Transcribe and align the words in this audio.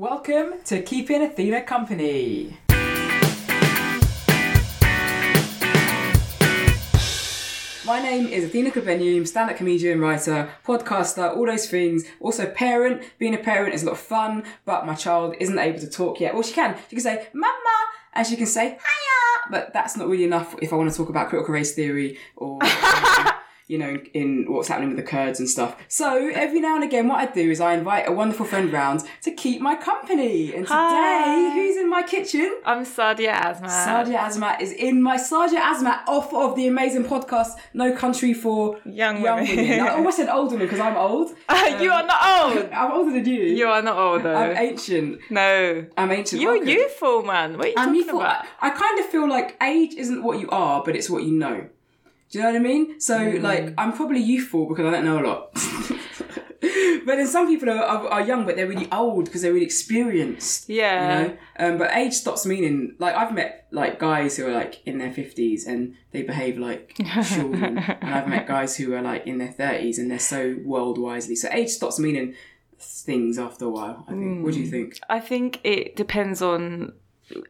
Welcome 0.00 0.54
to 0.64 0.80
Keeping 0.80 1.20
Athena 1.20 1.60
Company. 1.60 2.56
My 7.84 8.00
name 8.00 8.26
is 8.28 8.44
Athena 8.44 8.70
Kugblenu, 8.70 9.28
stand-up 9.28 9.58
comedian, 9.58 10.00
writer, 10.00 10.48
podcaster, 10.66 11.36
all 11.36 11.44
those 11.44 11.68
things. 11.68 12.06
Also 12.18 12.46
parent. 12.46 13.02
Being 13.18 13.34
a 13.34 13.38
parent 13.38 13.74
is 13.74 13.82
a 13.82 13.86
lot 13.86 13.92
of 13.92 13.98
fun, 13.98 14.44
but 14.64 14.86
my 14.86 14.94
child 14.94 15.34
isn't 15.38 15.58
able 15.58 15.80
to 15.80 15.90
talk 15.90 16.18
yet. 16.18 16.32
Well, 16.32 16.44
she 16.44 16.54
can. 16.54 16.78
She 16.88 16.96
can 16.96 17.00
say, 17.00 17.26
Mama, 17.34 17.52
and 18.14 18.26
she 18.26 18.36
can 18.36 18.46
say, 18.46 18.68
Hiya! 18.68 19.50
But 19.50 19.74
that's 19.74 19.98
not 19.98 20.08
really 20.08 20.24
enough 20.24 20.56
if 20.62 20.72
I 20.72 20.76
want 20.76 20.90
to 20.90 20.96
talk 20.96 21.10
about 21.10 21.28
critical 21.28 21.52
race 21.52 21.74
theory 21.74 22.16
or 22.36 22.58
you 23.70 23.78
know, 23.78 23.94
in 24.14 24.46
what's 24.48 24.66
happening 24.66 24.88
with 24.88 24.96
the 24.96 25.04
Kurds 25.04 25.38
and 25.38 25.48
stuff. 25.48 25.76
So 25.86 26.28
every 26.34 26.60
now 26.60 26.74
and 26.74 26.82
again, 26.82 27.06
what 27.06 27.18
I 27.20 27.32
do 27.32 27.48
is 27.52 27.60
I 27.60 27.74
invite 27.74 28.08
a 28.08 28.10
wonderful 28.10 28.44
friend 28.44 28.72
round 28.72 29.04
to 29.22 29.30
keep 29.30 29.60
my 29.60 29.76
company. 29.76 30.52
And 30.52 30.66
today, 30.66 30.74
Hi. 30.74 31.50
who's 31.54 31.76
in 31.76 31.88
my 31.88 32.02
kitchen? 32.02 32.52
I'm 32.66 32.84
Sadia 32.84 33.32
Azmat. 33.32 33.68
Sadia 33.86 34.18
Azmat 34.18 34.60
is 34.60 34.72
in 34.72 35.00
my 35.00 35.16
Sadia 35.16 35.60
Azmat 35.60 36.00
off 36.08 36.34
of 36.34 36.56
the 36.56 36.66
amazing 36.66 37.04
podcast 37.04 37.52
No 37.72 37.94
Country 37.94 38.34
for 38.34 38.80
Young 38.84 39.22
young 39.22 39.46
women. 39.46 39.80
I 39.80 39.88
almost 39.96 40.16
said 40.16 40.28
old 40.28 40.50
women 40.50 40.66
because 40.66 40.80
I'm 40.80 40.96
old. 40.96 41.28
you 41.80 41.92
are 41.92 42.04
not 42.04 42.56
old. 42.56 42.68
I'm 42.72 42.90
older 42.90 43.12
than 43.12 43.24
you. 43.24 43.40
You 43.40 43.68
are 43.68 43.82
not 43.82 43.96
old 43.96 44.24
though. 44.24 44.34
I'm 44.34 44.56
ancient. 44.56 45.20
no. 45.30 45.86
I'm 45.96 46.10
ancient. 46.10 46.42
You're 46.42 46.54
Welcome. 46.54 46.68
youthful, 46.68 47.22
man. 47.22 47.56
What 47.56 47.66
are 47.66 47.68
you 47.68 47.74
I'm 47.76 47.84
talking 47.86 47.94
youthful. 48.00 48.20
about? 48.20 48.46
I 48.60 48.70
kind 48.70 48.98
of 48.98 49.06
feel 49.06 49.28
like 49.28 49.56
age 49.62 49.94
isn't 49.94 50.24
what 50.24 50.40
you 50.40 50.48
are, 50.50 50.82
but 50.84 50.96
it's 50.96 51.08
what 51.08 51.22
you 51.22 51.32
know. 51.34 51.68
Do 52.30 52.38
you 52.38 52.44
know 52.44 52.50
what 52.52 52.56
I 52.56 52.62
mean? 52.62 53.00
So, 53.00 53.18
Mm. 53.18 53.42
like, 53.42 53.74
I'm 53.76 53.92
probably 53.92 54.20
youthful 54.20 54.66
because 54.66 54.86
I 54.86 54.90
don't 54.92 55.04
know 55.04 55.18
a 55.20 55.26
lot. 55.26 55.52
but 57.06 57.16
then 57.16 57.26
some 57.26 57.46
people 57.48 57.68
are, 57.70 57.82
are, 57.82 58.06
are 58.08 58.20
young, 58.22 58.46
but 58.46 58.54
they're 58.56 58.68
really 58.68 58.88
old 58.92 59.24
because 59.24 59.42
they're 59.42 59.52
really 59.52 59.64
experienced. 59.66 60.68
Yeah. 60.68 61.22
You 61.22 61.28
know? 61.28 61.36
Um, 61.58 61.78
but 61.78 61.90
age 61.96 62.12
stops 62.14 62.46
meaning. 62.46 62.94
Like, 62.98 63.14
I've 63.16 63.34
met 63.34 63.66
like 63.72 63.98
guys 63.98 64.36
who 64.36 64.46
are 64.46 64.52
like 64.52 64.80
in 64.86 64.98
their 64.98 65.10
50s 65.10 65.66
and 65.66 65.96
they 66.12 66.22
behave 66.22 66.58
like 66.58 66.94
children. 67.24 67.78
and 67.78 68.14
I've 68.14 68.28
met 68.28 68.46
guys 68.46 68.76
who 68.76 68.94
are 68.94 69.02
like 69.02 69.26
in 69.26 69.38
their 69.38 69.52
30s 69.52 69.98
and 69.98 70.10
they're 70.10 70.18
so 70.18 70.56
world 70.64 70.98
wisely. 70.98 71.34
So 71.36 71.48
age 71.50 71.70
stops 71.70 71.98
meaning 71.98 72.34
things 72.78 73.38
after 73.38 73.64
a 73.64 73.70
while, 73.70 74.04
I 74.08 74.12
think. 74.12 74.44
What 74.44 74.54
do 74.54 74.60
you 74.60 74.66
Mm. 74.66 74.70
think? 74.70 74.98
I 75.08 75.20
think 75.20 75.60
it 75.64 75.96
depends 75.96 76.40
on 76.42 76.92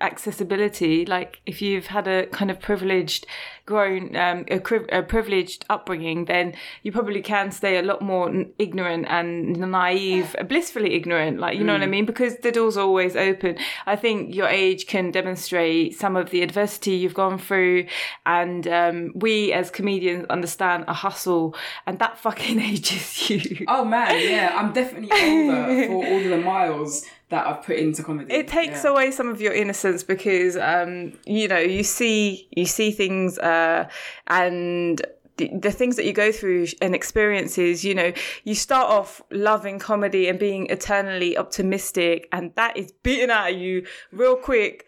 accessibility 0.00 1.05
like 1.06 1.41
if 1.47 1.62
you've 1.62 1.86
had 1.86 2.06
a 2.06 2.27
kind 2.27 2.50
of 2.50 2.61
privileged 2.61 3.27
grown 3.67 4.17
um, 4.17 4.45
a, 4.50 4.61
a 4.92 5.03
privileged 5.03 5.64
upbringing 5.70 6.25
then 6.25 6.55
you 6.83 6.91
probably 6.91 7.23
can 7.23 7.50
stay 7.50 7.78
a 7.78 7.83
lot 7.83 8.03
more 8.03 8.45
ignorant 8.58 9.06
and 9.08 9.56
naive 9.58 10.34
blissfully 10.48 10.95
ignorant 10.95 11.39
like 11.39 11.56
you 11.56 11.64
know 11.64 11.73
what 11.73 11.83
i 11.83 11.86
mean? 11.86 12.06
Because 12.06 12.36
the 12.39 12.53
doors 12.53 12.77
are 12.77 12.86
always 12.86 13.17
open. 13.17 13.58
I 13.86 13.97
think 13.97 14.34
your 14.34 14.48
age 14.48 14.86
can 14.86 15.11
demonstrate 15.11 15.98
some 15.98 16.17
of 16.17 16.31
the 16.31 16.42
adversity 16.42 16.92
you've 16.92 17.14
gone 17.14 17.39
through 17.39 17.86
and 18.25 18.67
um, 18.67 19.12
we 19.14 19.53
as 19.53 19.70
comedians 19.70 20.27
understand 20.31 20.84
a 20.89 20.95
hustle 20.95 21.55
and 21.86 21.98
that 21.98 22.19
fucking 22.25 22.61
ages 22.61 23.31
you. 23.31 23.67
Oh 23.69 23.84
man, 23.84 24.20
yeah, 24.28 24.53
I'm 24.56 24.73
definitely 24.73 25.11
older 25.12 25.86
for 25.86 26.06
all 26.06 26.25
of 26.25 26.31
the 26.31 26.39
miles 26.39 27.05
that 27.31 27.47
I've 27.47 27.62
put 27.62 27.77
into 27.77 28.03
comedy. 28.03 28.33
it 28.33 28.48
takes 28.48 28.84
yeah. 28.84 28.91
away 28.91 29.11
some 29.11 29.28
of 29.28 29.41
your 29.41 29.53
innocence 29.53 30.03
because 30.03 30.56
um 30.56 31.12
you 31.27 31.48
know 31.48 31.59
you 31.59 31.83
see 31.83 32.48
you 32.50 32.67
see 32.67 32.91
things 32.91 33.39
uh 33.39 33.89
and 34.27 35.00
the, 35.36 35.70
things 35.70 35.97
that 35.97 36.05
you 36.05 36.12
go 36.12 36.31
through 36.31 36.67
and 36.83 36.95
experiences 36.95 37.84
you 37.84 37.95
know 37.95 38.12
you 38.45 38.55
start 38.55 38.91
off 38.91 39.23
loving 39.31 39.78
comedy 39.78 40.28
and 40.28 40.39
being 40.39 40.69
eternally 40.70 41.39
optimistic 41.39 42.28
and 42.33 42.55
that 42.56 42.77
is 42.77 42.92
beaten 43.03 43.31
out 43.31 43.51
of 43.51 43.58
you 43.58 43.86
real 44.12 44.36
quick 44.36 44.84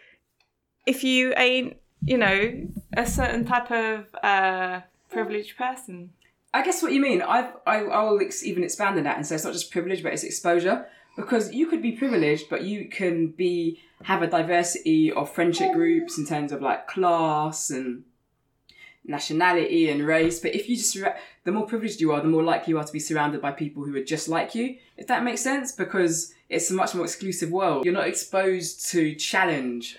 if 0.84 1.02
you 1.02 1.32
ain't 1.36 1.76
you 2.04 2.18
know 2.18 2.68
a 2.96 3.06
certain 3.06 3.44
type 3.44 3.70
of 3.70 4.14
uh 4.22 4.80
privileged 5.10 5.56
person 5.56 6.10
I 6.54 6.62
guess 6.62 6.82
what 6.82 6.92
you 6.92 7.00
mean. 7.00 7.22
I've, 7.22 7.50
I 7.66 7.78
I 7.78 8.02
will 8.02 8.20
ex- 8.20 8.44
even 8.44 8.62
expand 8.62 8.98
on 8.98 9.04
that 9.04 9.16
and 9.16 9.26
say 9.26 9.36
it's 9.36 9.44
not 9.44 9.54
just 9.54 9.70
privilege, 9.70 10.02
but 10.02 10.12
it's 10.12 10.22
exposure. 10.22 10.86
Because 11.16 11.52
you 11.52 11.66
could 11.66 11.82
be 11.82 11.92
privileged, 11.92 12.48
but 12.48 12.62
you 12.62 12.88
can 12.88 13.28
be 13.28 13.80
have 14.04 14.22
a 14.22 14.26
diversity 14.26 15.12
of 15.12 15.30
friendship 15.30 15.72
groups 15.72 16.18
in 16.18 16.26
terms 16.26 16.52
of 16.52 16.60
like 16.60 16.88
class 16.88 17.70
and 17.70 18.04
nationality 19.04 19.90
and 19.90 20.06
race. 20.06 20.40
But 20.40 20.54
if 20.54 20.68
you 20.68 20.76
just 20.76 20.96
the 21.44 21.52
more 21.52 21.66
privileged 21.66 22.00
you 22.00 22.12
are, 22.12 22.20
the 22.20 22.28
more 22.28 22.42
likely 22.42 22.72
you 22.72 22.78
are 22.78 22.84
to 22.84 22.92
be 22.92 23.00
surrounded 23.00 23.42
by 23.42 23.52
people 23.52 23.84
who 23.84 23.94
are 23.96 24.04
just 24.04 24.28
like 24.28 24.54
you. 24.54 24.76
If 24.96 25.06
that 25.08 25.24
makes 25.24 25.40
sense, 25.40 25.72
because 25.72 26.32
it's 26.48 26.70
a 26.70 26.74
much 26.74 26.94
more 26.94 27.04
exclusive 27.04 27.50
world. 27.50 27.84
You're 27.84 27.94
not 27.94 28.08
exposed 28.08 28.88
to 28.90 29.14
challenge. 29.14 29.98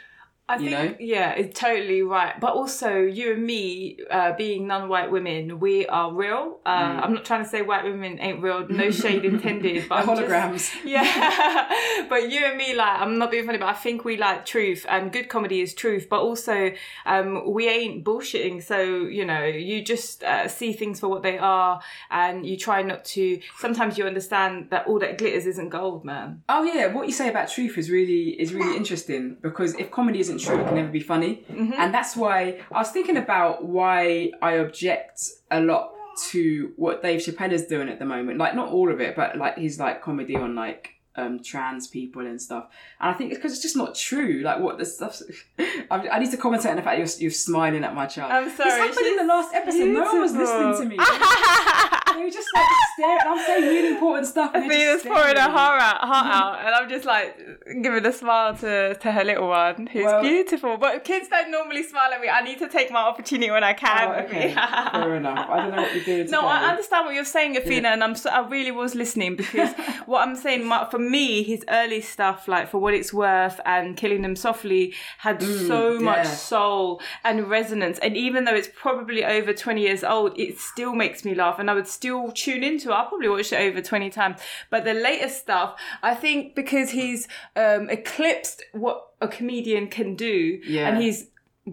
I 0.50 0.58
You 0.58 0.70
think, 0.72 0.92
know? 0.92 0.96
yeah, 1.00 1.30
it's 1.32 1.58
totally 1.58 2.02
right. 2.04 2.38
But 2.38 2.52
also, 2.54 3.00
you 3.00 3.32
and 3.32 3.44
me, 3.46 3.98
uh, 4.12 4.34
being 4.34 4.68
non-white 4.68 5.10
women, 5.10 5.58
we 5.62 5.88
are 5.88 6.14
real. 6.14 6.60
Uh, 6.66 6.84
Mm. 6.84 7.04
I'm 7.04 7.14
not 7.14 7.24
trying 7.24 7.44
to 7.44 7.50
say 7.50 7.62
white 7.62 7.86
women 7.86 8.20
ain't 8.20 8.42
real. 8.44 8.68
No 8.68 8.92
shade 8.92 9.24
intended. 9.24 9.86
But 9.90 10.00
I'm 10.00 10.18
just- 10.18 10.22
holograms. 10.22 10.76
yeah, 10.86 12.06
but 12.10 12.30
you 12.30 12.44
and 12.46 12.58
me, 12.58 12.74
like, 12.76 13.00
I'm 13.02 13.18
not 13.18 13.32
being 13.32 13.46
funny, 13.46 13.58
but 13.58 13.70
I 13.70 13.74
think 13.74 14.04
we 14.04 14.18
like 14.18 14.46
truth, 14.46 14.86
and 14.90 15.14
good 15.14 15.30
comedy 15.30 15.62
is 15.62 15.74
truth. 15.74 16.08
But 16.10 16.20
also, 16.20 16.74
um, 17.06 17.52
we 17.54 17.70
ain't 17.70 18.04
bullshitting. 18.04 18.64
So 18.64 18.82
you 18.84 19.26
know, 19.26 19.46
you 19.46 19.82
just 19.82 20.24
uh, 20.26 20.50
see 20.50 20.74
things 20.74 21.00
for 21.00 21.08
what 21.08 21.24
they 21.24 21.38
are, 21.38 21.82
and 22.12 22.46
you 22.46 22.58
try 22.58 22.82
not 22.82 23.06
to. 23.16 23.40
Sometimes 23.60 23.98
you 23.98 24.06
understand 24.06 24.68
that 24.72 24.88
all 24.88 25.00
that 25.00 25.18
glitters 25.18 25.46
isn't 25.48 25.70
gold, 25.70 26.04
man. 26.04 26.44
Oh 26.50 26.64
yeah, 26.64 26.88
what 26.88 27.08
you 27.08 27.14
say 27.14 27.30
about 27.30 27.50
truth 27.50 27.78
is 27.78 27.90
really 27.90 28.30
is 28.42 28.54
really 28.54 28.76
interesting 28.76 29.38
because 29.42 29.74
if 29.76 29.90
comedy 29.90 30.20
isn't 30.36 30.48
true, 30.48 30.62
it 30.62 30.66
can 30.68 30.76
never 30.76 30.90
be 30.90 31.00
funny, 31.00 31.44
and 31.50 31.94
that's 31.94 32.16
why 32.16 32.60
I 32.72 32.80
was 32.80 32.90
thinking 32.90 33.18
about 33.18 33.66
why 33.66 34.32
I 34.42 34.54
object 34.54 35.30
a 35.52 35.60
lot 35.62 35.92
to 36.32 36.72
what 36.76 37.02
Dave 37.02 37.20
Chappelle 37.22 37.52
is 37.52 37.66
doing 37.66 37.90
at 37.90 38.00
the 38.00 38.06
moment. 38.06 38.38
Like 38.38 38.56
not 38.56 38.70
all 38.70 38.92
of 38.92 39.02
it, 39.02 39.16
but 39.16 39.38
like 39.38 39.58
his 39.58 39.80
like 39.80 40.02
comedy 40.02 40.36
on 40.36 40.56
like 40.56 40.92
um 41.16 41.42
trans 41.42 41.88
people 41.88 42.26
and 42.26 42.42
stuff. 42.42 42.66
And 43.00 43.10
I 43.10 43.14
think 43.14 43.32
it's 43.32 43.40
because 43.40 43.54
it's 43.54 43.62
just 43.62 43.76
not 43.76 43.96
true. 43.96 44.42
Like 44.44 44.60
what 44.60 44.78
the 44.78 44.86
stuff. 44.86 45.22
I, 45.60 46.08
I 46.10 46.20
need 46.20 46.32
to 46.32 46.38
comment 46.38 46.66
on 46.66 46.76
the 46.76 46.82
fact 46.82 46.98
you're 47.00 47.08
you're 47.20 47.32
smiling 47.32 47.84
at 47.84 47.96
my 47.96 48.06
child. 48.06 48.32
I'm 48.32 48.56
sorry, 48.56 48.70
This 48.70 48.80
happened 48.80 49.08
in 49.08 49.16
the 49.18 49.34
last 49.34 49.54
episode. 49.54 49.88
No 49.90 50.04
one 50.04 50.22
was 50.22 50.34
listening 50.34 50.78
to 50.82 50.86
me. 50.86 50.98
They 52.16 52.24
were 52.24 52.30
just 52.30 52.48
like 52.54 52.66
staring. 52.96 53.20
I'm 53.26 53.46
saying 53.46 53.64
really 53.64 53.90
important 53.90 54.28
stuff. 54.28 54.52
and 54.54 54.66
Athena's 54.66 55.04
pouring 55.04 55.36
her 55.36 55.50
heart 55.50 55.82
out, 55.82 56.02
heart 56.02 56.26
mm-hmm. 56.26 56.44
out, 56.44 56.60
and 56.66 56.76
I'm 56.76 56.90
just 56.90 57.06
like 57.06 57.38
giving 57.82 58.06
a 58.06 58.14
smile 58.14 58.56
to, 58.58 58.96
to 58.96 59.12
her 59.12 59.24
little 59.24 59.48
one, 59.48 59.88
who's 59.88 60.06
Well- 60.06 60.22
beautiful. 60.22 60.78
But 60.78 61.04
kids 61.04 61.28
don't 61.30 61.52
normally 61.52 61.84
smile 61.84 62.14
at 62.14 62.22
me. 62.22 62.30
I 62.30 62.42
need 62.42 62.60
to 62.60 62.70
take 62.70 62.92
my 62.92 63.00
opportunity 63.00 63.52
when 63.52 63.64
I 63.64 63.72
oh, 63.72 63.76
can. 63.76 64.08
Oh, 64.08 64.26
okay. 64.26 64.54
Fair 64.92 65.16
enough. 65.16 65.50
I 65.50 65.58
don't 65.58 65.72
know 65.72 65.82
what 65.82 65.96
you're 65.96 66.04
doing. 66.04 66.32
No. 66.32 66.42
I 66.42 66.70
understand 66.70 67.06
what 67.06 67.16
you're 67.16 67.26
saying, 67.26 67.58
Athena, 67.58 67.90
and 67.90 68.04
I'm 68.04 68.16
so, 68.16 68.30
I 68.30 68.48
really 68.48 68.72
was 68.72 68.96
listening 68.96 69.36
because 69.36 69.74
what 70.06 70.28
I'm 70.28 70.36
saying 70.36 70.66
my, 70.66 70.88
for 70.90 71.00
me, 71.00 71.44
his 71.44 71.64
early 71.70 72.02
stuff, 72.02 72.48
like 72.48 72.70
for 72.70 72.80
what 72.80 72.94
it's 72.94 73.14
worth, 73.14 73.60
and 73.66 73.98
Killing 73.98 74.22
Them 74.22 74.36
Softly, 74.36 74.94
had 75.20 75.40
mm, 75.40 75.68
so 75.68 76.00
much 76.00 76.28
soul 76.28 77.02
and 77.24 77.50
resonance. 77.50 77.98
And 78.00 78.16
even 78.18 78.46
though 78.46 78.56
it's 78.56 78.70
probably 78.76 79.24
over 79.24 79.54
20 79.54 79.82
years 79.82 80.04
old, 80.04 80.38
it 80.38 80.60
still 80.60 80.94
makes 80.94 81.26
me 81.26 81.34
laugh, 81.34 81.60
and 81.60 81.70
I 81.70 81.74
would 81.74 81.88
still 81.88 82.03
tune 82.34 82.64
into 82.64 82.90
it. 82.90 82.94
I'll 82.94 83.08
probably 83.08 83.30
watch 83.30 83.52
it 83.54 83.60
over 83.62 83.82
20 83.82 84.10
times. 84.10 84.40
But 84.70 84.84
the 84.86 84.94
latest 84.94 85.40
stuff, 85.40 85.80
I 86.02 86.16
think, 86.16 86.56
because 86.56 86.90
he's 86.92 87.28
um, 87.56 87.90
eclipsed 87.90 88.64
what 88.74 89.08
a 89.22 89.28
comedian 89.28 89.88
can 89.88 90.16
do, 90.16 90.60
Yeah. 90.66 90.88
and 90.90 91.02
he's 91.04 91.28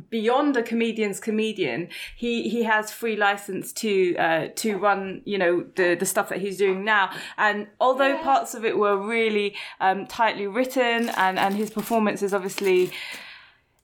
beyond 0.09 0.57
a 0.57 0.63
comedian's 0.63 1.19
comedian 1.19 1.89
he 2.17 2.49
he 2.49 2.63
has 2.63 2.93
free 2.93 3.17
license 3.17 3.73
to 3.73 4.15
uh 4.19 4.47
to 4.55 4.79
run 4.79 5.21
you 5.25 5.37
know 5.37 5.65
the 5.75 5.97
the 5.97 6.07
stuff 6.07 6.29
that 6.29 6.39
he's 6.41 6.57
doing 6.59 6.85
now 6.85 7.11
and 7.37 7.67
although 7.81 8.17
parts 8.19 8.55
of 8.55 8.65
it 8.65 8.79
were 8.79 8.97
really 8.97 9.53
um 9.81 10.07
tightly 10.07 10.47
written 10.47 11.09
and 11.17 11.41
and 11.41 11.57
his 11.57 11.71
performance 11.71 12.23
is 12.23 12.33
obviously 12.33 12.93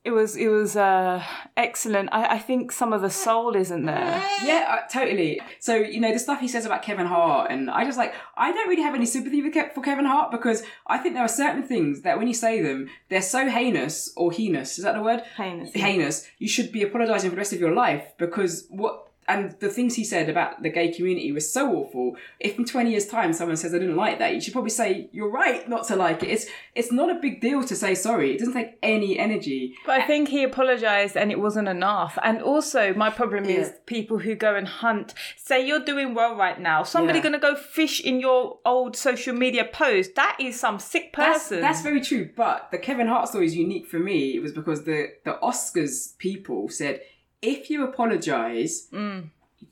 it 0.06 0.12
was 0.12 0.36
it 0.36 0.48
was 0.48 0.76
uh 0.76 1.22
excellent 1.56 2.08
i 2.12 2.36
i 2.36 2.38
think 2.38 2.70
some 2.80 2.92
of 2.92 3.00
the 3.02 3.10
soul 3.10 3.56
isn't 3.56 3.84
there 3.86 4.22
Yeah, 4.44 4.62
uh, 4.74 4.86
totally. 4.98 5.40
So 5.60 5.72
you 5.94 6.00
know 6.00 6.12
the 6.12 6.18
stuff 6.26 6.40
he 6.40 6.48
says 6.48 6.64
about 6.66 6.82
Kevin 6.82 7.06
Hart, 7.06 7.50
and 7.50 7.70
I 7.70 7.84
just 7.84 7.98
like 7.98 8.12
I 8.36 8.52
don't 8.52 8.68
really 8.68 8.82
have 8.82 8.94
any 8.94 9.06
sympathy 9.06 9.40
for, 9.44 9.50
Ke- 9.56 9.74
for 9.74 9.82
Kevin 9.82 10.04
Hart 10.04 10.30
because 10.30 10.62
I 10.86 10.98
think 10.98 11.14
there 11.14 11.24
are 11.24 11.28
certain 11.44 11.62
things 11.62 12.02
that 12.02 12.18
when 12.18 12.28
you 12.28 12.34
say 12.34 12.60
them, 12.62 12.88
they're 13.08 13.22
so 13.36 13.48
heinous 13.48 14.12
or 14.16 14.30
heinous. 14.30 14.78
Is 14.78 14.84
that 14.84 14.94
the 14.94 15.02
word? 15.02 15.22
Heinous. 15.36 15.72
Heinous. 15.74 16.16
You 16.38 16.48
should 16.48 16.70
be 16.70 16.82
apologising 16.82 17.30
for 17.30 17.36
the 17.36 17.40
rest 17.44 17.52
of 17.54 17.60
your 17.60 17.74
life 17.74 18.04
because 18.18 18.66
what 18.68 19.05
and 19.28 19.56
the 19.60 19.68
things 19.68 19.94
he 19.94 20.04
said 20.04 20.28
about 20.28 20.62
the 20.62 20.70
gay 20.70 20.92
community 20.92 21.32
was 21.32 21.50
so 21.52 21.72
awful. 21.74 22.16
If 22.40 22.58
in 22.58 22.64
twenty 22.64 22.90
years' 22.90 23.06
time 23.06 23.32
someone 23.32 23.56
says 23.56 23.74
I 23.74 23.78
didn't 23.78 23.96
like 23.96 24.18
that, 24.18 24.34
you 24.34 24.40
should 24.40 24.52
probably 24.52 24.70
say 24.70 25.08
you're 25.12 25.30
right 25.30 25.68
not 25.68 25.86
to 25.88 25.96
like 25.96 26.22
it. 26.22 26.28
It's 26.28 26.46
it's 26.74 26.92
not 26.92 27.10
a 27.10 27.18
big 27.20 27.40
deal 27.40 27.64
to 27.64 27.74
say 27.76 27.94
sorry. 27.94 28.34
It 28.34 28.38
doesn't 28.38 28.54
take 28.54 28.78
any 28.82 29.18
energy. 29.18 29.74
But 29.84 30.00
I 30.00 30.06
think 30.06 30.28
he 30.28 30.42
apologized 30.44 31.16
and 31.16 31.30
it 31.32 31.40
wasn't 31.40 31.68
enough. 31.68 32.18
And 32.22 32.40
also, 32.42 32.94
my 32.94 33.10
problem 33.10 33.44
is 33.46 33.72
people 33.86 34.18
who 34.18 34.34
go 34.34 34.54
and 34.54 34.68
hunt, 34.68 35.14
say 35.36 35.66
you're 35.66 35.84
doing 35.84 36.14
well 36.14 36.36
right 36.36 36.60
now. 36.60 36.82
Somebody 36.82 37.18
Yeah. 37.18 37.22
going 37.22 37.32
to 37.32 37.38
go 37.38 37.54
fish 37.56 38.00
in 38.00 38.20
your 38.20 38.58
old 38.64 38.96
social 38.96 39.34
media 39.34 39.64
post. 39.64 40.14
That 40.16 40.36
is 40.38 40.58
some 40.60 40.78
sick 40.78 41.14
That's, 41.16 41.44
person. 41.44 41.60
that's 41.60 41.82
very 41.82 42.00
true. 42.00 42.30
But 42.36 42.68
the 42.70 42.78
Kevin 42.78 43.06
Hart 43.08 43.28
story 43.28 43.46
is 43.46 43.56
unique 43.56 43.86
for 43.86 43.98
me. 43.98 44.36
It 44.36 44.42
was 44.42 44.52
because 44.52 44.84
the 44.84 45.08
the 45.24 45.38
Oscars 45.42 46.16
people 46.18 46.68
said 46.68 47.00
if 47.42 47.70
you 47.70 47.84
apologize, 47.84 48.88
Mm. 48.92 49.30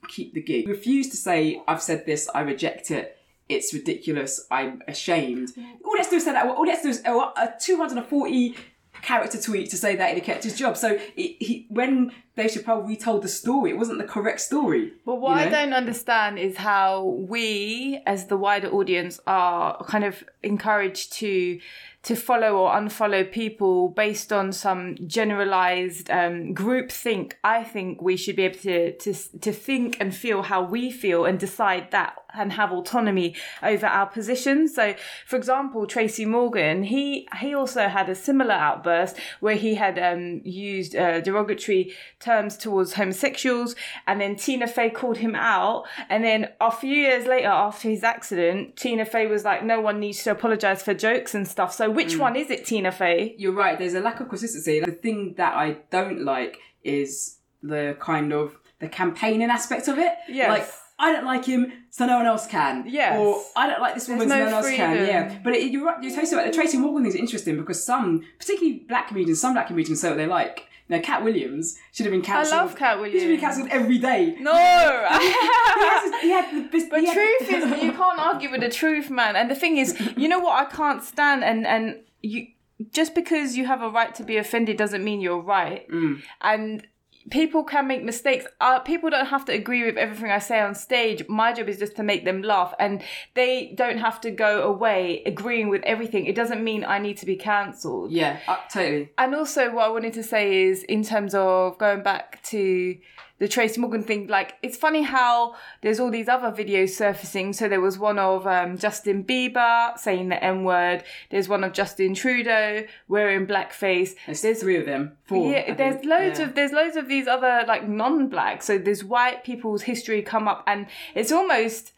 keep 0.09 0.35
the 0.35 0.43
gig. 0.43 0.69
Refuse 0.69 1.09
to 1.11 1.17
say 1.17 1.61
I've 1.67 1.83
said 1.83 2.07
this. 2.07 2.29
I 2.35 2.41
reject 2.41 2.91
it. 2.91 3.17
It's 3.49 3.75
ridiculous. 3.75 4.47
I'm 4.51 4.83
ashamed. 4.89 5.51
All 5.85 5.93
let's 5.97 6.09
do 6.09 6.17
is 6.17 6.25
say 6.25 6.33
that. 6.33 6.47
All 6.47 6.67
let's 6.67 6.83
do 6.83 6.89
is 6.89 7.03
oh, 7.07 7.33
a 7.37 7.53
240 7.61 8.57
character 9.03 9.39
tweet 9.41 9.69
to 9.71 9.77
say 9.77 9.97
that 9.97 10.15
he 10.15 10.21
kept 10.21 10.45
his 10.45 10.57
job. 10.57 10.77
So 10.79 10.93
it, 11.17 11.37
he, 11.39 11.67
when 11.69 12.11
Dave 12.37 12.53
Chappelle 12.53 12.87
retold 12.87 13.23
the 13.23 13.29
story, 13.29 13.71
it 13.71 13.77
wasn't 13.77 13.99
the 13.99 14.05
correct 14.05 14.41
story. 14.41 14.93
But 15.05 15.17
what 15.17 15.37
you 15.41 15.47
I 15.47 15.49
don't 15.51 15.75
understand 15.75 16.39
is 16.39 16.57
how 16.57 17.05
we, 17.05 18.01
as 18.07 18.27
the 18.29 18.37
wider 18.39 18.69
audience, 18.69 19.21
are 19.27 19.83
kind 19.85 20.05
of 20.05 20.25
encouraged 20.43 21.13
to 21.15 21.61
to 22.05 22.15
follow 22.15 22.57
or 22.57 22.75
unfollow 22.75 23.31
people 23.31 23.89
based 23.89 24.33
on 24.33 24.53
some 24.53 24.97
generalized 25.07 26.11
um, 26.11 26.53
group 26.53 26.93
think. 26.93 27.37
I 27.43 27.65
think 27.65 28.03
we 28.03 28.17
should 28.17 28.37
be 28.37 28.45
able 28.45 28.61
to 28.61 28.97
to 28.97 29.15
to 29.41 29.53
think 29.53 29.97
and 30.01 30.15
feel 30.15 30.43
how 30.43 30.63
we 30.63 30.91
feel 30.91 31.25
and 31.25 31.39
decide 31.39 31.91
that 31.91 32.15
and 32.35 32.53
have 32.53 32.73
autonomy 32.73 33.35
over 33.63 33.87
our 33.87 34.07
positions. 34.07 34.75
So, 34.75 34.95
for 35.27 35.37
example, 35.37 35.87
Tracy 35.87 36.25
Morgan, 36.25 36.83
he 36.83 37.29
he 37.41 37.55
also 37.55 37.89
had 37.89 38.09
a 38.09 38.15
similar 38.15 38.55
outburst 38.55 39.17
where 39.41 39.55
he 39.55 39.77
had 39.77 39.99
um, 39.99 40.41
used 40.45 40.97
uh, 40.97 41.21
derogatory 41.21 41.95
terms 42.21 42.57
towards 42.57 42.95
homosexuals, 42.95 43.75
and 44.07 44.21
then 44.21 44.37
Tina 44.37 44.67
Fey 44.67 44.91
called 44.91 45.19
him 45.19 45.35
out. 45.35 45.85
And 46.09 46.25
then 46.25 46.49
a 46.61 46.71
few 46.71 46.95
years 46.95 47.27
later, 47.27 47.49
after 47.49 47.89
his 47.89 48.03
accident, 48.03 48.77
Tina 48.77 49.05
Fey 49.05 49.27
was 49.27 49.45
like, 49.45 49.65
"No 49.65 49.81
one 49.81 50.01
needs 50.01 50.23
to 50.25 50.31
apologize 50.31 50.83
for 50.83 50.95
jokes 50.95 51.35
and 51.35 51.47
stuff." 51.47 51.73
So, 51.73 51.91
which 51.95 52.15
mm. 52.15 52.21
one 52.21 52.37
is 52.37 52.51
it, 52.51 52.67
Tina 52.67 52.93
Fey? 52.93 53.35
You're 53.39 53.53
right. 53.53 53.79
There's 53.79 53.95
a 53.95 54.01
lack 54.01 54.21
of 54.21 54.29
consistency. 54.29 54.81
The 54.81 54.93
thing 54.93 55.35
that 55.37 55.55
I 55.55 55.79
don't 55.91 56.25
like 56.25 56.59
is 56.83 57.39
the 57.63 57.97
kind 57.99 58.33
of 58.33 58.57
the 58.81 58.89
campaigning 58.89 59.51
aspect 59.51 59.89
of 59.89 59.99
it. 59.99 60.13
Yes. 60.29 60.49
Like 60.49 60.69
I 60.99 61.13
don't 61.13 61.25
like 61.25 61.45
him, 61.45 61.73
so 61.91 62.07
no 62.07 62.19
one 62.19 62.27
else 62.27 62.47
can. 62.47 62.85
Yes. 62.87 63.19
Or 63.19 63.43
I 63.57 63.67
don't 63.67 63.81
like 63.81 63.95
this 63.95 64.09
woman, 64.09 64.29
no 64.29 64.35
so 64.35 64.39
no 64.39 64.45
one 64.45 64.55
else 64.55 64.71
can. 64.71 64.97
freedom. 64.97 65.07
Yeah. 65.07 65.39
But 65.43 65.55
it, 65.55 65.73
you're 65.73 65.85
right. 65.85 66.03
You're 66.03 66.15
totally 66.15 66.37
right. 66.37 66.47
The 66.47 66.57
Tracy 66.57 66.79
Morgan 66.79 67.03
thing 67.03 67.13
is 67.13 67.17
interesting 67.17 67.57
because 67.57 67.85
some, 67.85 68.23
particularly 68.39 68.85
black 68.87 69.09
comedians, 69.09 69.41
some 69.41 69.55
black 69.55 69.67
comedians 69.67 70.01
say 70.01 70.09
what 70.09 70.17
they 70.17 70.27
like. 70.27 70.69
Know, 70.89 71.01
Katt 71.01 71.25
Williams 71.25 71.79
should 71.93 72.05
have 72.05 72.13
been 72.13 72.21
cancelled. 72.21 72.59
I 72.61 72.63
love 72.63 72.77
Katt 72.77 72.99
Williams. 72.99 73.15
He 73.15 73.21
should 73.21 73.29
be 73.29 73.37
been 73.37 73.41
cancelled 73.41 73.69
every 73.71 73.99
day. 73.99 74.37
No. 74.39 74.53
He 74.53 74.59
has 74.59 76.21
he 76.23 76.31
had 76.31 76.55
the 76.55 76.69
best- 76.69 76.91
But 76.91 77.05
had- 77.05 77.15
truth 77.15 77.43
is, 77.51 77.83
you 77.83 77.93
can't 77.93 78.19
argue 78.19 78.51
with 78.51 78.61
the 78.61 78.69
truth, 78.69 79.09
man. 79.11 79.35
And 79.35 79.51
the 79.51 79.55
thing 79.55 79.79
is, 79.79 79.99
you 80.17 80.29
know 80.29 80.41
what 80.41 80.61
I 80.61 80.71
can't 80.71 81.03
stand, 81.03 81.43
and 81.43 81.67
and 81.67 82.01
you 82.21 82.49
just 82.91 83.15
because 83.15 83.57
you 83.57 83.67
have 83.67 83.81
a 83.83 83.89
right 83.89 84.15
to 84.17 84.23
be 84.25 84.37
offended 84.37 84.77
doesn't 84.77 85.03
mean 85.03 85.21
you're 85.21 85.41
right. 85.41 85.89
Mm. 85.89 86.23
And 86.43 86.87
people 87.31 87.65
can 87.65 87.87
make 87.87 88.05
mistakes. 88.05 88.47
Uh, 88.61 88.79
people 88.81 89.11
don't 89.11 89.27
have 89.27 89.45
to 89.47 89.53
agree 89.53 89.85
with 89.85 89.97
everything 89.97 90.31
I 90.31 90.39
say 90.39 90.61
on 90.61 90.75
stage. 90.75 91.27
My 91.29 91.53
job 91.53 91.69
is 91.69 91.79
just 91.79 91.97
to 91.97 92.03
make 92.03 92.25
them 92.25 92.43
laugh, 92.43 92.75
and 92.79 93.03
they 93.35 93.73
don't 93.77 93.99
have 93.99 94.21
to 94.23 94.31
go 94.31 94.63
away 94.63 95.23
agreeing 95.25 95.69
with 95.69 95.83
everything. 95.85 96.27
It 96.27 96.35
doesn't 96.35 96.63
mean 96.63 96.85
I 96.85 96.99
need 96.99 97.17
to 97.19 97.27
be 97.27 97.37
cancelled. 97.37 98.11
Yeah, 98.11 98.41
uh, 98.47 98.57
totally. 98.71 99.11
And 99.19 99.35
also, 99.35 99.73
what 99.73 99.87
I 99.87 99.89
wanted 99.89 100.13
to 100.15 100.23
say 100.23 100.65
is, 100.65 100.83
in 100.85 101.03
terms 101.03 101.35
of 101.35 101.79
going 101.79 102.03
back 102.03 102.43
to 102.45 102.97
the 103.39 103.49
Tracy 103.49 103.81
Morgan 103.81 104.03
thing, 104.05 104.29
like 104.29 104.55
it's 104.63 104.77
funny 104.77 105.03
how 105.03 105.57
there's 105.83 105.99
all 105.99 106.11
these 106.11 106.29
other 106.29 106.51
videos 106.53 106.91
surfacing. 106.91 107.53
So 107.53 107.69
there 107.69 107.81
was 107.81 107.99
one 107.99 108.19
of 108.19 108.47
um, 108.47 108.79
Justin 108.79 109.25
Bieber 109.25 109.99
saying 109.99 110.29
the 110.29 110.43
N 110.43 110.65
word. 110.65 111.03
There's 111.31 111.49
one 111.49 111.65
of 111.65 111.73
Justin 111.73 112.15
Trudeau 112.15 112.85
wearing 113.09 113.47
blackface. 113.47 114.15
There's, 114.27 114.61
three 114.61 114.77
of 114.77 114.87
them. 114.87 115.17
Four. 115.25 115.51
Yeah, 115.51 115.75
there's 115.75 116.05
loads 116.05 116.39
Yeah. 116.39 116.47
of 116.47 116.55
there's 116.55 116.73
loads 116.73 116.97
of 116.97 117.09
these 117.09 117.27
other 117.27 117.65
like 117.67 117.89
non-black. 117.89 118.63
So 118.63 118.79
there's 118.79 119.03
white 119.03 119.43
people's 119.43 119.83
history 119.83 120.23
come 120.23 120.47
up, 120.47 120.63
and 120.67 120.87
it's 121.15 121.33
almost 121.33 121.93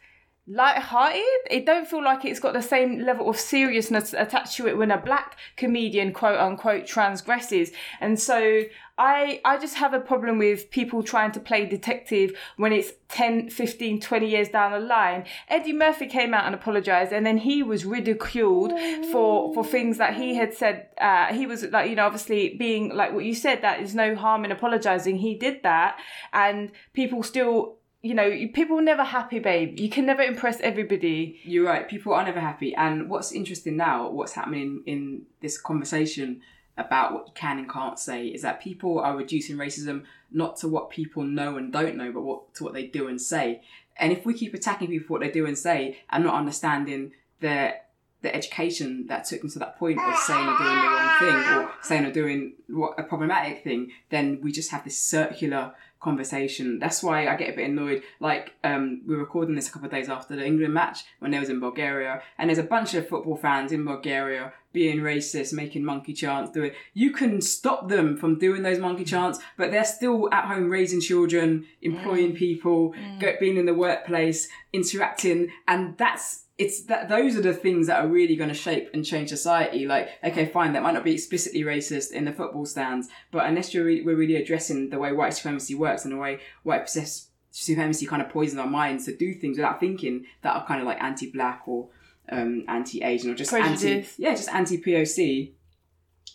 light-hearted. 0.47 1.21
It 1.51 1.65
don't 1.65 1.87
feel 1.87 2.03
like 2.03 2.23
it's 2.23 2.39
got 2.39 2.53
the 2.53 2.61
same 2.61 2.99
level 2.99 3.29
of 3.29 3.37
seriousness 3.37 4.13
attached 4.13 4.55
to 4.57 4.67
it 4.67 4.77
when 4.77 4.91
a 4.91 4.97
black 4.97 5.37
comedian 5.57 6.13
quote 6.13 6.39
unquote 6.39 6.87
transgresses. 6.87 7.71
And 7.99 8.17
so 8.19 8.63
I 8.97 9.41
I 9.43 9.57
just 9.59 9.75
have 9.75 9.93
a 9.93 9.99
problem 9.99 10.37
with 10.37 10.71
people 10.71 11.03
trying 11.03 11.31
to 11.33 11.39
play 11.39 11.65
detective 11.65 12.33
when 12.55 12.71
it's 12.71 12.93
10, 13.09 13.49
15, 13.49 13.99
20 13.99 14.27
years 14.27 14.49
down 14.49 14.71
the 14.71 14.79
line. 14.79 15.25
Eddie 15.49 15.73
Murphy 15.73 16.07
came 16.07 16.33
out 16.33 16.45
and 16.45 16.55
apologized 16.55 17.11
and 17.11 17.25
then 17.25 17.37
he 17.37 17.61
was 17.61 17.85
ridiculed 17.85 18.71
for 19.11 19.53
for 19.53 19.65
things 19.65 19.97
that 19.97 20.15
he 20.15 20.35
had 20.35 20.53
said 20.53 20.87
uh, 20.99 21.27
he 21.33 21.45
was 21.45 21.63
like 21.65 21.89
you 21.89 21.95
know 21.95 22.05
obviously 22.05 22.55
being 22.55 22.95
like 22.95 23.13
what 23.13 23.25
you 23.25 23.35
said 23.35 23.61
that 23.61 23.79
there's 23.79 23.95
no 23.95 24.15
harm 24.15 24.45
in 24.45 24.51
apologizing. 24.51 25.17
He 25.17 25.35
did 25.35 25.61
that 25.63 25.99
and 26.31 26.71
people 26.93 27.21
still 27.21 27.77
you 28.07 28.13
know, 28.13 28.31
people 28.53 28.81
never 28.81 29.03
happy, 29.03 29.39
babe. 29.39 29.77
You 29.77 29.89
can 29.89 30.05
never 30.05 30.21
impress 30.21 30.61
everybody. 30.61 31.41
You're 31.43 31.65
right. 31.65 31.89
People 31.89 32.13
are 32.13 32.23
never 32.23 32.39
happy. 32.39 32.73
And 32.73 33.09
what's 33.09 33.33
interesting 33.33 33.75
now, 33.75 34.09
what's 34.09 34.31
happening 34.31 34.81
in 34.85 35.23
this 35.41 35.59
conversation 35.59 36.41
about 36.77 37.13
what 37.13 37.27
you 37.27 37.33
can 37.35 37.57
and 37.57 37.69
can't 37.69 37.99
say, 37.99 38.27
is 38.27 38.43
that 38.43 38.61
people 38.61 38.99
are 38.99 39.17
reducing 39.17 39.57
racism 39.57 40.03
not 40.31 40.55
to 40.57 40.69
what 40.69 40.89
people 40.89 41.23
know 41.23 41.57
and 41.57 41.73
don't 41.73 41.97
know, 41.97 42.13
but 42.13 42.21
what 42.21 42.53
to 42.55 42.63
what 42.63 42.73
they 42.73 42.85
do 42.85 43.07
and 43.09 43.19
say. 43.19 43.61
And 43.97 44.13
if 44.13 44.25
we 44.25 44.33
keep 44.33 44.53
attacking 44.53 44.87
people 44.87 45.07
for 45.07 45.13
what 45.13 45.21
they 45.21 45.31
do 45.31 45.45
and 45.45 45.57
say 45.57 45.99
and 46.09 46.23
not 46.23 46.35
understanding 46.35 47.11
their 47.41 47.81
the 48.21 48.33
education 48.33 49.05
that 49.07 49.25
took 49.25 49.41
them 49.41 49.49
to 49.49 49.59
that 49.59 49.77
point 49.77 49.99
of 49.99 50.17
saying 50.17 50.47
or 50.47 50.57
doing 50.57 50.75
the 50.75 50.87
wrong 50.87 51.19
thing 51.19 51.53
or 51.53 51.71
saying 51.83 52.05
or 52.05 52.11
doing 52.11 52.53
what 52.67 52.99
a 52.99 53.03
problematic 53.03 53.63
thing, 53.63 53.91
then 54.09 54.39
we 54.41 54.51
just 54.51 54.71
have 54.71 54.83
this 54.83 54.97
circular 54.97 55.73
conversation. 55.99 56.79
That's 56.79 57.01
why 57.03 57.27
I 57.27 57.35
get 57.35 57.53
a 57.53 57.55
bit 57.55 57.69
annoyed. 57.69 58.03
Like, 58.19 58.53
um, 58.63 59.01
we're 59.05 59.17
recording 59.17 59.55
this 59.55 59.67
a 59.67 59.71
couple 59.71 59.87
of 59.87 59.91
days 59.91 60.09
after 60.09 60.35
the 60.35 60.45
England 60.45 60.73
match 60.73 61.03
when 61.19 61.31
they 61.31 61.39
was 61.39 61.49
in 61.49 61.59
Bulgaria, 61.59 62.21
and 62.37 62.49
there's 62.49 62.59
a 62.59 62.63
bunch 62.63 62.93
of 62.93 63.07
football 63.07 63.35
fans 63.35 63.71
in 63.71 63.83
Bulgaria 63.85 64.53
being 64.73 64.99
racist, 64.99 65.53
making 65.53 65.83
monkey 65.83 66.13
chants, 66.13 66.51
doing. 66.51 66.71
You 66.93 67.11
can 67.11 67.41
stop 67.41 67.89
them 67.89 68.15
from 68.15 68.37
doing 68.37 68.61
those 68.61 68.79
monkey 68.79 69.05
mm. 69.05 69.07
chants, 69.07 69.39
but 69.57 69.71
they're 69.71 69.85
still 69.85 70.29
at 70.31 70.45
home 70.45 70.69
raising 70.69 71.01
children, 71.01 71.65
employing 71.81 72.33
mm. 72.33 72.37
people, 72.37 72.93
mm. 72.93 73.19
go, 73.19 73.33
being 73.39 73.57
in 73.57 73.65
the 73.65 73.73
workplace, 73.73 74.47
interacting, 74.73 75.51
and 75.67 75.97
that's 75.97 76.43
it's 76.57 76.83
that 76.85 77.07
those 77.07 77.37
are 77.37 77.41
the 77.41 77.53
things 77.53 77.85
that 77.87 78.03
are 78.03 78.07
really 78.07 78.35
going 78.35 78.49
to 78.49 78.55
shape 78.55 78.89
and 78.93 79.05
change 79.05 79.29
society. 79.29 79.85
Like, 79.85 80.09
okay, 80.23 80.47
fine, 80.47 80.73
that 80.73 80.81
might 80.81 80.93
not 80.93 81.03
be 81.03 81.13
explicitly 81.13 81.61
racist 81.61 82.11
in 82.11 82.25
the 82.25 82.33
football 82.33 82.65
stands, 82.65 83.09
but 83.31 83.45
unless 83.45 83.73
you're 83.73 83.85
re- 83.85 84.01
we're 84.01 84.15
really 84.15 84.37
addressing 84.37 84.89
the 84.89 84.97
way 84.97 85.11
white 85.11 85.33
supremacy 85.33 85.75
works 85.75 86.03
and 86.03 86.13
the 86.13 86.17
way 86.17 86.39
white 86.63 86.85
possess- 86.85 87.27
supremacy 87.51 88.05
kind 88.07 88.21
of 88.21 88.29
poisons 88.29 88.59
our 88.59 88.67
minds 88.67 89.05
to 89.05 89.15
do 89.15 89.33
things 89.33 89.57
without 89.57 89.79
thinking 89.79 90.25
that 90.41 90.55
are 90.55 90.65
kind 90.65 90.81
of 90.81 90.87
like 90.87 91.01
anti-black 91.01 91.61
or 91.67 91.89
um, 92.29 92.65
anti-Asian 92.67 93.31
or 93.31 93.35
just 93.35 93.53
anti, 93.53 94.05
yeah, 94.17 94.31
just 94.31 94.49
anti-POC. 94.49 95.51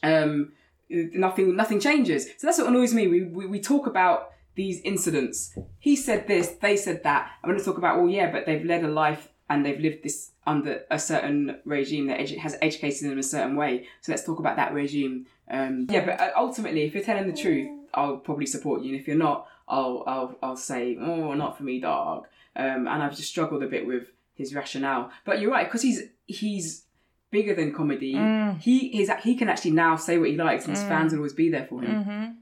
Um, 0.04 0.52
nothing, 0.88 1.56
nothing 1.56 1.80
changes. 1.80 2.26
So 2.38 2.46
that's 2.46 2.58
what 2.58 2.68
annoys 2.68 2.94
me. 2.94 3.08
We 3.08 3.24
we, 3.24 3.46
we 3.46 3.60
talk 3.60 3.88
about 3.88 4.30
these 4.54 4.80
incidents. 4.82 5.56
He 5.78 5.96
said 5.96 6.28
this, 6.28 6.48
they 6.60 6.76
said 6.76 7.02
that. 7.02 7.30
I'm 7.42 7.50
going 7.50 7.58
to 7.58 7.64
talk 7.64 7.78
about, 7.78 7.98
well, 7.98 8.08
yeah, 8.08 8.30
but 8.30 8.46
they've 8.46 8.64
led 8.64 8.84
a 8.84 8.88
life 8.88 9.28
and 9.48 9.64
they've 9.64 9.80
lived 9.80 10.02
this 10.02 10.30
under 10.46 10.82
a 10.90 10.98
certain 10.98 11.58
regime 11.64 12.06
that 12.06 12.20
edu- 12.20 12.38
has 12.38 12.56
educated 12.62 13.10
them 13.10 13.18
a 13.18 13.22
certain 13.22 13.56
way. 13.56 13.86
So 14.00 14.12
let's 14.12 14.24
talk 14.24 14.38
about 14.38 14.56
that 14.56 14.72
regime. 14.72 15.26
Um, 15.50 15.86
yeah, 15.90 16.04
but 16.04 16.20
uh, 16.20 16.30
ultimately, 16.36 16.82
if 16.84 16.94
you're 16.94 17.04
telling 17.04 17.26
the 17.26 17.36
truth, 17.36 17.68
I'll 17.94 18.16
probably 18.16 18.46
support 18.46 18.82
you, 18.82 18.92
and 18.92 19.00
if 19.00 19.06
you're 19.06 19.16
not, 19.16 19.46
I'll 19.68 20.02
I'll 20.06 20.38
I'll 20.42 20.56
say, 20.56 20.96
oh, 21.00 21.34
not 21.34 21.56
for 21.56 21.64
me, 21.64 21.80
dog. 21.80 22.26
Um, 22.56 22.86
and 22.86 23.02
I've 23.02 23.16
just 23.16 23.28
struggled 23.28 23.62
a 23.62 23.66
bit 23.68 23.86
with 23.86 24.08
his 24.34 24.54
rationale. 24.54 25.10
But 25.24 25.40
you're 25.40 25.50
right, 25.50 25.66
because 25.66 25.82
he's 25.82 26.02
he's 26.26 26.84
bigger 27.30 27.54
than 27.54 27.72
comedy. 27.74 28.14
He 28.60 28.88
he's 28.90 29.10
he 29.22 29.34
can 29.36 29.48
actually 29.48 29.72
now 29.72 29.96
say 29.96 30.18
what 30.18 30.28
he 30.30 30.36
likes, 30.36 30.66
and 30.66 30.76
his 30.76 30.84
fans 30.88 31.12
will 31.12 31.18
always 31.20 31.32
be 31.34 31.50
there 31.50 31.66
for 31.66 31.82
him. 31.82 32.38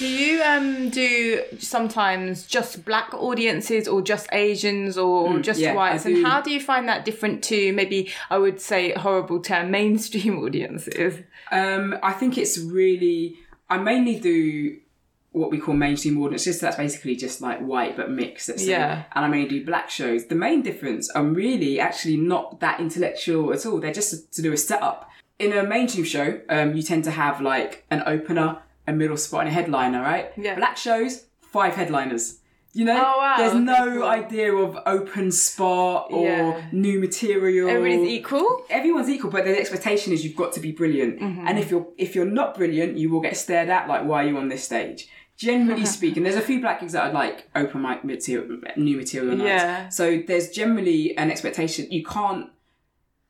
Do 0.00 0.08
you 0.08 0.42
um 0.42 0.88
do 0.88 1.42
sometimes 1.58 2.46
just 2.46 2.86
black 2.86 3.12
audiences 3.12 3.86
or 3.86 4.00
just 4.00 4.28
Asians 4.32 4.96
or 4.96 5.38
just 5.40 5.60
Mm, 5.60 5.62
yeah, 5.62 5.74
whites? 5.74 6.06
And 6.06 6.24
how 6.24 6.40
do 6.40 6.50
you 6.50 6.58
find 6.58 6.88
that 6.88 7.04
different 7.04 7.44
to 7.44 7.74
maybe 7.74 8.10
I 8.30 8.38
would 8.38 8.62
say 8.62 8.92
horrible 8.92 9.40
term 9.40 9.70
mainstream 9.70 10.38
audiences? 10.44 11.22
Um, 11.52 11.98
I 12.02 12.12
think 12.14 12.38
it's 12.38 12.56
really. 12.58 13.36
I 13.68 13.76
mainly 13.76 14.18
do 14.18 14.78
what 15.32 15.50
we 15.50 15.58
call 15.58 15.74
mainstream 15.74 16.16
audiences. 16.22 16.58
So 16.58 16.66
that's 16.66 16.78
basically 16.78 17.14
just 17.14 17.42
like 17.42 17.60
white 17.60 17.94
but 17.94 18.10
mixed. 18.10 18.48
Let's 18.48 18.64
say. 18.64 18.70
Yeah. 18.70 19.02
And 19.14 19.26
I 19.26 19.28
mainly 19.28 19.50
do 19.50 19.66
black 19.66 19.90
shows. 19.90 20.28
The 20.28 20.34
main 20.34 20.62
difference 20.62 21.10
are 21.10 21.22
really 21.22 21.78
actually 21.78 22.16
not 22.16 22.60
that 22.60 22.80
intellectual 22.80 23.52
at 23.52 23.66
all. 23.66 23.78
They're 23.80 23.92
just 23.92 24.32
to 24.32 24.40
do 24.40 24.50
a 24.54 24.56
setup. 24.56 25.10
In 25.38 25.52
a 25.52 25.62
mainstream 25.62 26.06
show, 26.06 26.40
um, 26.48 26.74
you 26.74 26.82
tend 26.82 27.04
to 27.04 27.10
have 27.10 27.42
like 27.42 27.84
an 27.90 28.02
opener, 28.06 28.62
a 28.90 28.92
middle 28.92 29.16
spot, 29.16 29.40
and 29.40 29.48
a 29.48 29.52
headliner, 29.52 30.02
right? 30.02 30.32
Yeah. 30.36 30.54
Black 30.56 30.76
shows, 30.76 31.26
five 31.40 31.74
headliners. 31.74 32.36
You 32.72 32.84
know, 32.84 32.94
Oh, 32.94 33.18
wow. 33.18 33.34
there's 33.36 33.54
no 33.54 34.04
idea 34.04 34.54
of 34.54 34.78
open 34.86 35.32
spot 35.32 36.06
or 36.12 36.24
Yeah. 36.24 36.60
new 36.70 37.00
material. 37.00 37.68
Everybody's 37.68 38.08
equal. 38.08 38.64
Everyone's 38.70 39.08
equal, 39.08 39.30
but 39.32 39.44
the 39.44 39.58
expectation 39.58 40.12
is 40.12 40.24
you've 40.24 40.36
got 40.36 40.52
to 40.52 40.60
be 40.60 40.70
brilliant. 40.70 41.18
Mm-hmm. 41.20 41.48
And 41.48 41.58
if 41.58 41.70
you're 41.72 41.88
if 41.98 42.14
you're 42.14 42.32
not 42.40 42.54
brilliant, 42.56 42.96
you 42.96 43.10
will 43.10 43.20
get 43.20 43.36
stared 43.36 43.68
at. 43.70 43.88
Like, 43.88 44.04
why 44.04 44.22
are 44.24 44.28
you 44.28 44.36
on 44.36 44.48
this 44.48 44.62
stage? 44.62 45.08
Generally 45.36 45.86
speaking, 45.98 46.22
there's 46.22 46.36
a 46.36 46.40
few 46.50 46.60
black 46.60 46.78
gigs 46.80 46.92
that 46.92 47.08
are 47.08 47.12
like 47.12 47.48
open 47.56 47.82
mic 47.82 48.04
material, 48.04 48.58
new 48.76 48.96
material 48.98 49.34
nights. 49.36 49.48
Yeah. 49.48 49.88
So 49.88 50.22
there's 50.28 50.50
generally 50.50 51.16
an 51.18 51.28
expectation. 51.32 51.90
You 51.90 52.04
can't 52.04 52.50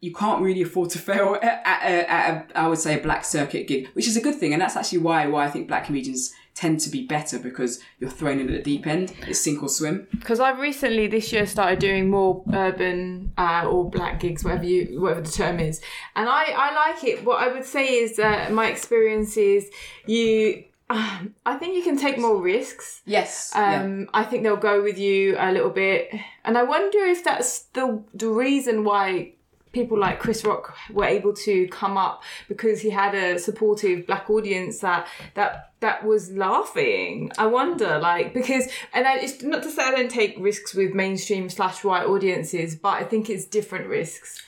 you 0.01 0.13
can't 0.15 0.41
really 0.43 0.63
afford 0.63 0.91
to 0.91 0.99
fail 1.11 1.37
at, 1.43 1.63
at, 1.65 1.83
a- 1.83 2.11
at 2.11 2.51
a, 2.55 2.59
I 2.59 2.67
would 2.69 2.79
say 2.79 2.99
a 2.99 3.03
black 3.03 3.25
circuit 3.25 3.67
gig, 3.69 3.89
which 3.95 4.07
is 4.09 4.17
a 4.17 4.21
good 4.21 4.35
thing, 4.37 4.53
and 4.53 4.61
that's 4.63 4.77
actually 4.77 4.99
why 4.99 5.27
why 5.27 5.45
I 5.47 5.51
think 5.51 5.69
black 5.69 5.85
comedians 5.87 6.33
tend 6.53 6.81
to 6.81 6.91
be 6.91 7.07
better 7.07 7.39
because 7.39 7.81
you're 8.01 8.11
thrown 8.11 8.39
in 8.41 8.49
at 8.49 8.53
the 8.53 8.63
deep 8.63 8.87
end. 8.87 9.13
It's 9.27 9.41
sink 9.41 9.63
or 9.63 9.69
swim. 9.69 10.07
Because 10.11 10.41
I've 10.41 10.59
recently 10.59 11.07
this 11.07 11.33
year 11.33 11.47
started 11.47 11.79
doing 11.79 12.11
more 12.11 12.43
urban 12.53 13.33
uh, 13.39 13.67
or 13.71 13.89
black 13.89 14.21
gigs, 14.21 14.45
whatever 14.45 14.65
you 14.65 15.01
whatever 15.01 15.21
the 15.23 15.31
term 15.31 15.61
is, 15.61 15.81
and 16.17 16.29
I 16.29 16.45
I 16.57 16.75
like 16.75 17.05
it. 17.05 17.25
What 17.25 17.41
I 17.43 17.49
would 17.53 17.65
say 17.65 17.87
is 17.87 18.19
uh, 18.19 18.49
my 18.51 18.67
experience 18.69 19.37
is 19.37 19.71
you. 20.07 20.65
Um, 20.91 21.35
I 21.47 21.55
think 21.57 21.77
you 21.77 21.83
can 21.85 21.97
take 21.97 22.19
more 22.19 22.37
risks. 22.43 23.01
Yes. 23.07 23.53
yeah. 23.55 23.83
Um, 23.83 24.09
I 24.13 24.25
think 24.25 24.43
they'll 24.43 24.57
go 24.57 24.83
with 24.83 24.99
you 24.99 25.37
a 25.39 25.53
little 25.53 25.71
bit, 25.71 26.11
and 26.45 26.59
I 26.59 26.65
wonder 26.65 26.99
if 27.05 27.23
that's 27.23 27.61
the 27.75 28.03
the 28.13 28.29
reason 28.29 28.83
why 28.85 29.35
people 29.73 29.99
like 29.99 30.19
Chris 30.19 30.45
Rock 30.45 30.77
were 30.93 31.05
able 31.05 31.33
to 31.35 31.67
come 31.69 31.97
up 31.97 32.23
because 32.49 32.81
he 32.81 32.91
had 32.91 33.15
a 33.15 33.39
supportive 33.39 34.07
black 34.07 34.29
audience 34.31 34.81
that 34.81 35.07
that 35.35 35.73
that 35.81 36.05
was 36.05 36.31
laughing. 36.33 37.31
I 37.39 37.47
wonder, 37.47 37.99
like, 37.99 38.35
because 38.35 38.69
and 38.93 39.07
I, 39.07 39.17
it's 39.19 39.43
not 39.43 39.63
to 39.63 39.71
say 39.71 39.83
I 39.85 39.91
don't 39.93 40.11
take 40.11 40.37
risks 40.39 40.75
with 40.75 40.93
mainstream 40.95 41.49
slash 41.49 41.83
white 41.85 42.07
audiences, 42.07 42.77
but 42.77 42.95
I 43.01 43.05
think 43.05 43.31
it's 43.31 43.45
different 43.47 43.87
risks. 43.87 44.43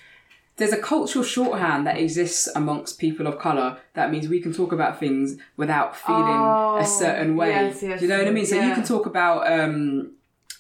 there's 0.59 0.73
a 0.73 0.77
cultural 0.79 1.25
shorthand 1.25 1.87
that 1.87 1.97
exists 1.97 2.47
amongst 2.55 2.99
people 2.99 3.27
of 3.27 3.39
color 3.39 3.79
that 3.95 4.11
means 4.13 4.29
we 4.29 4.41
can 4.41 4.53
talk 4.53 4.71
about 4.73 5.01
things 5.01 5.37
without 5.57 5.97
feeling 5.97 6.27
Oh, 6.27 6.77
a 6.77 6.85
certain 6.85 7.37
way. 7.37 7.49
yes, 7.51 7.83
yes, 7.83 8.03
you 8.03 8.09
know 8.09 8.19
what 8.19 8.29
I 8.29 8.31
mean? 8.31 8.45
So 8.47 8.57
you 8.57 8.75
can 8.75 8.85
talk 8.85 9.07
about 9.07 9.51
um 9.51 10.13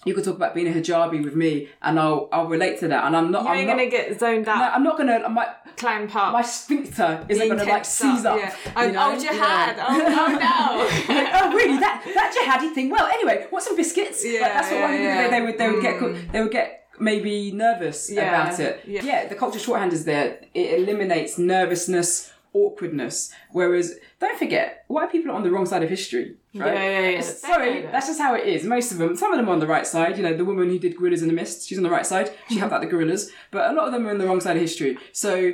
you 0.05 0.15
could 0.15 0.25
talk 0.25 0.37
about 0.37 0.55
being 0.55 0.67
a 0.67 0.71
hijabi 0.73 1.23
with 1.25 1.37
me 1.37 1.69
and 1.81 1.99
I'll 1.99 2.29
I'll 2.33 2.47
relate 2.47 2.81
to 2.81 2.89
that 2.89 3.05
and 3.05 3.17
I'm 3.17 3.31
not 3.31 3.43
You 3.45 3.49
I'm 3.51 3.67
not, 3.67 3.77
gonna 3.77 3.91
get 3.91 4.19
zoned 4.19 4.47
no, 4.47 4.53
out, 4.53 4.73
I'm 4.75 4.83
not 4.83 4.97
gonna 4.99 5.29
my 5.29 5.47
clamp 5.77 6.15
up. 6.17 6.33
my 6.33 6.43
sphincter 6.43 7.25
isn't 7.29 7.49
gonna 7.49 7.65
like 7.65 7.85
seize 7.85 8.25
up. 8.25 8.39
Yeah. 8.39 8.55
Oh, 8.77 8.83
you 8.87 8.93
know? 8.93 9.13
oh, 9.15 9.19
jihad. 9.21 9.77
Yeah. 9.77 9.87
Oh, 9.89 10.27
oh 10.29 11.09
no. 11.09 11.15
Like, 11.15 11.29
oh 11.43 11.53
really? 11.55 11.79
That 11.79 12.03
that 12.15 12.35
jihadi 12.37 12.75
thing? 12.75 12.91
Well, 12.91 13.07
anyway, 13.07 13.47
what's 13.51 13.67
some 13.67 13.77
biscuits? 13.77 14.25
Like, 14.25 14.35
Yeah, 14.35 14.49
that's 14.49 14.71
what 14.71 14.79
yeah, 14.79 14.93
yeah. 14.95 15.23
they, 15.23 15.31
they 15.31 15.47
would 15.47 15.59
they 15.59 15.71
would 15.71 15.83
get 15.83 16.33
they 16.33 16.43
would 16.43 16.53
get 16.53 16.87
maybe 17.01 17.53
nervous 17.53 18.11
Yeah, 18.11 18.29
about 18.49 18.59
it. 18.61 18.81
yeah. 18.87 19.27
the 19.27 19.35
culture 19.35 19.59
shorthand 19.59 19.93
is 19.93 20.05
there. 20.05 20.41
It 20.55 20.81
eliminates 20.81 21.39
nervousness, 21.39 22.32
awkwardness. 22.55 23.33
Whereas, 23.51 23.99
don't 24.21 24.39
forget, 24.39 24.85
white 24.89 25.11
people 25.11 25.31
are 25.31 25.35
on 25.35 25.43
the 25.43 25.51
wrong 25.51 25.67
side 25.67 25.83
of 25.83 25.89
history. 25.89 26.37
Right? 26.55 26.75
Yeah, 26.75 26.83
yeah, 26.83 27.01
yeah. 27.01 27.09
It's- 27.09 27.41
They 27.41 27.49
know 27.49 27.55
Sorry, 27.55 27.83
that's 27.83 28.07
just 28.07 28.21
how 28.21 28.35
it 28.35 28.47
is. 28.47 28.65
Most 28.65 28.93
of 28.93 28.99
them, 28.99 29.17
some 29.17 29.33
of 29.33 29.39
them 29.39 29.49
are 29.49 29.53
on 29.53 29.61
the 29.61 29.67
right 29.67 29.87
side. 29.87 30.17
You 30.17 30.23
know, 30.23 30.37
the 30.37 30.45
woman 30.45 30.69
who 30.69 30.79
did 30.79 30.97
Gorillas 30.97 31.23
in 31.23 31.29
the 31.29 31.35
Mist, 31.35 31.67
she's 31.69 31.79
on 31.79 31.85
the 31.85 31.91
right 31.91 32.07
side. 32.07 32.31
She 32.49 32.57
helped 32.59 32.75
out 32.75 32.81
the 32.81 32.87
gorillas, 32.87 33.31
but 33.51 33.71
a 33.71 33.75
lot 33.75 33.87
of 33.87 33.93
them 33.93 34.07
are 34.07 34.11
on 34.11 34.19
the 34.19 34.27
wrong 34.27 34.41
side 34.41 34.57
of 34.57 34.63
history. 34.63 34.99
So 35.13 35.53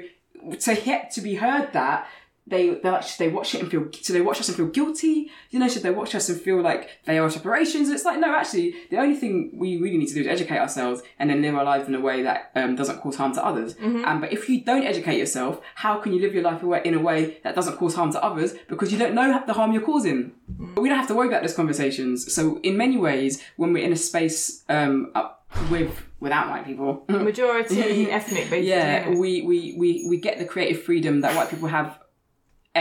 to 0.60 0.74
get 0.76 1.10
to 1.12 1.20
be 1.20 1.34
heard 1.36 1.72
that 1.72 2.06
they 2.48 2.70
they 2.82 3.00
should 3.06 3.18
they 3.18 3.28
watch 3.28 3.54
it 3.54 3.60
and 3.62 3.70
feel 3.70 3.88
should 3.92 4.14
they 4.16 4.20
watch 4.20 4.40
us 4.40 4.48
and 4.48 4.56
feel 4.56 4.66
guilty? 4.66 5.30
You 5.50 5.58
know, 5.58 5.68
should 5.68 5.82
they 5.82 5.90
watch 5.90 6.14
us 6.14 6.28
and 6.28 6.40
feel 6.40 6.60
like 6.60 6.88
they 7.04 7.18
are 7.18 7.30
separations? 7.30 7.88
It's 7.90 8.04
like 8.04 8.18
no, 8.18 8.34
actually, 8.34 8.74
the 8.90 8.98
only 8.98 9.14
thing 9.16 9.52
we 9.54 9.76
really 9.80 9.98
need 9.98 10.08
to 10.08 10.14
do 10.14 10.20
is 10.22 10.26
educate 10.26 10.58
ourselves 10.58 11.02
and 11.18 11.30
then 11.30 11.42
live 11.42 11.54
our 11.54 11.64
lives 11.64 11.88
in 11.88 11.94
a 11.94 12.00
way 12.00 12.22
that 12.22 12.50
um, 12.54 12.74
doesn't 12.76 13.00
cause 13.00 13.16
harm 13.16 13.32
to 13.34 13.44
others. 13.44 13.74
Um, 13.82 14.20
but 14.20 14.32
if 14.32 14.48
you 14.48 14.62
don't 14.62 14.84
educate 14.84 15.18
yourself, 15.18 15.60
how 15.74 15.98
can 15.98 16.12
you 16.12 16.20
live 16.20 16.34
your 16.34 16.42
life 16.42 16.62
away- 16.62 16.82
in 16.84 16.94
a 16.94 17.00
way 17.00 17.38
that 17.44 17.54
doesn't 17.54 17.76
cause 17.76 17.94
harm 17.94 18.12
to 18.12 18.22
others 18.24 18.54
because 18.68 18.92
you 18.92 18.98
don't 18.98 19.14
know 19.14 19.42
the 19.46 19.52
harm 19.52 19.72
you're 19.72 19.82
causing? 19.82 20.32
But 20.48 20.80
we 20.82 20.88
don't 20.88 20.98
have 20.98 21.08
to 21.08 21.14
worry 21.14 21.28
about 21.28 21.42
those 21.42 21.54
conversations. 21.54 22.32
So 22.32 22.58
in 22.62 22.76
many 22.76 22.96
ways, 22.96 23.42
when 23.56 23.72
we're 23.72 23.84
in 23.84 23.92
a 23.92 23.96
space 23.96 24.64
um, 24.68 25.12
up 25.14 25.44
with 25.70 26.02
without 26.20 26.48
white 26.50 26.66
people, 26.66 27.04
Majority 27.08 28.10
ethnic, 28.10 28.50
basically. 28.50 28.68
yeah, 28.68 29.08
we, 29.10 29.42
we 29.42 29.74
we 29.78 30.06
we 30.08 30.16
get 30.18 30.38
the 30.38 30.44
creative 30.44 30.82
freedom 30.82 31.20
that 31.20 31.36
white 31.36 31.50
people 31.50 31.68
have. 31.68 31.98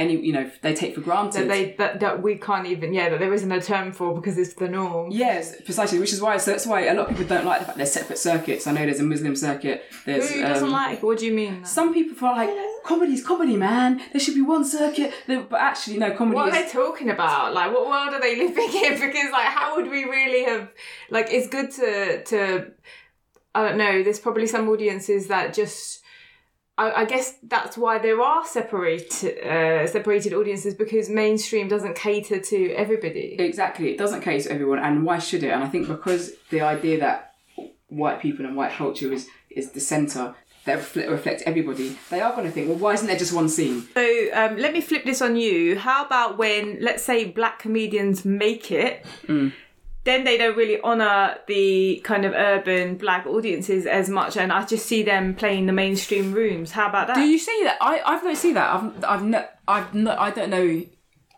Any 0.02 0.20
you 0.20 0.34
know 0.34 0.50
they 0.62 0.74
take 0.74 0.96
for 0.96 1.02
granted. 1.02 1.42
that 1.42 1.48
they 1.48 1.72
that, 1.74 2.00
that 2.00 2.22
we 2.22 2.36
can't 2.38 2.68
even 2.68 2.94
yeah 2.94 3.10
that 3.10 3.20
there 3.20 3.34
isn't 3.34 3.52
a 3.52 3.62
term 3.62 3.92
for 3.92 4.16
because 4.16 4.38
it's 4.38 4.54
the 4.54 4.68
norm. 4.68 5.12
Yes, 5.12 5.60
precisely. 5.62 6.00
Which 6.00 6.14
is 6.14 6.22
why 6.22 6.38
so 6.38 6.52
that's 6.52 6.66
why 6.66 6.86
a 6.88 6.94
lot 6.94 7.10
of 7.10 7.18
people 7.18 7.26
don't 7.26 7.46
like 7.46 7.60
the 7.60 7.66
fact 7.66 7.78
there's 7.78 7.92
separate 7.92 8.20
circuits. 8.20 8.68
I 8.68 8.72
know 8.72 8.86
there's 8.86 9.00
a 9.00 9.04
Muslim 9.04 9.36
circuit. 9.36 9.84
There's 10.06 10.32
Who 10.32 10.42
doesn't 10.42 10.68
um, 10.68 10.72
like? 10.72 11.04
What 11.04 11.20
do 11.20 11.26
you 11.26 11.34
mean? 11.34 11.66
some 11.66 11.94
people 11.94 12.16
feel 12.16 12.32
like 12.32 12.50
comedy's 12.84 13.26
comedy, 13.26 13.56
man. 13.56 14.02
There 14.12 14.20
should 14.20 14.36
be 14.36 14.42
one 14.42 14.66
circuit. 14.66 15.14
But 15.28 15.54
actually, 15.54 15.98
no, 15.98 16.12
comedy 16.16 16.36
What 16.36 16.50
are 16.50 16.64
they 16.64 16.70
talking 16.70 17.10
about? 17.10 17.54
Like, 17.54 17.72
what 17.74 17.88
world 17.88 18.14
are 18.14 18.22
they 18.22 18.36
living 18.36 18.70
in? 18.74 19.00
Because, 19.08 19.32
like, 19.32 19.48
how 19.48 19.76
would 19.76 19.90
we 19.90 20.04
really 20.04 20.44
have? 20.46 20.70
Like, 21.10 21.28
it's 21.30 21.48
good 21.48 21.72
to 21.72 22.24
to. 22.24 22.72
I 23.54 23.68
don't 23.68 23.78
know. 23.78 24.04
There's 24.04 24.20
probably 24.20 24.48
some 24.48 24.68
audiences 24.70 25.28
that 25.28 25.54
just. 25.54 26.04
I, 26.78 27.02
I 27.02 27.06
guess 27.06 27.36
that's 27.44 27.78
why 27.78 27.98
there 27.98 28.22
are 28.22 28.46
separate 28.46 29.24
uh, 29.24 29.88
separated 29.88 30.34
audiences 30.34 30.76
because 30.76 31.10
mainstream 31.10 31.68
doesn't 31.68 31.96
cater 31.96 32.40
to 32.40 32.72
everybody. 32.74 33.36
Exactly. 33.40 33.92
It 33.92 33.98
doesn't 33.98 34.22
cater 34.22 34.50
to 34.50 34.54
everyone, 34.54 34.80
and 34.80 35.04
why 35.04 35.20
should 35.20 35.44
it? 35.44 35.50
And 35.50 35.64
I 35.64 35.68
think 35.68 35.88
because 35.88 36.34
the 36.50 36.62
idea 36.62 37.00
that 37.00 37.34
white 37.88 38.22
people 38.22 38.46
and 38.46 38.56
white 38.56 38.74
culture 38.74 39.12
is 39.12 39.28
is 39.50 39.72
the 39.72 39.80
centre 39.80 40.36
that 40.66 40.76
reflect, 40.76 41.10
reflects 41.10 41.44
everybody, 41.46 41.98
they 42.10 42.20
are 42.20 42.34
going 42.34 42.46
to 42.46 42.52
think, 42.52 42.68
well, 42.68 42.78
why 42.78 42.94
isn't 42.94 43.08
there 43.08 43.18
just 43.18 43.34
one 43.34 43.50
scene? 43.50 43.88
So 43.94 44.28
um, 44.34 44.58
let 44.58 44.74
me 44.74 44.82
flip 44.82 45.06
this 45.06 45.22
on 45.22 45.36
you. 45.38 45.80
How 45.80 46.06
about 46.06 46.38
when, 46.38 46.78
let's 46.82 47.04
say, 47.04 47.24
black 47.26 47.58
comedians 47.60 48.26
make 48.26 48.70
it, 48.70 49.06
then 50.08 50.24
they 50.24 50.38
don't 50.38 50.56
really 50.56 50.82
honour 50.82 51.38
the 51.48 52.02
kind 52.06 52.24
of 52.26 52.32
urban 52.34 52.96
black 52.98 53.26
audiences 53.28 53.86
as 53.86 54.10
much, 54.10 54.38
and 54.38 54.52
I 54.54 54.66
just 54.66 54.86
see 54.86 55.04
them 55.04 55.36
playing 55.36 55.66
the 55.66 55.74
mainstream 55.74 56.34
rooms. 56.34 56.72
How 56.72 56.88
about 56.88 57.08
that? 57.08 57.16
Do 57.18 57.24
you 57.24 57.38
see 57.38 57.60
that? 57.66 57.78
I 57.82 58.02
I've 58.06 58.24
not 58.24 58.38
seen 58.38 58.54
that. 58.56 58.74
I've 58.74 59.04
I've 59.04 59.24
no, 59.24 59.46
I've 59.68 59.94
no, 59.94 60.16
I 60.18 60.32
don't 60.32 60.50
know. 60.50 60.84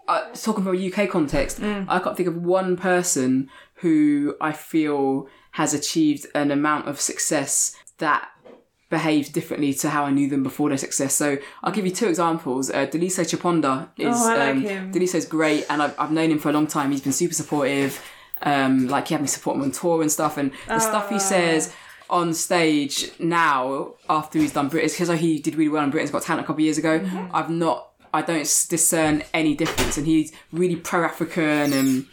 Uh, 0.07 0.27
talking 0.33 0.63
from 0.63 0.75
a 0.75 0.91
UK 0.91 1.09
context, 1.09 1.61
I 1.61 1.99
can't 1.99 2.15
think 2.17 2.27
of 2.29 2.37
one 2.37 2.77
person 2.77 3.49
who 3.75 4.35
I 4.41 4.51
feel 4.53 5.27
has 5.51 5.73
achieved 5.73 6.25
an 6.33 6.49
amount 6.51 6.87
of 6.87 6.99
success 6.99 7.75
that 7.99 8.27
behaves 8.89 9.29
differently 9.29 9.71
to 9.75 9.89
how 9.89 10.05
I 10.05 10.11
knew 10.11 10.27
them 10.27 10.41
before 10.41 10.69
their 10.69 10.79
success. 10.79 11.13
So 11.15 11.37
I'll 11.63 11.71
give 11.71 11.85
you 11.85 11.91
two 11.91 12.07
examples. 12.07 12.71
Uh, 12.71 12.87
Daliso 12.87 13.23
Chaponda 13.23 13.89
is 13.97 14.15
Oh, 14.19 14.25
like 14.25 14.49
um, 14.49 14.91
great, 15.29 15.65
and 15.69 15.81
I've 15.83 15.99
I've 15.99 16.11
known 16.11 16.31
him 16.31 16.39
for 16.39 16.49
a 16.49 16.53
long 16.53 16.67
time. 16.67 16.91
He's 16.91 17.01
been 17.01 17.11
super 17.13 17.33
supportive. 17.35 18.01
Um, 18.41 18.87
like 18.87 19.07
he 19.09 19.13
had 19.13 19.21
me 19.21 19.27
support 19.27 19.57
him 19.57 19.63
on 19.63 19.71
tour 19.71 20.01
and 20.01 20.11
stuff, 20.11 20.37
and 20.37 20.51
the 20.67 20.79
stuff 20.79 21.07
Ah. 21.09 21.13
he 21.13 21.19
says 21.19 21.73
on 22.09 22.33
stage 22.33 23.11
now 23.19 23.93
after 24.09 24.39
he's 24.39 24.53
done 24.53 24.67
British 24.67 24.93
because 24.97 25.19
he 25.19 25.39
did 25.39 25.55
really 25.55 25.69
well 25.69 25.83
in 25.83 25.89
Britain's 25.91 26.11
Got 26.11 26.23
Talent 26.23 26.43
a 26.45 26.47
couple 26.47 26.61
of 26.61 26.65
years 26.65 26.77
ago. 26.77 26.99
Mm-hmm. 26.99 27.35
I've 27.35 27.49
not. 27.49 27.91
I 28.13 28.21
don't 28.23 28.39
discern 28.69 29.23
any 29.33 29.53
difference, 29.55 29.97
and 29.97 30.07
he's 30.07 30.31
really 30.51 30.75
pro-African 30.75 31.73
and 31.73 32.05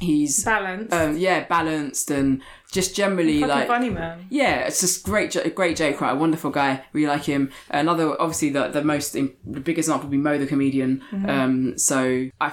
he's 0.00 0.42
balance? 0.44 0.92
um, 0.92 1.16
yeah 1.16 1.44
balanced 1.44 2.10
and 2.10 2.42
just 2.72 2.96
generally 2.96 3.38
like 3.40 3.68
funny 3.68 3.90
man. 3.90 4.26
yeah, 4.30 4.60
it's 4.66 4.80
just 4.80 5.04
great, 5.04 5.36
great 5.54 5.76
joke, 5.76 6.00
right? 6.00 6.12
A 6.12 6.16
wonderful 6.16 6.50
guy, 6.50 6.82
really 6.92 7.06
like 7.06 7.22
him. 7.24 7.50
Another, 7.70 8.20
obviously, 8.20 8.48
the 8.50 8.68
the 8.68 8.82
most, 8.82 9.12
the 9.12 9.30
biggest 9.44 9.86
example 9.88 10.08
would 10.08 10.10
be 10.10 10.16
Mo 10.16 10.38
the 10.38 10.46
comedian. 10.46 11.02
Um, 11.28 11.78
so 11.78 12.28
I, 12.40 12.52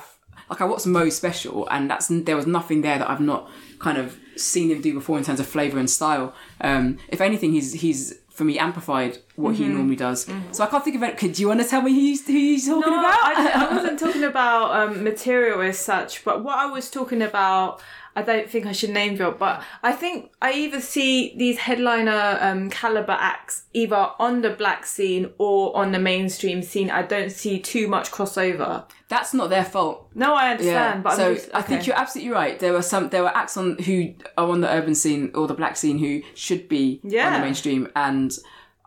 like, 0.50 0.62
I 0.62 0.66
watched 0.66 0.86
Mo 0.88 1.10
special, 1.10 1.68
and 1.70 1.90
that's 1.90 2.08
there 2.10 2.36
was 2.36 2.48
nothing 2.48 2.82
there 2.82 2.98
that 3.00 3.10
I've 3.10 3.22
not 3.22 3.50
kind 3.80 3.98
of 3.98 4.18
seen 4.36 4.70
him 4.72 4.82
do 4.82 4.94
before 4.94 5.18
in 5.18 5.24
terms 5.24 5.40
of 5.40 5.48
flavour 5.48 5.80
and 5.80 5.90
style. 5.90 6.34
Um, 6.62 6.98
if 7.10 7.22
anything, 7.22 7.52
he's 7.54 7.74
he's 7.74 8.20
for 8.30 8.46
me 8.46 8.58
amplified 8.58 9.18
what 9.36 9.56
he 9.56 9.66
normally 9.66 9.98
does. 9.98 10.26
So 10.52 10.64
I 10.64 10.68
can't 10.68 10.82
think 10.82 10.96
of 10.96 11.04
it. 11.04 11.18
Could 11.18 11.38
you 11.38 11.50
want 11.50 11.60
to 11.62 11.68
tell 11.68 11.82
me 11.82 11.92
who 11.94 12.00
you, 12.00 12.18
who 12.26 12.32
you're 12.32 12.76
talking 12.82 12.94
No, 12.94 13.00
about? 13.00 13.20
I, 13.22 13.66
I 13.68 13.74
wasn't 13.76 14.00
talking 14.00 14.24
about 14.24 14.72
um, 14.72 15.04
material 15.04 15.60
as 15.62 15.78
such, 15.78 16.24
but 16.24 16.42
what 16.42 16.58
I 16.58 16.66
was 16.68 16.90
talking 16.90 17.22
about, 17.22 17.82
I 18.16 18.22
don't 18.22 18.50
think 18.50 18.66
I 18.66 18.72
should 18.72 18.90
name 18.90 19.16
drop, 19.16 19.40
but 19.40 19.64
I 19.84 19.92
think 19.92 20.32
I 20.42 20.54
either 20.54 20.82
see 20.82 21.36
these 21.38 21.58
headliner 21.58 22.38
um, 22.42 22.70
caliber 22.70 23.16
acts 23.18 23.64
either 23.74 24.10
on 24.20 24.42
the 24.42 24.50
black 24.50 24.86
scene 24.86 25.32
or 25.38 25.76
on 25.78 25.92
the 25.92 26.00
mainstream 26.00 26.62
scene. 26.62 26.90
I 26.90 27.04
don't 27.04 27.32
see 27.32 27.60
too 27.60 27.88
much 27.88 28.12
crossover. 28.12 28.86
That's 29.08 29.34
not 29.34 29.50
their 29.50 29.66
fault. 29.66 30.10
No, 30.16 30.34
I 30.34 30.52
understand, 30.52 31.04
but 31.04 31.16
so 31.16 31.30
I'm 31.30 31.36
just, 31.36 31.50
I 31.54 31.62
think 31.62 31.88
you're 31.88 31.98
absolutely 31.98 32.32
right. 32.32 32.60
There 32.60 32.74
were 32.74 32.82
some, 32.82 33.10
there 33.10 33.24
were 33.24 33.36
acts 33.36 33.58
on 33.58 33.78
who 33.78 34.14
are 34.38 34.50
on 34.50 34.62
the 34.62 34.70
urban 34.70 34.96
scene 34.96 35.32
or 35.34 35.48
the 35.48 35.54
black 35.54 35.78
scene 35.78 35.98
who 35.98 36.22
should 36.36 36.68
be 36.68 37.00
on 37.04 37.10
the 37.34 37.40
mainstream, 37.40 37.90
and 37.96 38.32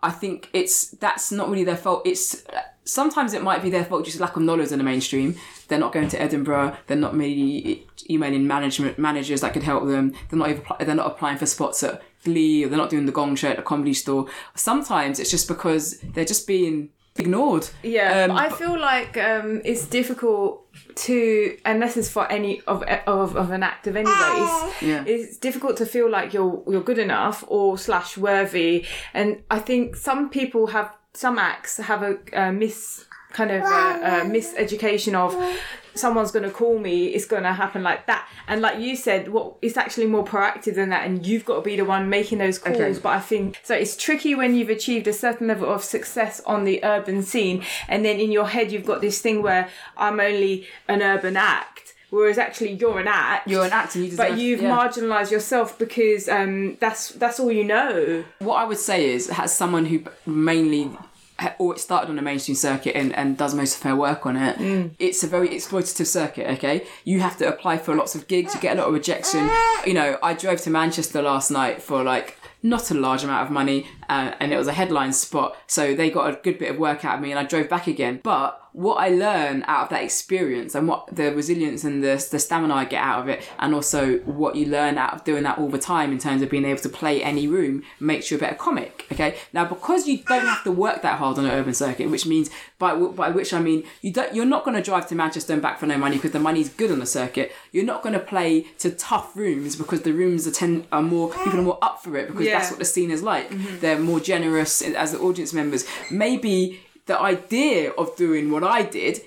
I 0.02 0.10
think 0.10 0.50
it's 0.52 0.90
that's 0.90 1.30
not 1.32 1.48
really 1.48 1.64
their 1.64 1.76
fault. 1.76 2.02
It's 2.04 2.44
sometimes 2.84 3.32
it 3.32 3.42
might 3.42 3.62
be 3.62 3.70
their 3.70 3.84
fault, 3.84 4.04
just 4.04 4.20
lack 4.20 4.36
of 4.36 4.42
knowledge 4.42 4.72
in 4.72 4.78
the 4.78 4.84
mainstream. 4.84 5.36
They're 5.68 5.78
not 5.78 5.92
going 5.92 6.08
to 6.08 6.20
Edinburgh. 6.20 6.76
They're 6.86 6.96
not 6.96 7.14
maybe 7.14 7.86
emailing 8.10 8.46
management 8.46 8.98
managers 8.98 9.40
that 9.42 9.52
could 9.52 9.62
help 9.62 9.86
them. 9.86 10.12
They're 10.28 10.38
not 10.38 10.50
even 10.50 10.62
they're 10.80 10.94
not 10.94 11.06
applying 11.06 11.38
for 11.38 11.46
spots 11.46 11.82
at 11.82 12.02
Glee, 12.24 12.64
or 12.64 12.68
they're 12.68 12.78
not 12.78 12.90
doing 12.90 13.06
the 13.06 13.12
Gong 13.12 13.36
Show 13.36 13.50
at 13.50 13.58
a 13.58 13.62
comedy 13.62 13.94
store. 13.94 14.26
Sometimes 14.54 15.18
it's 15.18 15.30
just 15.30 15.48
because 15.48 15.98
they're 16.14 16.24
just 16.24 16.46
being 16.46 16.90
ignored. 17.16 17.68
Yeah, 17.82 18.24
Um, 18.24 18.30
but 18.30 18.36
I 18.36 18.48
feel 18.48 18.78
like 18.78 19.18
um, 19.18 19.60
it's 19.64 19.86
difficult 19.86 20.60
to, 20.94 21.56
unless 21.64 21.96
it's 21.96 22.08
for 22.08 22.30
any 22.30 22.62
of 22.66 22.82
of, 23.06 23.36
of 23.36 23.50
an 23.50 23.62
act 23.62 23.86
of 23.86 23.96
any 23.96 24.08
race. 24.08 24.82
Yeah. 24.82 25.04
It's 25.06 25.36
difficult 25.36 25.76
to 25.78 25.86
feel 25.86 26.10
like 26.10 26.32
you're 26.32 26.62
you're 26.66 26.82
good 26.82 26.98
enough 26.98 27.44
or 27.48 27.76
slash 27.78 28.16
worthy, 28.16 28.86
and 29.14 29.42
I 29.50 29.58
think 29.58 29.96
some 29.96 30.30
people 30.30 30.68
have 30.68 30.90
some 31.14 31.38
acts 31.38 31.76
have 31.76 32.02
a, 32.02 32.18
a 32.32 32.52
mis 32.52 33.04
kind 33.32 33.50
of 33.50 33.62
a, 33.62 33.66
a 33.66 34.30
miseducation 34.30 35.14
of 35.14 35.34
someone's 35.94 36.30
going 36.30 36.44
to 36.44 36.50
call 36.50 36.78
me 36.78 37.06
it's 37.08 37.24
going 37.24 37.42
to 37.42 37.52
happen 37.52 37.82
like 37.82 38.06
that. 38.06 38.28
And 38.46 38.60
like 38.60 38.78
you 38.78 38.96
said 38.96 39.28
what 39.28 39.54
it's 39.62 39.76
actually 39.76 40.06
more 40.06 40.24
proactive 40.24 40.74
than 40.74 40.90
that 40.90 41.06
and 41.06 41.26
you've 41.26 41.44
got 41.44 41.56
to 41.56 41.62
be 41.62 41.76
the 41.76 41.84
one 41.84 42.08
making 42.08 42.38
those 42.38 42.58
calls. 42.58 42.76
Okay. 42.78 42.98
but 43.02 43.10
i 43.10 43.20
think 43.20 43.60
so 43.62 43.74
it's 43.74 43.96
tricky 43.96 44.34
when 44.34 44.54
you've 44.54 44.70
achieved 44.70 45.06
a 45.06 45.12
certain 45.12 45.46
level 45.48 45.72
of 45.72 45.82
success 45.82 46.40
on 46.46 46.64
the 46.64 46.82
urban 46.84 47.22
scene 47.22 47.62
and 47.88 48.04
then 48.04 48.18
in 48.18 48.32
your 48.32 48.48
head 48.48 48.72
you've 48.72 48.86
got 48.86 49.00
this 49.00 49.20
thing 49.20 49.42
where 49.42 49.68
i'm 49.96 50.20
only 50.20 50.66
an 50.88 51.02
urban 51.02 51.36
act 51.36 51.94
whereas 52.12 52.38
actually 52.38 52.72
you're 52.80 53.00
an 53.00 53.08
act 53.08 53.48
You're 53.48 53.64
an 53.64 53.72
actor. 53.72 53.98
You 53.98 54.10
deserve, 54.10 54.28
but 54.28 54.38
you've 54.38 54.62
yeah. 54.62 54.76
marginalized 54.76 55.30
yourself 55.30 55.76
because 55.78 56.28
um, 56.28 56.76
that's 56.78 57.02
that's 57.22 57.40
all 57.40 57.50
you 57.50 57.64
know 57.64 58.24
what 58.38 58.56
I 58.62 58.64
would 58.64 58.78
say 58.90 58.98
is, 59.14 59.30
as 59.44 59.50
someone 59.62 59.86
who 59.86 59.96
mainly 60.26 60.90
or 61.58 61.76
started 61.76 62.08
on 62.08 62.14
the 62.16 62.22
mainstream 62.22 62.54
circuit 62.54 62.94
and, 62.94 63.12
and 63.16 63.36
does 63.36 63.52
most 63.52 63.76
of 63.78 63.82
her 63.82 63.96
work 63.96 64.26
on 64.26 64.36
it, 64.36 64.56
Mm. 64.58 64.90
it's 65.00 65.24
a 65.24 65.26
very 65.26 65.48
exploitative 65.48 66.06
circuit, 66.06 66.46
okay? 66.54 66.86
You 67.04 67.18
have 67.20 67.36
to 67.38 67.48
apply 67.48 67.78
for 67.78 67.96
lots 67.96 68.14
of 68.14 68.28
gigs, 68.28 68.54
you 68.54 68.60
get 68.60 68.76
a 68.76 68.80
lot 68.80 68.86
of 68.88 68.94
rejection. 68.94 69.50
You 69.84 69.94
know, 69.94 70.18
I 70.22 70.34
drove 70.34 70.60
to 70.62 70.70
Manchester 70.70 71.20
last 71.20 71.50
night 71.50 71.82
for 71.82 72.04
like 72.04 72.38
not 72.62 72.92
a 72.92 72.94
large 72.94 73.24
amount 73.24 73.44
of 73.44 73.50
money 73.50 73.88
uh, 74.12 74.28
and 74.40 74.52
it 74.52 74.58
was 74.62 74.68
a 74.68 74.72
headline 74.80 75.12
spot, 75.26 75.48
so 75.66 75.82
they 75.98 76.08
got 76.18 76.24
a 76.32 76.34
good 76.46 76.58
bit 76.62 76.70
of 76.72 76.76
work 76.78 77.00
out 77.06 77.14
of 77.16 77.20
me 77.24 77.30
and 77.32 77.38
I 77.42 77.44
drove 77.44 77.68
back 77.74 77.86
again. 77.86 78.20
But 78.22 78.58
what 78.86 78.94
I 79.06 79.08
learn 79.26 79.64
out 79.66 79.82
of 79.84 79.88
that 79.90 80.02
experience 80.02 80.74
and 80.74 80.88
what 80.88 81.00
the 81.14 81.26
resilience 81.40 81.84
and 81.84 82.02
the, 82.02 82.14
the 82.30 82.38
stamina 82.38 82.72
I 82.74 82.86
get 82.86 83.02
out 83.10 83.20
of 83.22 83.28
it, 83.28 83.38
and 83.58 83.74
also 83.74 84.00
what 84.20 84.52
you 84.56 84.64
learn 84.66 84.96
out 84.96 85.12
of 85.14 85.24
doing 85.24 85.42
that 85.42 85.58
all 85.58 85.68
the 85.68 85.78
time 85.94 86.10
in 86.14 86.18
terms 86.18 86.40
of 86.42 86.48
being 86.48 86.64
able 86.64 86.80
to 86.80 86.88
play 86.88 87.22
any 87.22 87.46
room, 87.46 87.82
makes 88.00 88.30
you 88.30 88.36
a 88.38 88.40
better 88.40 88.54
comic. 88.56 89.06
Okay, 89.12 89.30
now 89.52 89.64
because 89.74 90.08
you 90.08 90.18
don't 90.32 90.46
have 90.46 90.64
to 90.64 90.72
work 90.72 91.02
that 91.02 91.18
hard 91.18 91.38
on 91.38 91.44
an 91.44 91.50
urban 91.50 91.74
circuit, 91.74 92.08
which 92.10 92.24
means 92.32 92.48
by 92.78 92.94
by 93.22 93.28
which 93.38 93.52
I 93.52 93.60
mean 93.68 93.84
you 94.00 94.10
don't 94.18 94.34
you're 94.34 94.52
not 94.54 94.64
going 94.64 94.76
to 94.80 94.82
drive 94.90 95.06
to 95.10 95.14
Manchester 95.14 95.52
and 95.52 95.60
back 95.62 95.78
for 95.78 95.86
no 95.86 95.98
money 95.98 96.16
because 96.16 96.32
the 96.32 96.40
money's 96.48 96.70
good 96.80 96.90
on 96.90 96.98
the 96.98 97.06
circuit. 97.20 97.52
You're 97.72 97.90
not 97.92 98.02
going 98.02 98.14
to 98.14 98.24
play 98.34 98.62
to 98.82 98.90
tough 98.90 99.36
rooms 99.36 99.76
because 99.76 100.00
the 100.02 100.14
rooms 100.22 100.46
are 100.46 100.50
ten 100.62 100.86
are 100.92 101.02
more 101.02 101.28
people 101.44 101.58
are 101.60 101.68
more 101.70 101.78
up 101.82 102.02
for 102.02 102.16
it 102.16 102.28
because 102.28 102.46
Yeah. 102.46 102.58
that's 102.58 102.70
what 102.70 102.78
the 102.78 102.84
scene 102.94 103.10
is 103.10 103.22
like. 103.22 103.46
They're 103.82 103.98
more 104.02 104.20
generous 104.20 104.82
as 104.82 105.12
the 105.12 105.18
audience 105.18 105.52
members. 105.52 105.86
Maybe 106.10 106.80
the 107.06 107.18
idea 107.18 107.90
of 107.92 108.16
doing 108.16 108.50
what 108.50 108.64
I 108.64 108.82
did, 108.82 109.20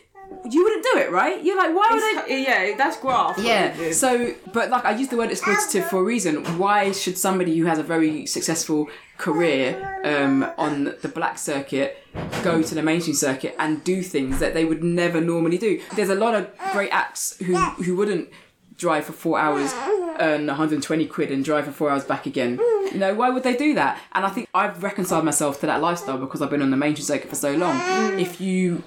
you 0.50 0.63
wouldn't 0.63 0.86
do 0.91 1.00
it, 1.00 1.12
right? 1.12 1.44
You're 1.44 1.58
like, 1.58 1.75
why 1.75 1.89
would 1.91 2.32
I? 2.32 2.36
yeah 2.36 2.77
that's 2.77 2.98
graft 2.98 3.39
Yeah. 3.39 3.91
So, 3.91 4.34
but 4.53 4.70
like 4.70 4.86
I 4.86 4.96
use 4.96 5.10
the 5.10 5.17
word 5.17 5.29
exploitative 5.29 5.86
for 5.89 6.00
a 6.00 6.03
reason. 6.03 6.44
Why 6.58 6.91
should 6.91 7.17
somebody 7.17 7.58
who 7.58 7.65
has 7.65 7.79
a 7.79 7.84
very 7.84 8.25
successful 8.25 8.88
career 9.17 10.01
um, 10.03 10.44
on 10.58 10.96
the 11.01 11.08
black 11.08 11.38
circuit 11.38 11.98
go 12.44 12.62
to 12.62 12.75
the 12.75 12.82
mainstream 12.82 13.15
circuit 13.15 13.55
and 13.60 13.84
do 13.84 14.01
things 14.01 14.39
that 14.39 14.53
they 14.53 14.65
would 14.65 14.84
never 14.84 15.22
normally 15.22 15.58
do? 15.58 15.82
There's 15.96 16.10
a 16.10 16.15
lot 16.15 16.36
of 16.36 16.50
great 16.72 16.89
acts 16.91 17.38
who 17.39 17.55
who 17.55 17.96
wouldn't 17.96 18.29
drive 18.77 19.05
for 19.05 19.13
four 19.13 19.39
hours, 19.39 19.74
earn 20.20 20.48
120 20.48 21.05
quid, 21.08 21.32
and 21.32 21.44
drive 21.44 21.65
for 21.65 21.72
four 21.72 21.89
hours 21.89 22.03
back 22.03 22.25
again. 22.25 22.60
You 22.91 22.98
know, 22.98 23.13
why 23.13 23.29
would 23.29 23.44
they 23.44 23.55
do 23.55 23.74
that? 23.75 24.00
And 24.13 24.25
I 24.25 24.29
think 24.29 24.50
I've 24.53 24.84
reconciled 24.84 25.25
myself 25.25 25.60
to 25.62 25.65
that 25.67 25.82
lifestyle 25.82 26.17
because 26.17 26.41
I've 26.41 26.50
been 26.50 26.62
on 26.62 26.72
the 26.72 26.77
mainstream 26.77 27.05
circuit 27.05 27.29
for 27.29 27.36
so 27.36 27.53
long. 27.53 28.20
If 28.20 28.39
you 28.39 28.83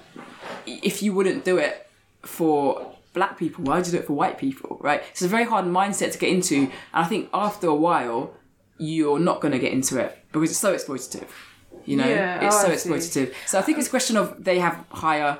if 0.65 1.01
you 1.01 1.13
wouldn't 1.13 1.45
do 1.45 1.57
it 1.57 1.89
for 2.21 2.95
black 3.13 3.37
people, 3.37 3.63
why 3.63 3.77
would 3.77 3.85
you 3.85 3.91
do 3.91 3.99
it 3.99 4.05
for 4.05 4.13
white 4.13 4.37
people, 4.37 4.77
right? 4.81 5.03
It's 5.11 5.21
a 5.21 5.27
very 5.27 5.45
hard 5.45 5.65
mindset 5.65 6.11
to 6.11 6.17
get 6.17 6.29
into, 6.29 6.55
and 6.55 6.71
I 6.93 7.05
think 7.05 7.29
after 7.33 7.67
a 7.67 7.75
while, 7.75 8.33
you're 8.77 9.19
not 9.19 9.41
going 9.41 9.51
to 9.51 9.59
get 9.59 9.73
into 9.73 9.99
it 9.99 10.17
because 10.31 10.51
it's 10.51 10.59
so 10.59 10.75
exploitative. 10.75 11.27
You 11.85 11.97
know, 11.97 12.07
Yeah, 12.07 12.45
it's 12.45 12.55
oh, 12.55 12.67
so 12.67 12.69
exploitative. 12.69 13.33
So 13.45 13.57
I 13.57 13.61
think 13.61 13.77
it's 13.77 13.87
a 13.87 13.89
question 13.89 14.15
of 14.15 14.43
they 14.43 14.59
have 14.59 14.85
higher 14.91 15.39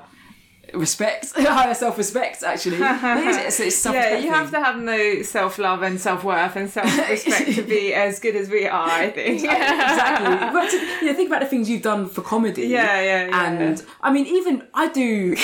respect, 0.74 1.32
higher 1.36 1.74
self-respect. 1.74 2.44
Actually, 2.44 2.78
it 2.82 3.28
is, 3.28 3.38
it's, 3.38 3.60
it's 3.60 3.86
Yeah, 3.86 4.18
you 4.18 4.30
have 4.32 4.52
to 4.52 4.60
have 4.60 4.78
no 4.80 5.22
self 5.22 5.58
love 5.58 5.82
and 5.82 6.00
self 6.00 6.24
worth 6.24 6.56
and 6.56 6.70
self 6.70 6.86
respect 7.10 7.54
to 7.54 7.62
be 7.64 7.94
as 8.06 8.20
good 8.20 8.36
as 8.36 8.50
we 8.50 8.68
are. 8.68 8.90
I 8.90 9.10
think. 9.10 9.44
exactly. 9.44 10.36
But 10.54 10.70
to, 10.70 10.78
you 10.78 11.06
know, 11.06 11.14
think 11.14 11.30
about 11.30 11.42
the 11.42 11.48
things 11.48 11.70
you've 11.70 11.82
done 11.82 12.08
for 12.08 12.22
comedy. 12.22 12.68
Yeah, 12.68 13.02
yeah, 13.02 13.28
yeah. 13.28 13.52
And 13.52 13.86
I 14.02 14.12
mean, 14.12 14.26
even 14.26 14.68
I 14.74 14.90
do. 14.90 15.36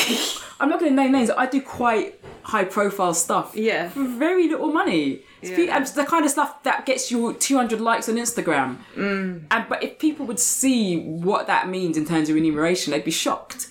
I'm 0.59 0.69
not 0.69 0.79
going 0.79 0.91
to 0.91 0.95
name 0.95 1.11
names. 1.11 1.29
I 1.29 1.47
do 1.47 1.61
quite 1.61 2.19
high 2.43 2.63
profile 2.63 3.13
stuff. 3.13 3.55
Yeah. 3.55 3.89
For 3.89 4.03
very 4.03 4.47
little 4.47 4.71
money. 4.71 5.23
Yeah. 5.41 5.83
the 5.83 6.05
kind 6.05 6.25
of 6.25 6.31
stuff 6.31 6.63
that 6.63 6.85
gets 6.85 7.11
you 7.11 7.33
200 7.33 7.81
likes 7.81 8.09
on 8.09 8.15
Instagram. 8.15 8.77
Mm. 8.95 9.43
And 9.51 9.65
but 9.69 9.83
if 9.83 9.99
people 9.99 10.25
would 10.25 10.39
see 10.39 11.01
what 11.01 11.47
that 11.47 11.69
means 11.69 11.97
in 11.97 12.05
terms 12.05 12.29
of 12.29 12.35
remuneration, 12.35 12.91
they'd 12.91 13.03
be 13.03 13.11
shocked. 13.11 13.67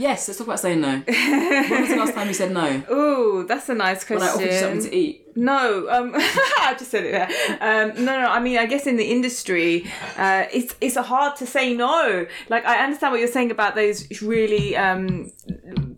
Yes, 0.00 0.26
let's 0.28 0.38
talk 0.38 0.46
about 0.46 0.60
saying 0.60 0.80
no. 0.80 1.02
when 1.06 1.80
was 1.82 1.90
the 1.90 1.96
last 1.96 2.14
time 2.14 2.28
you 2.28 2.32
said 2.32 2.52
no? 2.52 2.82
Ooh, 2.90 3.44
that's 3.46 3.68
a 3.68 3.74
nice 3.74 4.02
question. 4.02 4.16
When 4.16 4.28
I 4.28 4.32
offered 4.32 4.54
you 4.54 4.58
something 4.58 4.90
to 4.90 4.96
eat. 4.96 5.36
No, 5.36 5.90
um, 5.90 6.12
I 6.16 6.74
just 6.78 6.90
said 6.90 7.04
it 7.04 7.12
there. 7.12 7.28
Um, 7.60 8.02
no, 8.06 8.18
no. 8.18 8.26
I 8.28 8.40
mean, 8.40 8.56
I 8.56 8.64
guess 8.64 8.86
in 8.86 8.96
the 8.96 9.04
industry, 9.04 9.86
uh, 10.16 10.46
it's 10.54 10.74
it's 10.80 10.96
hard 10.96 11.36
to 11.36 11.46
say 11.46 11.74
no. 11.74 12.26
Like, 12.48 12.64
I 12.64 12.82
understand 12.82 13.12
what 13.12 13.20
you're 13.20 13.28
saying 13.28 13.50
about 13.50 13.74
those 13.74 14.22
really 14.22 14.74
um, 14.74 15.32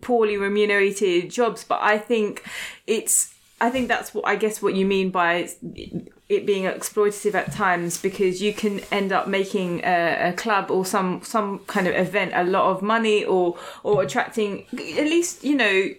poorly 0.01 0.35
remunerated 0.35 1.31
jobs, 1.31 1.63
but 1.63 1.79
I 1.81 1.97
think 1.97 2.43
it's. 2.85 3.33
I 3.61 3.69
think 3.69 3.87
that's 3.87 4.13
what 4.13 4.27
I 4.27 4.35
guess 4.35 4.61
what 4.61 4.75
you 4.75 4.85
mean 4.85 5.11
by 5.11 5.49
it 6.29 6.45
being 6.45 6.63
exploitative 6.63 7.35
at 7.35 7.51
times 7.51 8.01
because 8.01 8.41
you 8.41 8.53
can 8.53 8.79
end 8.91 9.11
up 9.11 9.27
making 9.27 9.81
a, 9.83 10.29
a 10.29 10.33
club 10.33 10.71
or 10.71 10.85
some 10.85 11.21
some 11.21 11.59
kind 11.59 11.87
of 11.87 11.95
event 11.95 12.31
a 12.33 12.43
lot 12.43 12.71
of 12.71 12.81
money 12.81 13.23
or 13.25 13.57
or 13.83 14.01
attracting 14.01 14.65
at 14.71 15.05
least 15.05 15.43
you 15.43 15.55
know 15.55 15.89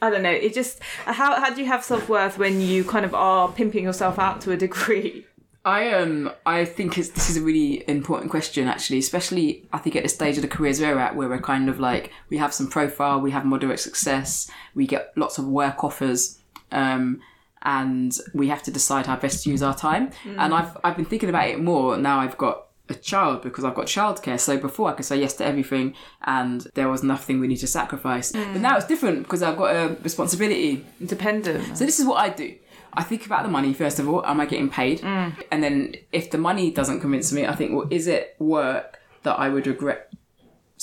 I 0.00 0.10
don't 0.10 0.24
know. 0.24 0.30
It 0.30 0.52
just 0.52 0.82
how 1.04 1.40
how 1.40 1.54
do 1.54 1.60
you 1.60 1.68
have 1.68 1.84
self 1.84 2.08
worth 2.08 2.36
when 2.36 2.60
you 2.60 2.82
kind 2.82 3.04
of 3.04 3.14
are 3.14 3.50
pimping 3.52 3.84
yourself 3.84 4.18
out 4.18 4.40
to 4.42 4.50
a 4.50 4.56
degree? 4.56 5.26
I 5.64 5.92
um 5.92 6.32
I 6.44 6.64
think 6.64 6.96
this 6.96 7.30
is 7.30 7.36
a 7.36 7.40
really 7.40 7.88
important 7.88 8.32
question 8.32 8.66
actually, 8.66 8.98
especially 8.98 9.68
I 9.72 9.78
think 9.78 9.94
at 9.94 10.02
the 10.02 10.08
stage 10.08 10.36
of 10.36 10.42
the 10.42 10.48
careers 10.48 10.80
we're 10.80 10.98
at, 10.98 11.14
where 11.14 11.28
we're 11.28 11.40
kind 11.40 11.68
of 11.68 11.78
like 11.78 12.10
we 12.30 12.38
have 12.38 12.52
some 12.52 12.68
profile, 12.68 13.20
we 13.20 13.30
have 13.30 13.44
moderate 13.44 13.78
success, 13.78 14.50
we 14.74 14.88
get 14.88 15.12
lots 15.16 15.38
of 15.38 15.46
work 15.46 15.84
offers, 15.84 16.40
um, 16.72 17.20
and 17.62 18.16
we 18.34 18.48
have 18.48 18.62
to 18.64 18.70
decide 18.70 19.06
how 19.06 19.16
best 19.16 19.44
to 19.44 19.50
use 19.50 19.62
our 19.62 19.74
time. 19.74 20.10
Mm. 20.24 20.36
And 20.38 20.54
I've 20.54 20.76
I've 20.84 20.96
been 20.96 21.04
thinking 21.04 21.28
about 21.28 21.48
it 21.48 21.60
more 21.60 21.96
now. 21.96 22.20
I've 22.20 22.38
got 22.38 22.66
a 22.88 22.94
child 22.94 23.42
because 23.42 23.64
I've 23.64 23.74
got 23.74 23.86
childcare. 23.86 24.38
So 24.38 24.56
before 24.58 24.90
I 24.90 24.92
could 24.92 25.04
say 25.04 25.18
yes 25.18 25.34
to 25.34 25.44
everything, 25.44 25.94
and 26.24 26.66
there 26.74 26.88
was 26.88 27.02
nothing 27.02 27.40
we 27.40 27.46
need 27.46 27.58
to 27.58 27.66
sacrifice. 27.66 28.32
But 28.32 28.46
mm. 28.46 28.60
now 28.60 28.76
it's 28.76 28.86
different 28.86 29.22
because 29.24 29.42
I've 29.42 29.56
got 29.56 29.74
a 29.74 29.96
responsibility. 30.02 30.84
Dependent. 31.04 31.76
So 31.76 31.84
this 31.84 32.00
is 32.00 32.06
what 32.06 32.16
I 32.16 32.28
do. 32.30 32.54
I 32.94 33.02
think 33.02 33.24
about 33.24 33.42
the 33.44 33.48
money 33.48 33.72
first 33.72 33.98
of 33.98 34.08
all. 34.08 34.24
Am 34.26 34.40
I 34.40 34.46
getting 34.46 34.68
paid? 34.68 35.00
Mm. 35.00 35.34
And 35.50 35.62
then 35.62 35.94
if 36.12 36.30
the 36.30 36.38
money 36.38 36.70
doesn't 36.70 37.00
convince 37.00 37.32
me, 37.32 37.46
I 37.46 37.54
think, 37.54 37.72
well, 37.72 37.88
is 37.90 38.06
it 38.06 38.36
work 38.38 38.98
that 39.22 39.38
I 39.38 39.48
would 39.48 39.66
regret 39.66 40.12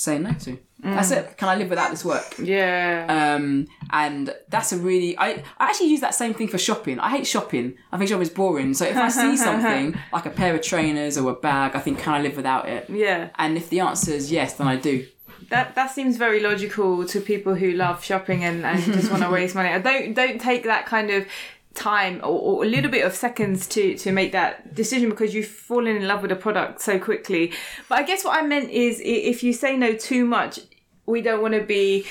saying 0.00 0.22
no 0.22 0.32
to? 0.32 0.58
That's 0.82 1.10
it. 1.10 1.36
Can 1.36 1.48
I 1.48 1.56
live 1.56 1.68
without 1.68 1.90
this 1.90 2.04
work? 2.04 2.36
Yeah. 2.38 3.34
Um, 3.36 3.68
and 3.90 4.34
that's 4.48 4.72
a 4.72 4.78
really 4.78 5.16
I, 5.18 5.42
I 5.58 5.68
actually 5.68 5.88
use 5.88 6.00
that 6.00 6.14
same 6.14 6.32
thing 6.32 6.48
for 6.48 6.58
shopping. 6.58 6.98
I 6.98 7.10
hate 7.10 7.26
shopping. 7.26 7.76
I 7.92 7.98
think 7.98 8.08
shopping 8.08 8.22
is 8.22 8.30
boring. 8.30 8.72
So 8.74 8.86
if 8.86 8.96
I 8.96 9.08
see 9.08 9.36
something 9.48 9.98
like 10.12 10.26
a 10.26 10.30
pair 10.30 10.54
of 10.54 10.62
trainers 10.62 11.18
or 11.18 11.30
a 11.30 11.34
bag, 11.34 11.76
I 11.76 11.80
think 11.80 11.98
can 11.98 12.14
I 12.14 12.22
live 12.22 12.36
without 12.36 12.68
it? 12.68 12.88
yeah. 12.88 13.28
And 13.38 13.56
if 13.56 13.68
the 13.68 13.80
answer 13.80 14.12
is 14.12 14.32
yes, 14.32 14.54
then 14.54 14.68
I 14.68 14.76
do. 14.76 15.06
That 15.50 15.74
that 15.74 15.90
seems 15.90 16.16
very 16.16 16.40
logical 16.40 17.04
to 17.06 17.20
people 17.20 17.54
who 17.54 17.72
love 17.72 18.02
shopping 18.04 18.44
and, 18.44 18.64
and 18.64 18.82
just 18.82 19.10
want 19.10 19.22
to 19.22 19.30
waste 19.38 19.54
money. 19.54 19.68
I 19.68 19.80
don't 19.80 20.14
don't 20.14 20.40
take 20.40 20.64
that 20.64 20.86
kind 20.86 21.10
of 21.10 21.26
time 21.74 22.20
or, 22.22 22.40
or 22.40 22.64
a 22.64 22.66
little 22.66 22.90
bit 22.90 23.04
of 23.04 23.14
seconds 23.14 23.66
to 23.68 23.96
to 23.96 24.12
make 24.12 24.32
that 24.32 24.74
decision 24.74 25.08
because 25.08 25.34
you've 25.34 25.46
fallen 25.46 25.96
in 25.96 26.06
love 26.06 26.22
with 26.22 26.32
a 26.32 26.36
product 26.36 26.80
so 26.80 26.98
quickly. 26.98 27.52
But 27.88 27.98
I 27.98 28.02
guess 28.02 28.24
what 28.24 28.36
I 28.36 28.46
meant 28.46 28.70
is 28.70 29.00
if 29.04 29.42
you 29.42 29.52
say 29.52 29.76
no 29.76 29.94
too 29.94 30.24
much, 30.24 30.60
we 31.06 31.22
don't 31.22 31.42
want 31.42 31.54
to 31.54 31.62
be 31.62 32.06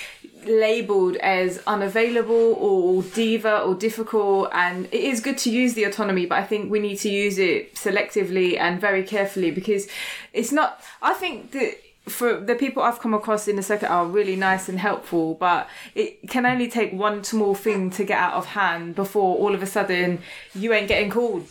labeled 0.45 1.17
as 1.17 1.61
unavailable 1.67 2.53
or 2.53 3.03
diva 3.03 3.59
or 3.59 3.75
difficult 3.75 4.49
and 4.53 4.85
it 4.85 4.93
is 4.93 5.19
good 5.19 5.37
to 5.37 5.49
use 5.49 5.73
the 5.73 5.83
autonomy 5.83 6.25
but 6.25 6.37
i 6.37 6.43
think 6.43 6.71
we 6.71 6.79
need 6.79 6.95
to 6.95 7.09
use 7.09 7.37
it 7.37 7.75
selectively 7.75 8.57
and 8.57 8.79
very 8.79 9.03
carefully 9.03 9.51
because 9.51 9.89
it's 10.31 10.53
not 10.53 10.81
i 11.01 11.13
think 11.13 11.51
that 11.51 11.75
for 12.09 12.39
the 12.39 12.55
people 12.55 12.83
I've 12.83 12.99
come 12.99 13.13
across 13.13 13.47
in 13.47 13.55
the 13.55 13.63
circuit 13.63 13.89
are 13.89 14.05
really 14.05 14.35
nice 14.35 14.69
and 14.69 14.79
helpful, 14.79 15.35
but 15.35 15.69
it 15.95 16.29
can 16.29 16.45
only 16.45 16.69
take 16.69 16.91
one 16.93 17.23
small 17.23 17.55
thing 17.55 17.89
to 17.91 18.03
get 18.03 18.17
out 18.17 18.33
of 18.33 18.47
hand 18.47 18.95
before 18.95 19.37
all 19.37 19.53
of 19.53 19.61
a 19.61 19.67
sudden 19.67 20.21
you 20.53 20.73
ain't 20.73 20.87
getting 20.87 21.09
called. 21.09 21.47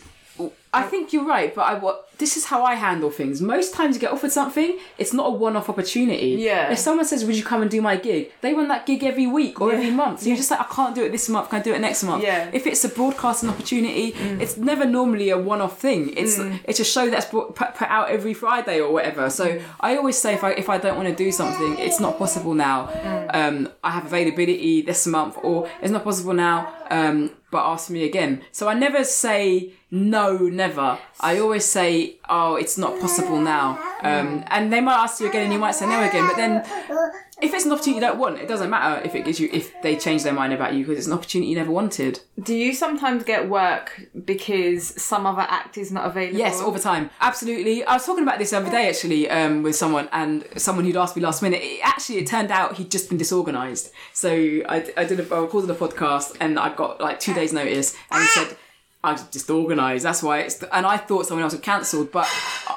I 0.73 0.83
think 0.83 1.11
you're 1.13 1.25
right, 1.25 1.53
but 1.53 1.63
I 1.63 1.73
what 1.75 2.08
this 2.19 2.37
is 2.37 2.45
how 2.45 2.63
I 2.63 2.75
handle 2.75 3.09
things. 3.09 3.41
Most 3.41 3.73
times 3.73 3.95
you 3.95 4.01
get 4.01 4.11
offered 4.11 4.31
something, 4.31 4.77
it's 4.97 5.13
not 5.13 5.25
a 5.27 5.31
one-off 5.31 5.67
opportunity. 5.69 6.31
Yeah. 6.49 6.71
If 6.71 6.77
someone 6.79 7.05
says, 7.05 7.25
"Would 7.25 7.35
you 7.35 7.43
come 7.43 7.61
and 7.63 7.71
do 7.71 7.81
my 7.81 7.95
gig?" 7.95 8.31
They 8.41 8.53
want 8.53 8.67
that 8.67 8.85
gig 8.85 9.03
every 9.03 9.25
week 9.25 9.59
or 9.61 9.71
every 9.73 9.91
month. 9.91 10.19
So 10.21 10.27
you're 10.27 10.37
just 10.37 10.51
like, 10.51 10.59
"I 10.59 10.69
can't 10.77 10.93
do 10.93 11.03
it 11.03 11.11
this 11.11 11.27
month. 11.29 11.49
Can 11.49 11.59
I 11.59 11.63
do 11.63 11.73
it 11.73 11.79
next 11.79 12.03
month?" 12.03 12.23
Yeah. 12.23 12.47
Mm. 12.47 12.53
If 12.53 12.67
it's 12.67 12.83
a 12.85 12.89
broadcasting 12.89 13.49
opportunity, 13.49 14.13
it's 14.43 14.55
never 14.57 14.85
normally 14.85 15.29
a 15.29 15.37
one-off 15.37 15.79
thing. 15.79 16.13
It's 16.15 16.37
it's 16.69 16.79
a 16.79 16.83
show 16.95 17.09
that's 17.09 17.25
brought, 17.31 17.55
put, 17.55 17.73
put 17.75 17.89
out 17.89 18.09
every 18.09 18.33
Friday 18.33 18.79
or 18.79 18.91
whatever. 18.91 19.29
So 19.29 19.45
Mm. 19.49 19.61
I 19.79 19.95
always 19.97 20.17
say 20.17 20.33
if 20.33 20.43
I 20.43 20.51
if 20.63 20.67
I 20.69 20.77
don't 20.77 20.97
want 20.99 21.07
to 21.09 21.15
do 21.25 21.31
something, 21.31 21.71
it's 21.79 21.99
not 21.99 22.17
possible 22.17 22.53
now. 22.53 22.77
Mm. 22.87 23.35
Um, 23.39 23.69
I 23.83 23.91
have 23.91 24.05
availability 24.05 24.81
this 24.81 25.07
month, 25.07 25.35
or 25.41 25.67
it's 25.81 25.91
not 25.91 26.03
possible 26.03 26.33
now. 26.33 26.57
Um, 26.91 27.31
but 27.51 27.65
ask 27.65 27.89
me 27.89 28.03
again. 28.03 28.43
So 28.51 28.67
I 28.67 28.73
never 28.73 29.03
say 29.03 29.73
no, 29.91 30.37
never. 30.37 30.99
I 31.19 31.39
always 31.39 31.65
say, 31.65 32.17
oh, 32.29 32.55
it's 32.55 32.77
not 32.77 32.99
possible 32.99 33.39
now. 33.41 33.79
Um, 34.01 34.43
and 34.47 34.71
they 34.71 34.81
might 34.81 35.01
ask 35.03 35.19
you 35.19 35.27
again, 35.27 35.45
and 35.45 35.53
you 35.53 35.59
might 35.59 35.71
say 35.75 35.87
no 35.87 36.07
again. 36.07 36.27
But 36.27 36.37
then, 36.37 36.63
if 37.41 37.53
it's 37.53 37.65
an 37.65 37.71
opportunity 37.71 37.95
you 37.95 38.01
don't 38.01 38.19
want, 38.19 38.39
it 38.39 38.47
doesn't 38.47 38.69
matter 38.69 39.01
if 39.05 39.15
it 39.15 39.25
gives 39.25 39.39
you 39.39 39.49
if 39.51 39.81
they 39.81 39.95
change 39.95 40.23
their 40.23 40.33
mind 40.33 40.53
about 40.53 40.73
you 40.73 40.85
because 40.85 40.97
it's 40.97 41.07
an 41.07 41.13
opportunity 41.13 41.49
you 41.49 41.55
never 41.55 41.71
wanted. 41.71 42.19
Do 42.41 42.55
you 42.55 42.73
sometimes 42.73 43.23
get 43.23 43.47
work 43.49 44.07
because 44.25 45.01
some 45.01 45.25
other 45.25 45.45
act 45.47 45.77
is 45.77 45.91
not 45.91 46.05
available? 46.05 46.37
Yes, 46.37 46.61
all 46.61 46.71
the 46.71 46.79
time. 46.79 47.09
Absolutely. 47.21 47.83
I 47.83 47.93
was 47.93 48.05
talking 48.05 48.23
about 48.23 48.39
this 48.39 48.51
the 48.51 48.57
other 48.57 48.69
day 48.69 48.89
actually 48.89 49.29
um, 49.29 49.63
with 49.63 49.75
someone, 49.75 50.09
and 50.11 50.45
someone 50.57 50.85
who'd 50.85 50.97
asked 50.97 51.15
me 51.15 51.21
last 51.21 51.41
minute. 51.41 51.61
It, 51.61 51.79
actually, 51.83 52.19
it 52.19 52.27
turned 52.27 52.51
out 52.51 52.75
he'd 52.75 52.91
just 52.91 53.09
been 53.09 53.17
disorganised. 53.17 53.91
So 54.13 54.29
I, 54.29 54.91
I 54.97 55.05
did 55.05 55.19
a, 55.19 55.35
I 55.35 55.39
recorded 55.39 55.69
a 55.69 55.75
podcast, 55.75 56.35
and 56.39 56.59
I 56.59 56.73
got 56.73 56.99
like 56.99 57.19
two 57.19 57.33
days' 57.33 57.53
notice, 57.53 57.95
and 58.11 58.21
he 58.21 58.27
said. 58.29 58.57
I 59.03 59.13
was 59.13 59.23
just 59.29 59.49
organised. 59.49 60.03
That's 60.03 60.21
why 60.21 60.39
it's. 60.39 60.61
And 60.63 60.85
I 60.85 60.97
thought 60.97 61.25
someone 61.25 61.43
else 61.43 61.53
had 61.53 61.61
cancelled. 61.63 62.11
But 62.11 62.27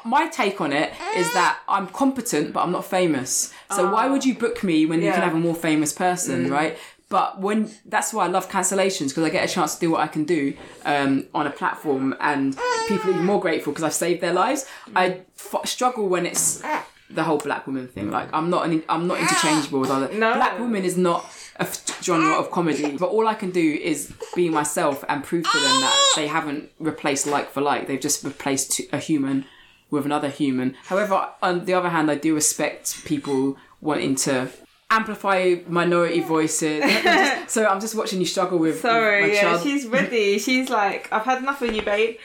my 0.05 0.29
take 0.29 0.61
on 0.61 0.73
it 0.73 0.93
is 1.17 1.33
that 1.33 1.59
I'm 1.69 1.89
competent, 1.89 2.53
but 2.53 2.61
I'm 2.63 2.71
not 2.73 2.85
famous. 2.85 3.53
So 3.75 3.91
why 3.93 4.07
would 4.09 4.25
you 4.25 4.35
book 4.35 4.63
me 4.63 4.87
when 4.87 5.01
you 5.03 5.11
can 5.11 5.23
have 5.23 5.35
a 5.35 5.39
more 5.39 5.55
famous 5.55 5.93
person, 5.93 6.51
right? 6.51 6.79
But 7.09 7.41
when 7.41 7.71
that's 7.85 8.15
why 8.15 8.25
I 8.25 8.29
love 8.29 8.49
cancellations 8.49 9.09
because 9.09 9.25
I 9.25 9.31
get 9.31 9.45
a 9.45 9.53
chance 9.53 9.75
to 9.75 9.81
do 9.81 9.91
what 9.91 10.01
I 10.01 10.07
can 10.07 10.25
do 10.25 10.55
um, 10.87 11.27
on 11.35 11.47
a 11.47 11.51
platform, 11.51 12.15
and 12.21 12.57
people 12.89 13.11
are 13.11 13.15
even 13.15 13.27
more 13.27 13.41
grateful 13.41 13.73
because 13.73 13.85
I've 13.85 13.93
saved 13.93 14.21
their 14.23 14.33
lives. 14.33 14.65
I 14.97 15.21
f- 15.39 15.67
struggle 15.69 16.09
when 16.09 16.25
it's 16.25 16.63
the 17.11 17.23
whole 17.25 17.37
black 17.39 17.67
woman 17.67 17.89
thing. 17.89 18.11
Like 18.11 18.29
I'm 18.33 18.49
not 18.49 18.65
an, 18.67 18.83
I'm 18.89 19.07
not 19.09 19.19
interchangeable 19.21 19.81
with 19.81 19.91
other. 19.91 20.09
No. 20.15 20.33
Black 20.35 20.59
woman 20.59 20.85
is 20.85 20.97
not 20.97 21.27
a 21.57 21.63
f- 21.63 22.03
genre 22.03 22.35
of 22.35 22.51
comedy, 22.51 22.97
but 22.97 23.11
all 23.11 23.29
I 23.29 23.35
can 23.35 23.51
do 23.51 23.75
is 23.75 24.13
be 24.35 24.49
myself 24.49 25.05
and 25.09 25.23
prove 25.23 25.45
to 25.45 25.59
them 25.59 25.81
that 25.81 26.13
they 26.17 26.27
haven't 26.27 26.71
replaced 26.79 27.27
like 27.27 27.51
for 27.51 27.61
like. 27.61 27.87
They've 27.87 28.01
just 28.01 28.25
replaced 28.25 28.81
a 28.93 28.99
human 28.99 29.45
with 29.91 30.07
another 30.07 30.29
human. 30.31 30.75
However, 30.87 31.29
on 31.43 31.65
the 31.67 31.75
other 31.75 31.91
hand, 31.91 32.11
I 32.11 32.15
do 32.15 32.35
respect 32.35 33.05
people 33.05 33.57
wanting 33.81 34.15
to 34.15 34.49
amplify 34.91 35.57
minority 35.69 36.21
voices. 36.21 36.83
so 37.49 37.67
I'm 37.67 37.81
just 37.81 37.95
watching 37.95 38.21
you 38.21 38.27
struggle 38.27 38.59
with, 38.59 38.75
with 38.75 38.83
Sorry, 38.83 39.21
my 39.23 39.27
yeah, 39.33 39.41
child. 39.43 39.63
she's 39.63 39.87
ready. 39.87 40.39
She's 40.47 40.69
like, 40.71 41.09
I've 41.13 41.25
had 41.25 41.39
enough 41.39 41.63
of 41.63 41.75
you, 41.75 41.83
babe. 41.83 42.17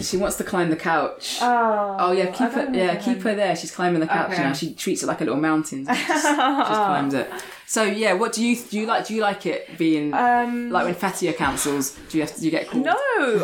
She 0.00 0.16
wants 0.16 0.36
to 0.36 0.44
climb 0.44 0.70
the 0.70 0.76
couch. 0.76 1.38
Oh, 1.42 1.96
Oh 1.98 2.12
yeah, 2.12 2.26
keep 2.26 2.50
her. 2.52 2.68
Yeah, 2.72 2.96
keep 2.96 3.22
her 3.22 3.34
there. 3.34 3.54
She's 3.56 3.70
climbing 3.70 4.00
the 4.00 4.06
couch 4.06 4.32
Okay. 4.32 4.42
now. 4.42 4.52
She 4.52 4.72
treats 4.74 5.02
it 5.02 5.06
like 5.06 5.20
a 5.20 5.24
little 5.24 5.38
mountain. 5.40 5.80
She 5.86 5.92
just, 6.06 6.08
just 6.08 6.34
climbs 6.34 7.14
it. 7.14 7.30
So 7.66 7.82
yeah, 7.82 8.12
what 8.14 8.32
do 8.32 8.44
you 8.44 8.56
do? 8.56 8.78
You 8.80 8.86
like? 8.86 9.06
Do 9.06 9.14
you 9.14 9.20
like 9.20 9.44
it 9.44 9.76
being 9.76 10.14
Um, 10.14 10.70
like 10.70 10.84
when 10.86 10.94
Fatia 10.94 11.32
cancels? 11.34 11.90
Do 12.08 12.16
you 12.18 12.24
have 12.24 12.32
to? 12.34 12.40
Do 12.40 12.44
you 12.46 12.50
get 12.50 12.68
called? 12.68 12.84
No, 12.84 12.94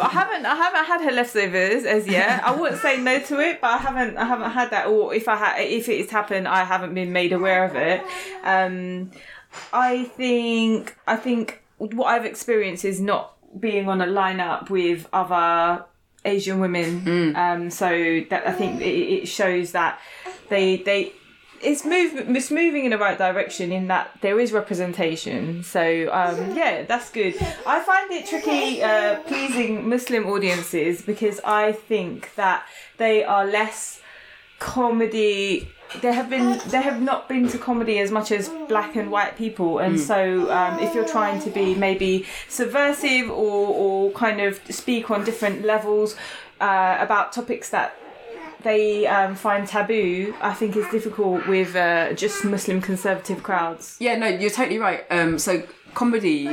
I 0.01 0.09
haven't. 0.11 0.47
I 0.47 0.55
haven't 0.55 0.85
had 0.85 1.01
her 1.03 1.11
leftovers 1.11 1.85
as 1.85 2.07
yet. 2.07 2.42
I 2.45 2.55
wouldn't 2.55 2.81
say 2.81 2.99
no 3.01 3.18
to 3.18 3.40
it, 3.40 3.61
but 3.61 3.68
I 3.71 3.77
haven't. 3.79 4.16
I 4.16 4.25
haven't 4.25 4.51
had 4.53 4.71
that. 4.71 4.87
Or 4.87 5.12
if 5.14 5.29
I 5.29 5.37
had, 5.37 5.61
if 5.61 5.88
it's 5.88 6.11
happened, 6.12 6.47
I 6.49 6.64
haven't 6.64 6.95
been 6.95 7.12
made 7.12 7.33
aware 7.33 7.64
of 7.64 7.75
it. 7.77 8.03
Um, 8.45 9.11
I 9.73 10.05
think. 10.05 10.97
I 11.07 11.16
think 11.16 11.62
what 11.79 12.07
I've 12.07 12.25
experienced 12.25 12.85
is 12.85 13.01
not 13.01 13.35
being 13.61 13.88
on 13.88 14.01
a 14.01 14.07
lineup 14.07 14.71
with 14.71 15.09
other 15.12 15.85
Asian 16.25 16.61
women. 16.61 17.35
Um, 17.37 17.71
so 17.71 17.89
that 18.31 18.47
I 18.47 18.53
think 18.53 18.81
it, 18.81 18.85
it 18.85 19.27
shows 19.27 19.73
that 19.73 19.99
they 20.49 20.77
they 20.79 21.13
it's 21.63 21.85
move 21.85 22.37
it's 22.37 22.51
moving 22.51 22.85
in 22.85 22.91
the 22.91 22.99
right 22.99 23.17
direction 23.17 23.73
in 23.73 23.87
that 23.89 24.11
there 24.21 24.39
is 24.41 24.53
representation. 24.53 25.63
So 25.63 25.81
um, 26.13 26.57
yeah, 26.57 26.83
that's 26.83 27.11
good. 27.11 27.35
I 27.67 27.81
find 27.81 28.11
it 28.11 28.27
tricky 28.27 28.83
uh, 28.83 29.21
pleasing 29.21 29.89
Muslim 29.89 30.27
audiences 30.27 31.03
because 31.03 31.41
I 31.45 31.73
think 31.73 32.35
that 32.35 32.67
they 32.99 33.25
are 33.25 33.47
less 33.47 34.01
comedy. 34.59 35.71
They 36.01 36.13
have 36.13 36.31
been 36.31 36.61
they 36.69 36.83
have 36.83 37.01
not 37.01 37.29
been 37.29 37.49
to 37.49 37.59
comedy 37.59 37.99
as 37.99 38.11
much 38.11 38.33
as 38.33 38.49
black 38.69 38.97
and 38.97 39.11
white 39.11 39.37
people, 39.37 39.79
and 39.79 39.99
so 40.01 40.51
um, 40.51 40.79
if 40.79 40.95
you're 40.95 41.09
trying 41.09 41.41
to 41.43 41.51
be 41.51 41.75
maybe 41.75 42.27
subversive 42.49 43.31
or 43.31 43.69
or 43.69 44.11
kind 44.13 44.41
of 44.41 44.61
speak 44.71 45.11
on 45.11 45.25
different 45.25 45.65
levels 45.65 46.17
uh, 46.61 46.97
about 47.01 47.33
topics 47.33 47.71
that 47.71 47.97
they 48.63 49.07
um, 49.07 49.35
find 49.35 49.67
taboo, 49.67 50.35
I 50.41 50.55
think 50.55 50.77
is 50.77 50.89
difficult 50.89 51.47
with 51.47 51.75
uh, 51.75 52.13
just 52.15 52.45
Muslim 52.45 52.81
conservative 52.81 53.43
crowds. 53.43 53.97
Yeah, 53.99 54.17
no, 54.17 54.29
you're 54.29 54.51
totally 54.51 54.79
right. 54.79 55.05
Um, 55.11 55.39
so 55.39 55.63
comedy. 55.95 56.51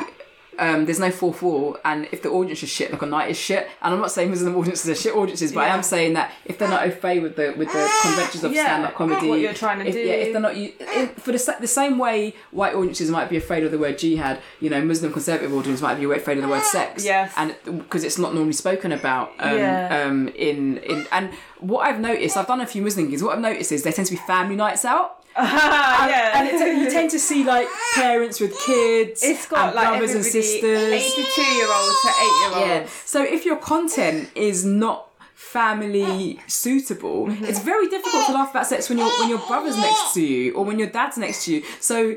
Um, 0.60 0.86
there's 0.86 1.00
no 1.00 1.10
fourth 1.12 1.42
wall, 1.42 1.78
and 1.86 2.08
if 2.12 2.22
the 2.22 2.30
audience 2.30 2.62
is 2.64 2.70
shit, 2.70 2.92
like 2.92 3.02
a 3.02 3.06
night 3.06 3.30
is 3.32 3.38
shit. 3.38 3.68
And 3.82 3.94
I'm 3.94 4.00
not 4.02 4.12
saying 4.12 4.30
Muslim 4.30 4.56
audiences 4.58 4.90
are 4.90 4.96
shit 4.96 5.16
audiences, 5.16 5.52
but 5.54 5.62
I 5.62 5.68
am 5.70 5.84
saying 5.84 6.14
that 6.14 6.32
if 6.46 6.58
they're 6.58 6.68
not 6.68 6.84
au 6.88 6.92
fait 6.92 7.20
with 7.22 7.36
the 7.36 7.54
with 7.58 7.72
the 7.72 7.90
conventions 8.02 8.44
of 8.44 8.52
Yeah, 8.52 8.66
stand-up 8.66 8.96
comedy, 8.96 9.30
what 9.30 9.40
you're 9.40 9.54
trying 9.54 9.80
to 9.80 9.88
if, 9.88 9.94
do. 9.94 10.00
yeah, 10.00 10.14
if 10.14 10.32
they're 10.34 10.42
not 10.42 10.58
you, 10.58 10.74
if, 10.80 11.14
for 11.14 11.32
the, 11.32 11.56
the 11.62 11.68
same 11.68 11.98
way 11.98 12.36
white 12.52 12.76
audiences 12.76 13.10
might 13.10 13.30
be 13.30 13.38
afraid 13.38 13.64
of 13.64 13.72
the 13.72 13.78
word 13.78 13.98
jihad, 13.98 14.40
you 14.60 14.70
know, 14.70 14.82
Muslim 14.84 15.12
conservative 15.14 15.54
audiences 15.54 15.82
might 15.82 15.96
be 15.96 16.06
afraid 16.12 16.38
of 16.38 16.44
the 16.44 16.50
word 16.50 16.64
sex, 16.64 17.06
Yes. 17.06 17.32
and 17.38 17.56
because 17.66 18.04
it's 18.04 18.18
not 18.18 18.34
normally 18.34 18.54
spoken 18.54 18.92
about, 18.92 19.32
um, 19.40 19.58
Yeah. 19.58 20.04
um, 20.06 20.28
in 20.30 20.78
in 20.80 21.08
and 21.12 21.32
what 21.60 21.82
I've 21.88 22.00
noticed, 22.00 22.38
I've 22.38 22.48
done 22.48 22.62
a 22.62 22.66
few 22.68 22.82
Muslim 22.82 23.10
gigs. 23.10 23.22
What 23.24 23.34
I've 23.36 23.42
noticed 23.42 23.72
is 23.72 23.84
there 23.84 23.94
tend 23.94 24.08
to 24.08 24.14
be 24.14 24.22
family 24.28 24.56
nights 24.56 24.86
out. 24.86 25.19
Yeah. 25.38 26.40
And 26.40 26.48
it, 26.48 26.78
you 26.80 26.90
tend 26.92 27.12
to 27.12 27.20
see 27.20 27.44
like 27.44 27.68
parents 27.96 28.40
with 28.40 28.58
kids, 28.66 29.24
it's 29.24 29.48
got 29.48 29.68
and 29.68 29.76
like 29.76 29.90
brothers 29.90 30.16
and 30.16 30.24
sisters. 30.26 30.64
82 30.64 31.42
year 31.42 31.68
olds 31.72 32.02
to 32.02 32.08
eight 32.08 32.40
year 32.42 32.52
olds. 32.54 32.68
Yeah. 32.68 32.88
So 33.06 33.24
if 33.24 33.46
your 33.46 33.58
content 33.58 34.30
is 34.36 34.66
not 34.66 35.08
family 35.36 36.40
suitable, 36.48 37.28
Mm-hmm. 37.28 37.46
it's 37.46 37.60
very 37.60 37.88
difficult 37.90 38.26
to 38.28 38.34
laugh 38.34 38.52
about 38.52 38.68
sex 38.68 38.90
when 38.90 38.98
your 38.98 39.10
when 39.20 39.30
your 39.30 39.40
brother's 39.48 39.78
next 39.78 40.14
to 40.14 40.22
you 40.22 40.54
or 40.54 40.64
when 40.66 40.78
your 40.80 40.90
dad's 40.90 41.18
next 41.18 41.46
to 41.46 41.56
you. 41.56 41.64
So 41.80 42.16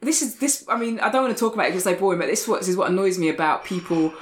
this 0.00 0.20
is 0.22 0.36
this. 0.36 0.64
I 0.68 0.76
mean, 0.76 0.98
I 1.00 1.10
don't 1.10 1.22
want 1.24 1.36
to 1.36 1.40
talk 1.40 1.54
about 1.54 1.66
it 1.66 1.70
because 1.70 1.86
it's 1.86 1.96
so 1.96 2.00
boring, 2.00 2.18
but 2.18 2.26
this 2.26 2.48
what 2.48 2.66
is 2.66 2.76
what 2.76 2.90
annoys 2.90 3.18
me 3.18 3.28
about 3.28 3.64
people 3.64 4.12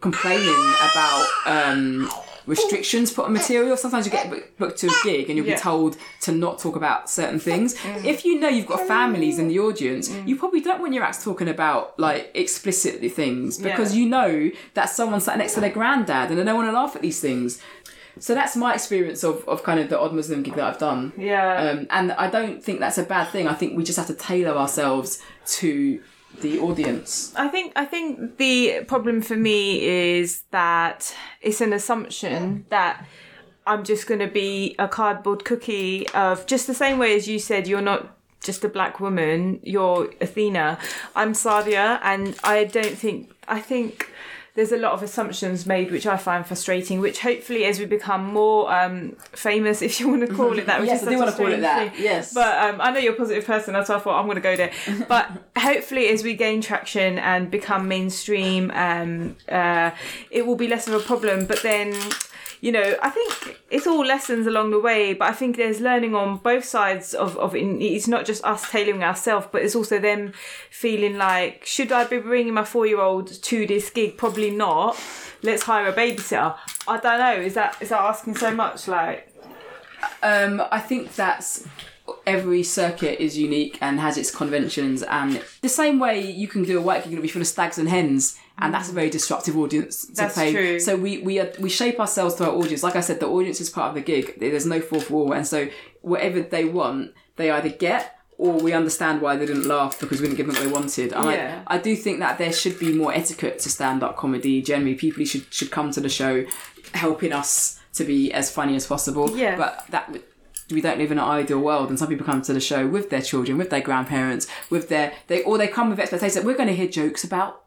complaining 0.00 0.74
about. 0.90 1.26
Um, 1.46 2.10
restrictions 2.46 3.12
put 3.12 3.24
on 3.26 3.32
material 3.32 3.76
sometimes 3.76 4.06
you 4.06 4.12
get 4.12 4.30
book- 4.30 4.56
booked 4.58 4.78
to 4.78 4.86
a 4.88 4.94
gig 5.04 5.28
and 5.28 5.36
you'll 5.36 5.46
Yeah. 5.46 5.54
be 5.56 5.60
told 5.60 5.96
to 6.22 6.32
not 6.32 6.58
talk 6.58 6.76
about 6.76 7.10
certain 7.10 7.38
things 7.40 7.74
Mm. 7.76 8.04
if 8.04 8.24
you 8.24 8.38
know 8.40 8.48
you've 8.48 8.66
got 8.66 8.86
families 8.86 9.38
in 9.38 9.48
the 9.48 9.58
audience 9.58 10.10
you 10.24 10.36
probably 10.36 10.60
don't 10.60 10.80
want 10.80 10.94
your 10.94 11.02
acts 11.04 11.22
talking 11.24 11.48
about 11.48 11.98
like 11.98 12.30
explicitly 12.34 13.08
things 13.08 13.58
because 13.58 13.94
Yeah. 13.94 14.02
you 14.02 14.08
know 14.08 14.50
that 14.74 14.86
someone 14.90 15.20
sat 15.20 15.38
next 15.38 15.54
to 15.54 15.60
their 15.60 15.70
granddad 15.70 16.30
and 16.30 16.38
they 16.38 16.44
don't 16.44 16.56
want 16.56 16.68
to 16.68 16.72
laugh 16.72 16.94
at 16.96 17.02
these 17.02 17.20
things. 17.20 17.60
so 18.18 18.34
that's 18.34 18.56
my 18.56 18.72
experience 18.72 19.22
of, 19.22 19.46
of 19.46 19.62
kind 19.62 19.78
of 19.78 19.90
the 19.90 19.98
odd 20.00 20.14
Muslim 20.14 20.42
gig 20.42 20.54
that 20.54 20.64
I've 20.64 20.78
done. 20.78 21.12
Yeah. 21.18 21.52
Um, 21.70 21.86
and 21.90 22.12
I 22.12 22.30
don't 22.30 22.64
think 22.64 22.80
that's 22.80 22.96
a 22.96 23.02
bad 23.02 23.28
thing. 23.28 23.46
I 23.46 23.52
think 23.52 23.76
we 23.76 23.84
just 23.84 23.98
have 23.98 24.06
to 24.06 24.14
tailor 24.14 24.56
ourselves 24.56 25.18
to 25.58 26.00
the 26.40 26.58
audience. 26.58 27.32
I 27.36 27.48
think 27.48 27.72
I 27.76 27.84
think 27.84 28.36
the 28.36 28.84
problem 28.86 29.20
for 29.22 29.36
me 29.36 29.82
is 29.82 30.42
that 30.50 31.14
it's 31.40 31.60
an 31.60 31.72
assumption 31.72 32.66
that 32.70 33.06
I'm 33.66 33.84
just 33.84 34.06
going 34.06 34.20
to 34.20 34.28
be 34.28 34.74
a 34.78 34.88
cardboard 34.88 35.44
cookie 35.44 36.08
of 36.10 36.46
just 36.46 36.66
the 36.66 36.74
same 36.74 36.98
way 36.98 37.16
as 37.16 37.26
you 37.26 37.38
said 37.38 37.66
you're 37.66 37.80
not 37.80 38.16
just 38.42 38.64
a 38.64 38.68
black 38.68 39.00
woman, 39.00 39.58
you're 39.64 40.08
Athena. 40.20 40.78
I'm 41.16 41.32
Sadia 41.32 41.98
and 42.02 42.36
I 42.44 42.64
don't 42.64 42.96
think 42.96 43.30
I 43.48 43.60
think 43.60 44.10
there's 44.56 44.72
a 44.72 44.76
lot 44.76 44.92
of 44.92 45.02
assumptions 45.02 45.66
made 45.66 45.90
which 45.92 46.06
I 46.06 46.16
find 46.16 46.44
frustrating, 46.44 46.98
which 47.00 47.20
hopefully 47.20 47.64
as 47.66 47.78
we 47.78 47.84
become 47.86 48.24
more 48.32 48.72
um, 48.72 49.14
famous, 49.32 49.82
if 49.88 50.00
you 50.00 50.08
want 50.08 50.26
to 50.26 50.34
call 50.34 50.58
it 50.58 50.66
that, 50.66 50.80
which 50.80 50.88
Yes, 50.88 51.02
is 51.02 51.08
I 51.08 51.10
do 51.12 51.18
wanna 51.18 51.32
call 51.32 51.52
it 51.52 51.60
that, 51.60 51.92
thing. 51.94 52.02
yes. 52.02 52.34
But 52.34 52.58
um, 52.64 52.80
I 52.80 52.90
know 52.90 52.98
you're 52.98 53.12
a 53.12 53.16
positive 53.16 53.44
person, 53.44 53.74
that's 53.74 53.88
why 53.88 53.96
I 53.96 53.98
thought 54.00 54.18
I'm 54.18 54.24
going 54.26 54.36
to 54.36 54.40
go 54.40 54.56
there. 54.56 54.72
But 55.08 55.30
hopefully, 55.56 56.08
as 56.08 56.24
we 56.24 56.34
gain 56.34 56.60
traction 56.62 57.18
and 57.18 57.50
become 57.50 57.86
mainstream, 57.86 58.70
um, 58.74 59.36
uh, 59.48 59.90
it 60.30 60.46
will 60.46 60.56
be 60.56 60.66
less 60.68 60.88
of 60.88 60.94
a 60.94 61.00
problem. 61.00 61.46
But 61.46 61.62
then, 61.62 61.92
you 62.60 62.72
know, 62.72 62.96
I 63.02 63.10
think 63.10 63.60
it's 63.70 63.86
all 63.86 64.04
lessons 64.04 64.46
along 64.46 64.70
the 64.70 64.80
way. 64.80 65.14
But 65.14 65.28
I 65.30 65.32
think 65.32 65.56
there's 65.56 65.80
learning 65.80 66.14
on 66.14 66.38
both 66.38 66.64
sides 66.64 67.14
of 67.14 67.36
of 67.38 67.54
it. 67.54 67.60
It's 67.60 68.08
not 68.08 68.24
just 68.24 68.44
us 68.44 68.70
tailoring 68.70 69.02
ourselves, 69.02 69.48
but 69.52 69.62
it's 69.62 69.74
also 69.74 69.98
them 69.98 70.32
feeling 70.70 71.16
like, 71.16 71.64
should 71.64 71.92
I 71.92 72.04
be 72.04 72.18
bringing 72.18 72.54
my 72.54 72.64
four 72.64 72.86
year 72.86 73.00
old 73.00 73.28
to 73.42 73.66
this 73.66 73.90
gig? 73.90 74.16
Probably 74.16 74.50
not. 74.50 74.98
Let's 75.42 75.62
hire 75.64 75.86
a 75.88 75.92
babysitter. 75.92 76.56
I 76.88 76.98
don't 76.98 77.18
know. 77.18 77.34
Is 77.42 77.54
that 77.54 77.76
is 77.80 77.90
that 77.90 78.00
asking 78.00 78.36
so 78.36 78.50
much? 78.54 78.88
Like, 78.88 79.28
Um, 80.22 80.62
I 80.70 80.80
think 80.80 81.14
that's 81.14 81.66
every 82.26 82.62
circuit 82.62 83.20
is 83.20 83.36
unique 83.36 83.78
and 83.80 83.98
has 83.98 84.16
its 84.16 84.30
conventions 84.30 85.02
and 85.02 85.42
the 85.62 85.68
same 85.68 85.98
way 85.98 86.20
you 86.20 86.46
can 86.46 86.62
do 86.62 86.78
a 86.78 86.80
white 86.80 87.02
gig 87.02 87.12
and 87.14 87.22
be 87.22 87.28
full 87.28 87.42
of 87.42 87.48
stags 87.48 87.78
and 87.78 87.88
hens 87.88 88.38
and 88.58 88.72
that's 88.72 88.88
a 88.88 88.92
very 88.92 89.10
disruptive 89.10 89.56
audience 89.56 90.06
to 90.06 90.14
That's 90.14 90.34
play 90.34 90.52
true. 90.52 90.80
so 90.80 90.96
we 90.96 91.18
we 91.18 91.38
are, 91.40 91.50
we 91.60 91.68
shape 91.68 92.00
ourselves 92.00 92.34
to 92.36 92.44
our 92.48 92.54
audience 92.56 92.82
like 92.82 92.96
i 92.96 93.00
said 93.00 93.20
the 93.20 93.26
audience 93.28 93.60
is 93.60 93.68
part 93.70 93.88
of 93.90 93.94
the 93.94 94.00
gig 94.00 94.38
there's 94.40 94.66
no 94.66 94.80
fourth 94.80 95.10
wall 95.10 95.32
and 95.32 95.46
so 95.46 95.68
whatever 96.02 96.40
they 96.40 96.64
want 96.64 97.12
they 97.36 97.50
either 97.50 97.68
get 97.68 98.18
or 98.38 98.52
we 98.58 98.72
understand 98.74 99.22
why 99.22 99.34
they 99.36 99.46
didn't 99.46 99.66
laugh 99.66 99.98
because 99.98 100.20
we 100.20 100.26
didn't 100.26 100.36
give 100.36 100.46
them 100.46 100.56
what 100.56 100.62
they 100.64 100.70
wanted. 100.70 101.12
And 101.14 101.24
Yeah. 101.30 101.62
I, 101.66 101.76
I 101.76 101.78
do 101.78 101.96
think 101.96 102.18
that 102.18 102.36
there 102.36 102.52
should 102.52 102.78
be 102.78 102.92
more 102.92 103.10
etiquette 103.14 103.58
to 103.60 103.70
stand-up 103.70 104.18
comedy. 104.18 104.60
Generally, 104.60 104.96
people 104.96 105.24
should 105.24 105.46
should 105.52 105.70
come 105.70 105.90
to 105.92 106.02
the 106.02 106.10
show, 106.10 106.44
helping 106.92 107.32
us 107.32 107.80
to 107.94 108.04
be 108.04 108.30
as 108.34 108.50
funny 108.50 108.76
as 108.76 108.86
possible. 108.86 109.34
Yeah. 109.34 109.56
But 109.56 109.86
that 109.88 110.14
we 110.70 110.80
don't 110.82 110.98
live 110.98 111.12
in 111.12 111.18
an 111.18 111.24
ideal 111.24 111.60
world, 111.60 111.88
and 111.88 111.98
some 111.98 112.08
people 112.08 112.26
come 112.26 112.42
to 112.42 112.52
the 112.52 112.60
show 112.60 112.86
with 112.86 113.08
their 113.08 113.22
children, 113.22 113.56
with 113.56 113.70
their 113.70 113.80
grandparents, 113.80 114.46
with 114.68 114.90
their 114.90 115.14
they 115.28 115.42
or 115.44 115.56
they 115.56 115.68
come 115.68 115.88
with 115.88 115.98
expectations 115.98 116.34
that 116.34 116.44
we're 116.44 116.56
going 116.58 116.68
to 116.68 116.74
hear 116.76 116.88
jokes 116.88 117.24
about. 117.24 117.62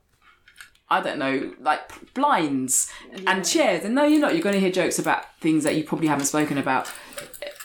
I 0.92 1.02
don't 1.02 1.20
know, 1.20 1.54
like 1.60 2.14
blinds 2.14 2.92
and 3.28 3.46
chairs. 3.46 3.86
And 3.86 3.94
no, 3.96 4.06
you're 4.06 4.20
not. 4.20 4.34
You're 4.34 4.44
going 4.44 4.56
to 4.56 4.60
hear 4.60 4.72
jokes 4.72 4.98
about 4.98 5.26
things 5.40 5.64
that 5.64 5.76
you 5.76 5.84
probably 5.84 6.08
haven't 6.08 6.26
spoken 6.26 6.58
about 6.58 6.92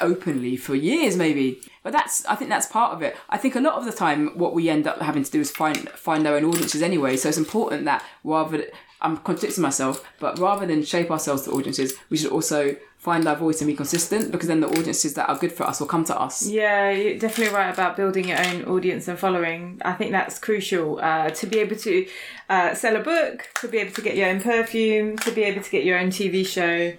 openly 0.01 0.57
for 0.57 0.75
years, 0.75 1.17
maybe. 1.17 1.61
But 1.85 1.93
that's, 1.93 2.25
I 2.25 2.35
think 2.35 2.49
that's 2.49 2.67
part 2.67 2.95
of 2.95 3.03
it. 3.03 3.15
I 3.29 3.37
think 3.37 3.55
a 3.55 3.61
lot 3.61 3.75
of 3.75 3.85
the 3.85 3.93
time, 3.93 4.37
what 4.39 4.55
we 4.55 4.71
end 4.71 4.87
up 4.87 5.01
having 5.01 5.23
to 5.23 5.31
do 5.31 5.41
is 5.41 5.51
find 5.51 5.89
find 5.91 6.27
our 6.27 6.37
own 6.37 6.47
audiences 6.47 6.81
anyway. 6.81 7.17
So 7.17 7.29
it's 7.29 7.39
important 7.39 7.85
that 7.85 8.03
rather, 8.25 8.65
I'm 9.03 9.19
contradicting 9.19 9.63
myself, 9.63 10.03
but 10.19 10.39
rather 10.39 10.67
than 10.67 10.83
shape 10.83 11.11
ourselves 11.11 11.43
to 11.43 11.51
audiences, 11.51 11.93
we 12.09 12.17
should 12.17 12.33
also 12.33 12.75
find 12.97 13.29
our 13.29 13.37
voice 13.37 13.61
and 13.61 13.69
be 13.69 13.75
consistent 13.75 14.33
because 14.33 14.49
then 14.49 14.61
the 14.61 14.67
audiences 14.67 15.13
that 15.13 15.29
are 15.29 15.37
good 15.37 15.53
for 15.53 15.65
us 15.65 15.79
will 15.79 15.87
come 15.87 16.07
to 16.07 16.19
us. 16.19 16.49
Yeah, 16.49 16.91
you're 16.91 17.19
definitely 17.19 17.55
right 17.55 17.71
about 17.71 17.99
building 17.99 18.29
your 18.29 18.39
own 18.43 18.65
audience 18.65 19.07
and 19.07 19.19
following. 19.19 19.79
I 19.85 19.93
think 19.93 20.13
that's 20.13 20.39
crucial 20.39 20.99
uh, 21.03 21.29
to 21.29 21.47
be 21.47 21.59
able 21.59 21.77
to 21.77 22.07
uh, 22.49 22.75
sell 22.75 22.97
a 22.97 23.03
book, 23.03 23.47
to 23.61 23.69
be 23.69 23.77
able 23.77 23.93
to 23.93 24.01
get 24.01 24.17
your 24.17 24.31
own 24.31 24.41
perfume, 24.41 25.19
to 25.19 25.31
be 25.33 25.43
able 25.43 25.63
to 25.63 25.71
get 25.71 25.85
your 25.85 25.99
own 25.99 26.09
TV 26.09 26.47
show. 26.47 26.97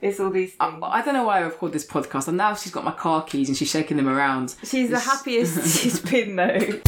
It's 0.00 0.20
all 0.20 0.30
these 0.30 0.54
things. 0.54 0.80
I 0.82 1.02
don't 1.02 1.14
know 1.14 1.24
why 1.24 1.44
I've 1.44 1.58
called 1.58 1.72
this 1.72 1.86
podcast, 1.86 2.28
and 2.28 2.36
now 2.36 2.54
she's 2.54 2.70
got 2.70 2.84
my 2.84 2.92
car 2.92 3.24
keys 3.24 3.48
and 3.48 3.56
she's 3.56 3.70
shaking 3.70 3.96
them 3.96 4.08
around. 4.08 4.54
She's 4.62 4.90
the 4.90 5.00
happiest 5.00 5.78
she's 5.82 5.98
been 5.98 6.36
though. 6.36 6.80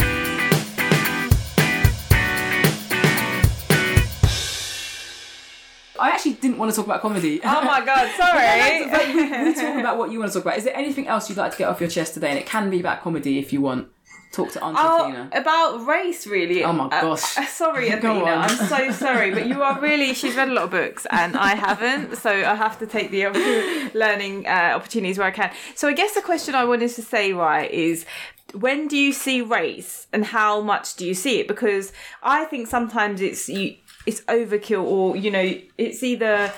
I 5.99 6.09
actually 6.09 6.33
didn't 6.33 6.57
want 6.57 6.71
to 6.71 6.75
talk 6.75 6.85
about 6.85 7.01
comedy. 7.01 7.39
Oh 7.43 7.61
my 7.63 7.81
god, 7.85 8.09
sorry. 8.15 8.89
But 8.89 9.07
we, 9.07 9.49
we 9.49 9.53
talk 9.53 9.75
about 9.79 9.97
what 9.97 10.11
you 10.11 10.19
want 10.19 10.31
to 10.31 10.39
talk 10.39 10.45
about. 10.45 10.57
Is 10.57 10.63
there 10.63 10.75
anything 10.75 11.07
else 11.07 11.29
you'd 11.29 11.37
like 11.37 11.51
to 11.51 11.57
get 11.57 11.67
off 11.69 11.79
your 11.79 11.89
chest 11.89 12.15
today? 12.15 12.29
And 12.29 12.39
it 12.39 12.45
can 12.47 12.69
be 12.69 12.79
about 12.79 13.01
comedy 13.01 13.37
if 13.37 13.53
you 13.53 13.61
want. 13.61 13.89
Talk 14.31 14.51
to 14.53 14.63
Auntie 14.63 14.79
Oh, 14.81 15.07
Tina. 15.07 15.29
about 15.33 15.85
race, 15.85 16.25
really. 16.25 16.63
Oh 16.63 16.71
my 16.71 16.85
Uh, 16.85 17.01
gosh. 17.01 17.37
uh, 17.37 17.45
sorry, 17.47 17.89
Athena. 17.89 18.23
I'm 18.23 18.55
so 18.67 18.91
sorry, 18.91 19.31
but 19.33 19.45
you 19.47 19.61
are 19.61 19.79
really. 19.81 20.13
She's 20.13 20.35
read 20.35 20.47
a 20.47 20.53
lot 20.53 20.63
of 20.65 20.71
books, 20.71 21.05
and 21.11 21.35
I 21.35 21.55
haven't, 21.55 22.15
so 22.15 22.29
I 22.31 22.55
have 22.55 22.79
to 22.79 22.87
take 22.87 23.11
the 23.11 23.25
learning 23.93 24.47
uh, 24.47 24.73
opportunities 24.75 25.17
where 25.17 25.27
I 25.27 25.31
can. 25.31 25.51
So 25.75 25.87
I 25.89 25.93
guess 25.93 26.13
the 26.13 26.21
question 26.21 26.55
I 26.55 26.63
wanted 26.63 26.91
to 26.91 27.01
say, 27.01 27.33
right, 27.33 27.69
is 27.69 28.05
when 28.53 28.87
do 28.87 28.97
you 28.97 29.11
see 29.11 29.41
race, 29.41 30.07
and 30.13 30.23
how 30.25 30.61
much 30.61 30.95
do 30.95 31.05
you 31.05 31.13
see 31.13 31.39
it? 31.41 31.47
Because 31.47 31.91
I 32.23 32.45
think 32.45 32.67
sometimes 32.67 33.19
it's 33.21 33.49
you, 33.49 33.75
it's 34.05 34.21
overkill, 34.21 34.83
or 34.83 35.17
you 35.17 35.29
know, 35.29 35.53
it's 35.77 36.03
either 36.03 36.53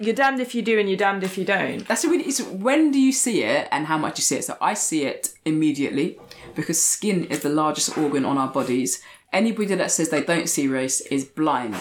you're 0.00 0.14
damned 0.14 0.40
if 0.40 0.52
you 0.52 0.62
do 0.62 0.80
and 0.80 0.88
you're 0.88 0.98
damned 0.98 1.22
if 1.22 1.38
you 1.38 1.44
don't. 1.44 1.86
That's 1.86 2.02
a 2.02 2.08
really. 2.08 2.24
It's 2.24 2.42
when 2.42 2.90
do 2.90 2.98
you 3.00 3.12
see 3.12 3.44
it 3.44 3.68
and 3.70 3.86
how 3.86 3.98
much 3.98 4.18
you 4.18 4.22
see 4.24 4.36
it? 4.36 4.44
So 4.44 4.56
I 4.60 4.74
see 4.74 5.04
it 5.04 5.32
immediately 5.44 6.18
because 6.54 6.82
skin 6.82 7.24
is 7.24 7.40
the 7.40 7.48
largest 7.48 7.96
organ 7.96 8.24
on 8.24 8.38
our 8.38 8.48
bodies. 8.48 9.02
Anybody 9.32 9.74
that 9.74 9.90
says 9.90 10.10
they 10.10 10.22
don't 10.22 10.48
see 10.48 10.68
race 10.68 11.00
is 11.02 11.24
blind 11.24 11.76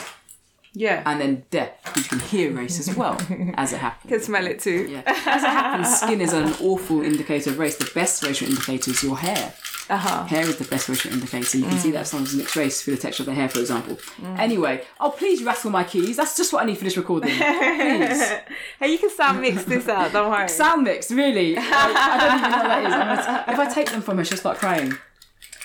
Yeah, 0.74 1.04
and 1.06 1.20
then 1.20 1.44
deaf 1.52 1.72
you 1.98 2.04
can 2.04 2.20
hear 2.20 2.52
race 2.52 2.80
as 2.80 2.96
well 2.96 3.18
as 3.56 3.74
it 3.74 3.80
happens. 3.80 4.10
can 4.10 4.22
smell 4.22 4.48
it 4.48 4.60
too. 4.62 4.88
Yeah. 4.90 5.02
As 5.06 5.44
it 5.44 5.50
happens, 5.50 6.00
skin 6.00 6.22
is 6.22 6.32
an 6.34 6.54
awful 6.62 7.02
indicator 7.02 7.50
of 7.50 7.60
race. 7.60 7.76
The 7.76 7.92
best 7.94 8.24
racial 8.24 8.48
indicator 8.48 8.92
is 8.92 9.04
your 9.04 9.18
hair. 9.18 9.54
Uh 9.90 9.98
huh. 9.98 10.24
Hair 10.26 10.42
is 10.48 10.58
the 10.58 10.64
best 10.66 10.88
racial 10.88 11.12
indicator. 11.12 11.58
You 11.58 11.66
can 11.66 11.78
see 11.78 11.92
that 11.92 12.08
someone's 12.08 12.34
mixed 12.34 12.56
race 12.56 12.82
through 12.82 12.96
the 12.96 13.02
texture 13.02 13.24
of 13.24 13.28
their 13.28 13.36
hair, 13.36 13.50
for 13.50 13.60
example. 13.60 13.96
Mm. 14.22 14.40
Anyway, 14.40 14.84
oh 15.00 15.10
please 15.12 15.44
rattle 15.44 15.72
my 15.72 15.84
keys. 15.84 16.16
That's 16.18 16.38
just 16.38 16.54
what 16.54 16.64
I 16.64 16.66
need 16.66 16.78
for 16.78 16.84
this 16.86 16.98
recording. 16.98 17.32
Please. 17.36 18.32
Hey, 18.80 18.92
you 18.92 18.98
can 18.98 19.10
sound 19.12 19.42
mix 19.42 19.64
this 19.66 19.88
out. 19.88 20.12
Don't 20.14 20.30
worry. 20.32 20.48
Sound 20.62 20.84
mix, 20.84 21.12
really? 21.12 21.56
I, 21.60 21.62
I 21.62 22.18
don't 22.18 22.40
even 22.40 22.52
know 22.52 22.58
what 22.58 22.68
that 22.68 22.84
is. 23.20 23.26
Gonna, 23.26 23.46
if 23.54 23.60
I 23.60 23.74
take 23.74 23.92
them 23.92 24.02
from 24.02 24.18
her, 24.18 24.26
she'll 24.26 24.38
start 24.38 24.58
crying. 24.58 24.94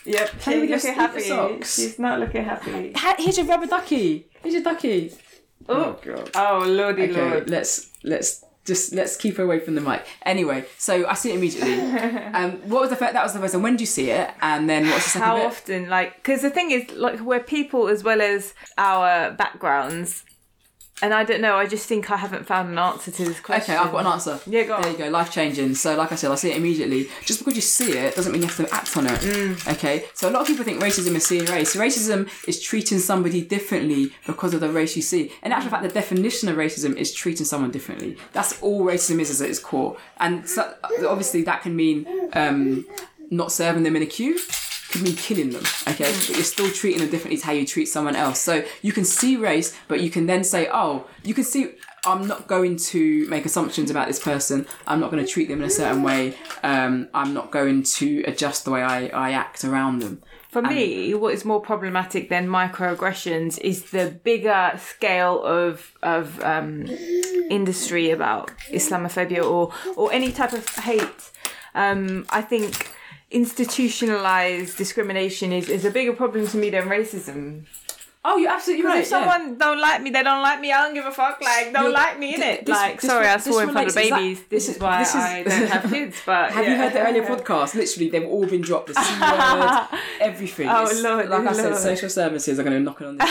Yep, 0.05 0.31
she's 0.40 0.46
your 0.55 0.66
looking 0.66 0.94
happy. 0.94 1.20
socks. 1.20 1.76
She's 1.76 1.98
not 1.98 2.20
looking 2.20 2.44
happy. 2.44 2.92
Ha- 2.94 3.16
Here's 3.18 3.38
your 3.38 3.46
rubber 3.46 3.66
ducky. 3.66 4.26
Here's 4.42 4.55
your 4.55 4.62
ducky. 4.62 5.12
Oh, 5.68 5.98
god. 6.05 6.31
oh 6.37 6.64
lordy 6.66 7.05
Okay, 7.11 7.12
lord. 7.31 7.50
let's 7.50 7.90
let's 8.05 8.44
just 8.66 8.92
let's 8.92 9.16
keep 9.16 9.37
her 9.37 9.44
away 9.44 9.61
from 9.61 9.74
the 9.74 9.81
mic. 9.81 10.05
Anyway, 10.24 10.66
so 10.76 11.07
I 11.07 11.14
see 11.14 11.31
it 11.31 11.37
immediately. 11.37 11.74
um, 12.35 12.52
what 12.68 12.83
was 12.83 12.90
the 12.90 12.96
first? 12.96 13.12
That 13.14 13.22
was 13.22 13.33
the 13.33 13.38
first 13.40 13.55
one. 13.55 13.62
When 13.62 13.74
did 13.74 13.81
you 13.81 13.87
see 13.87 14.11
it? 14.11 14.31
And 14.42 14.68
then 14.68 14.87
what's 14.88 15.05
the 15.05 15.11
second 15.11 15.29
How 15.29 15.37
bit? 15.37 15.46
often, 15.46 15.88
like, 15.88 16.16
because 16.16 16.42
the 16.42 16.50
thing 16.50 16.70
is, 16.70 16.90
like, 16.90 17.20
we're 17.20 17.40
people 17.40 17.88
as 17.88 18.02
well 18.05 18.20
as 18.20 18.55
our 18.76 19.31
backgrounds, 19.33 20.24
and 21.02 21.12
I 21.12 21.24
don't 21.24 21.42
know. 21.42 21.56
I 21.56 21.66
just 21.66 21.87
think 21.87 22.11
I 22.11 22.16
haven't 22.16 22.46
found 22.46 22.70
an 22.70 22.78
answer 22.78 23.11
to 23.11 23.24
this 23.24 23.40
question. 23.40 23.74
Okay, 23.74 23.82
I've 23.82 23.92
got 23.92 24.00
an 24.00 24.12
answer. 24.12 24.40
Yeah, 24.46 24.64
go 24.64 24.76
on. 24.76 24.82
There 24.82 24.92
you 24.92 24.98
go, 24.98 25.09
life 25.09 25.30
changing. 25.30 25.74
So, 25.74 25.94
like 25.94 26.11
I 26.11 26.14
said, 26.14 26.30
I 26.30 26.37
see 26.37 26.50
it 26.50 26.56
immediately. 26.56 27.09
Just 27.24 27.40
because 27.40 27.54
you 27.54 27.61
see 27.61 27.92
it 27.92 28.14
doesn't 28.14 28.32
mean 28.32 28.42
you 28.42 28.48
have 28.48 28.56
to 28.56 28.74
act 28.74 28.96
on 28.96 29.06
it. 29.06 29.20
Mm. 29.20 29.72
Okay, 29.74 30.06
so 30.14 30.28
a 30.28 30.30
lot 30.30 30.42
of 30.42 30.46
people 30.48 30.64
think 30.64 30.80
racism 30.80 31.14
is 31.14 31.26
seeing 31.26 31.44
race. 31.46 31.76
Racism 31.76 32.30
is 32.48 32.61
treating 32.62 32.98
somebody 32.98 33.42
differently 33.42 34.12
because 34.26 34.54
of 34.54 34.61
the 34.61 34.70
race 34.70 34.96
you 34.96 35.02
see. 35.02 35.32
In 35.42 35.52
actual 35.52 35.70
fact, 35.70 35.82
the 35.82 35.90
definition 35.90 36.48
of 36.48 36.56
racism 36.56 36.96
is 36.96 37.12
treating 37.12 37.44
someone 37.44 37.70
differently. 37.70 38.16
That's 38.32 38.61
all 38.62 38.85
racism 38.85 39.20
is, 39.20 39.28
is 39.28 39.42
at 39.42 39.50
its 39.50 39.59
core. 39.59 39.98
And 40.18 40.48
so, 40.48 40.74
obviously, 41.06 41.42
that 41.42 41.62
can 41.62 41.76
mean 41.76 42.06
um, 42.32 42.87
not 43.30 43.52
serving 43.52 43.82
them 43.82 43.96
in 43.96 44.02
a 44.02 44.06
queue. 44.06 44.38
Could 44.96 45.04
mean 45.04 45.16
killing 45.16 45.50
them, 45.50 45.62
okay? 45.87 46.11
But 46.11 46.28
you're 46.30 46.42
still 46.42 46.70
treating 46.70 47.00
them 47.00 47.11
differently 47.11 47.37
to 47.37 47.44
how 47.44 47.52
you 47.52 47.66
treat 47.66 47.85
someone 47.85 48.16
else. 48.16 48.40
So 48.40 48.64
you 48.80 48.92
can 48.92 49.04
see 49.04 49.37
race, 49.37 49.76
but 49.88 50.00
you 50.00 50.09
can 50.09 50.24
then 50.24 50.42
say, 50.42 50.70
oh, 50.72 51.06
you 51.22 51.35
can 51.35 51.44
see 51.44 51.72
I'm 52.06 52.26
not 52.26 52.46
going 52.46 52.76
to 52.76 53.28
make 53.28 53.44
assumptions 53.44 53.90
about 53.90 54.06
this 54.06 54.18
person. 54.18 54.66
I'm 54.87 55.00
not 55.00 55.11
going 55.11 55.22
to 55.22 55.30
treat 55.30 55.48
them 55.48 55.61
in 55.61 55.66
a 55.66 55.70
certain 55.70 56.02
way. 56.02 56.35
Um, 56.62 57.09
I'm 57.12 57.35
not 57.35 57.50
going 57.50 57.82
to 57.82 58.22
adjust 58.22 58.64
the 58.64 58.70
way 58.70 58.82
I, 58.82 59.09
I 59.09 59.32
act 59.32 59.64
around 59.64 59.98
them. 59.98 60.22
For 60.48 60.62
me, 60.62 61.12
what 61.12 61.35
is 61.35 61.44
more 61.44 61.61
problematic 61.61 62.30
than 62.30 62.48
microaggressions 62.48 63.59
is 63.61 63.90
the 63.90 64.18
bigger 64.24 64.72
scale 64.78 65.42
of 65.44 65.92
of 66.02 66.42
um, 66.42 66.87
industry 67.50 68.11
about 68.11 68.50
Islamophobia 68.70 69.44
or 69.44 69.74
or 69.96 70.11
any 70.11 70.32
type 70.32 70.54
of 70.54 70.66
hate. 70.76 71.30
Um, 71.74 72.24
I 72.30 72.40
think 72.40 72.95
institutionalized 73.30 74.76
discrimination 74.76 75.52
is, 75.52 75.68
is 75.68 75.84
a 75.84 75.90
bigger 75.90 76.12
problem 76.12 76.46
to 76.48 76.56
me 76.56 76.70
than 76.70 76.84
racism. 76.84 77.64
Oh, 78.28 78.38
you're 78.38 78.50
absolutely 78.50 78.84
right. 78.84 79.02
If 79.02 79.06
someone 79.06 79.56
don't 79.56 79.80
like 79.80 80.02
me, 80.02 80.10
they 80.10 80.24
don't 80.24 80.42
like 80.42 80.60
me. 80.60 80.72
I 80.72 80.82
don't 80.82 80.94
give 80.94 81.06
a 81.06 81.12
fuck. 81.12 81.40
Like, 81.40 81.72
don't 81.72 81.84
You're- 81.84 81.94
like 81.94 82.18
me 82.18 82.34
in 82.34 82.42
it. 82.42 82.66
this- 82.66 82.74
Like, 82.74 83.00
this 83.00 83.08
sorry, 83.08 83.24
re- 83.26 83.30
I 83.30 83.36
this 83.36 83.44
swore 83.44 83.62
in 83.62 83.70
front 83.70 83.86
of 83.86 83.88
is 83.90 83.94
that- 83.94 84.10
babies. 84.18 84.38
this 84.50 84.66
this 84.66 84.68
is- 84.74 84.82
why 84.82 84.98
this 84.98 85.10
is- 85.10 85.14
I 85.14 85.42
don't 85.44 85.68
have 85.68 85.90
kids. 85.92 86.16
But 86.26 86.50
Have 86.50 86.64
yeah. 86.64 86.70
you 86.72 86.76
heard 86.76 86.92
the 86.92 87.06
earlier 87.06 87.22
podcast? 87.36 87.76
Literally, 87.76 88.10
they've 88.10 88.26
all 88.26 88.44
been 88.46 88.62
dropped. 88.62 88.88
The 88.88 88.94
C 88.94 89.20
word, 89.20 90.00
everything. 90.20 90.68
Oh, 90.68 90.82
It's- 90.86 91.02
Lord, 91.04 91.28
Like 91.28 91.46
I 91.46 91.52
said, 91.52 91.76
social 91.76 92.08
services 92.10 92.58
are 92.58 92.64
going 92.64 92.74
to 92.76 92.80
knock 92.80 93.00
it 93.00 93.06
on. 93.06 93.16
The 93.18 93.24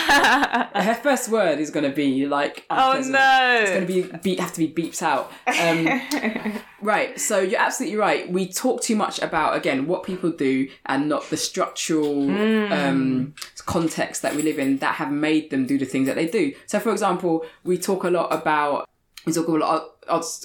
Her 0.81 0.95
first 1.03 1.27
word 1.27 1.59
is 1.59 1.71
going 1.71 1.83
to 1.89 1.93
be 1.93 2.25
like. 2.25 2.65
Oh 2.69 2.93
no! 3.05 3.57
It's 3.63 3.71
going 3.71 3.85
to 3.87 3.93
be 3.93 4.03
beep, 4.23 4.39
have 4.39 4.53
to 4.53 4.65
be 4.65 4.69
beeped 4.81 5.01
out. 5.01 5.29
Um, 5.45 6.61
right. 6.85 7.19
So 7.19 7.39
you're 7.39 7.59
absolutely 7.59 7.97
right. 7.97 8.31
We 8.31 8.51
talk 8.51 8.81
too 8.81 8.95
much 8.95 9.21
about 9.21 9.55
again 9.55 9.87
what 9.87 10.03
people 10.03 10.31
do 10.31 10.69
and 10.85 11.09
not 11.09 11.29
the 11.29 11.37
structural 11.37 12.29
um, 12.71 13.33
context 13.65 14.21
that 14.21 14.35
we 14.35 14.41
live 14.41 14.59
in 14.59 14.77
that 14.77 14.95
have 14.95 15.11
made 15.11 15.49
them 15.49 15.65
do 15.65 15.77
the 15.77 15.85
things 15.85 16.07
that 16.07 16.15
they 16.15 16.27
do. 16.27 16.53
So, 16.65 16.79
for 16.79 16.91
example, 16.91 17.45
we 17.63 17.77
talk 17.77 18.03
a 18.03 18.09
lot 18.09 18.33
about 18.33 18.87
we 19.25 19.33
talk 19.33 19.47
a 19.47 19.51
lot 19.51 19.95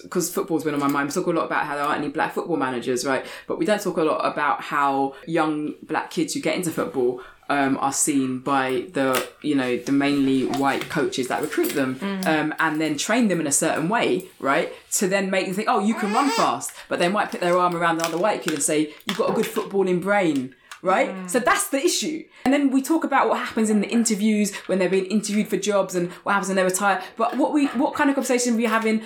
because 0.03 0.33
football's 0.33 0.65
been 0.65 0.75
on 0.75 0.81
my 0.81 0.89
mind. 0.89 1.09
We 1.09 1.13
talk 1.13 1.27
a 1.27 1.31
lot 1.31 1.45
about 1.45 1.67
how 1.67 1.75
there 1.75 1.85
aren't 1.85 2.03
any 2.03 2.09
black 2.09 2.33
football 2.33 2.57
managers, 2.57 3.05
right? 3.05 3.27
But 3.47 3.59
we 3.59 3.67
don't 3.67 3.81
talk 3.81 3.99
a 3.99 4.03
lot 4.03 4.21
about 4.25 4.63
how 4.63 5.15
young 5.27 5.75
black 5.83 6.11
kids 6.11 6.35
who 6.35 6.41
get 6.41 6.57
into 6.57 6.71
football 6.71 7.21
um, 7.51 7.77
are 7.81 7.93
seen 7.93 8.39
by 8.39 8.87
the 8.93 9.29
you 9.43 9.55
know 9.55 9.77
the 9.77 9.93
mainly 9.93 10.47
white 10.47 10.89
coaches 10.89 11.29
that 11.29 11.43
recruit 11.43 11.71
them 11.71 11.99
um, 12.25 12.55
and 12.61 12.81
then 12.81 12.97
train 12.97 13.29
them 13.29 13.41
in 13.41 13.47
a 13.47 13.53
certain 13.53 13.89
way, 13.89 14.29
right? 14.39 14.73
To 14.93 15.09
then 15.09 15.31
make 15.31 15.47
them 15.47 15.55
think, 15.55 15.69
oh, 15.69 15.81
you 15.85 15.95
can 15.95 16.13
run 16.15 16.31
fast, 16.31 16.73
but 16.89 17.01
they 17.01 17.09
might 17.09 17.31
put 17.31 17.41
their 17.41 17.59
arm 17.59 17.77
around 17.77 17.99
the 17.99 18.05
other 18.05 18.17
white 18.17 18.43
kid 18.43 18.55
and 18.55 18.63
say, 18.63 18.95
you've 19.05 19.19
got 19.19 19.31
a 19.31 19.33
good 19.35 19.47
footballing 19.47 20.01
brain. 20.01 20.55
Right? 20.83 21.31
So 21.31 21.41
that's 21.41 21.69
the 21.69 21.77
issue. 21.77 22.25
And 22.47 22.55
then 22.55 22.71
we 22.71 22.81
talk 22.81 23.05
about 23.05 23.29
what 23.29 23.39
happens 23.39 23.69
in 23.69 23.83
the 23.83 23.89
interviews 23.89 24.57
when 24.65 24.79
they're 24.79 24.89
being 24.89 25.05
interviewed 25.05 25.49
for 25.49 25.59
jobs 25.59 25.95
and 25.95 26.11
what 26.23 26.33
happens 26.33 26.49
when 26.49 26.57
they 26.57 26.65
retire. 26.65 27.03
But 27.19 27.37
what 27.37 27.53
we 27.53 27.67
what 27.67 27.93
kind 27.93 28.09
of 28.09 28.17
conversation 28.17 28.55
are 28.55 28.57
we 28.57 28.65
having 28.65 29.03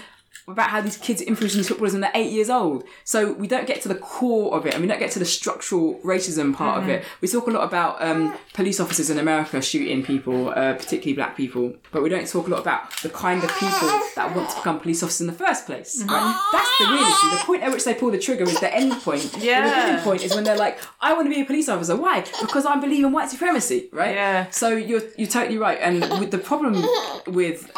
about 0.47 0.70
how 0.70 0.81
these 0.81 0.97
kids 0.97 1.23
are 1.23 1.25
influencing 1.25 1.59
these 1.59 1.68
footballers 1.68 1.92
when 1.92 2.03
they're 2.03 2.11
eight 2.14 2.31
years 2.33 2.51
old. 2.51 2.85
So 3.05 3.33
we 3.33 3.47
don't 3.49 3.66
get 3.66 3.81
to 3.83 3.88
the 3.88 3.94
core 3.94 4.55
of 4.57 4.66
it 4.66 4.75
and 4.75 4.83
we 4.83 4.88
don't 4.88 4.99
get 4.99 5.11
to 5.12 5.18
the 5.18 5.25
structural 5.25 5.94
racism 6.05 6.55
part 6.55 6.83
of 6.83 6.88
it. 6.88 7.05
We 7.20 7.29
talk 7.29 7.47
a 7.47 7.51
lot 7.51 7.64
about 7.64 8.03
um, 8.03 8.37
police 8.53 8.79
officers 8.81 9.11
in 9.11 9.18
America 9.18 9.61
shooting 9.62 10.03
people, 10.03 10.51
uh, 10.51 10.75
particularly 10.75 11.14
black 11.14 11.37
people, 11.37 11.75
but 11.92 12.03
we 12.03 12.09
don't 12.09 12.29
talk 12.29 12.47
a 12.47 12.51
lot 12.51 12.61
about 12.61 12.90
the 13.03 13.09
kind 13.09 13.42
of 13.42 13.51
people 13.59 13.88
that 14.16 14.35
want 14.35 14.51
to 14.51 14.57
become 14.57 14.81
police 14.81 15.03
officers 15.03 15.23
in 15.23 15.27
the 15.29 15.33
first 15.33 15.66
place. 15.66 16.03
Right? 16.05 16.49
That's 16.53 16.79
the 16.79 16.87
real 16.87 17.03
issue. 17.03 17.31
The 17.31 17.42
point 17.44 17.62
at 17.62 17.73
which 17.73 17.85
they 17.85 17.94
pull 17.94 18.11
the 18.11 18.18
trigger 18.18 18.44
is 18.44 18.61
the 18.61 18.75
end 18.75 18.92
point. 18.92 19.37
Yeah. 19.38 19.66
The 19.66 19.75
beginning 19.75 20.03
point 20.03 20.25
is 20.25 20.35
when 20.35 20.44
they're 20.44 20.57
like, 20.57 20.79
I 21.01 21.14
want 21.14 21.27
to 21.27 21.31
be 21.31 21.40
a 21.40 21.44
police 21.44 21.68
officer. 21.68 21.97
Why? 21.97 22.25
Because 22.40 22.66
I 22.66 22.77
believe 22.79 23.05
in 23.05 23.12
white 23.12 23.31
supremacy, 23.31 23.88
right? 23.92 24.14
Yeah. 24.14 24.51
So 24.51 24.77
you're 24.77 25.03
you're 25.16 25.29
totally 25.29 25.59
right. 25.59 25.79
And 25.81 26.01
with 26.20 26.31
the 26.31 26.38
problem 26.38 26.85
with 27.27 27.70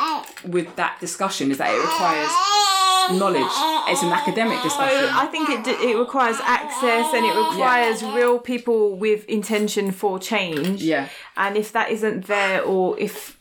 with 0.44 0.74
that 0.76 0.98
discussion 1.00 1.50
is 1.50 1.58
that 1.58 1.70
it 1.72 1.78
requires 1.78 2.30
knowledge. 3.12 3.52
It's 3.88 4.02
an 4.02 4.12
academic 4.12 4.58
oh, 4.60 4.64
discussion. 4.64 5.08
I 5.12 5.26
think 5.26 5.48
it 5.48 5.64
d- 5.64 5.90
it 5.90 5.96
requires 5.96 6.38
access 6.42 7.12
and 7.14 7.24
it 7.24 7.36
requires 7.36 8.02
real 8.02 8.38
people 8.38 8.96
with 8.96 9.24
intention 9.26 9.92
for 9.92 10.18
change. 10.18 10.82
Yeah. 10.82 11.08
And 11.36 11.56
if 11.56 11.72
that 11.72 11.90
isn't 11.90 12.26
there, 12.26 12.62
or 12.62 12.98
if 12.98 13.35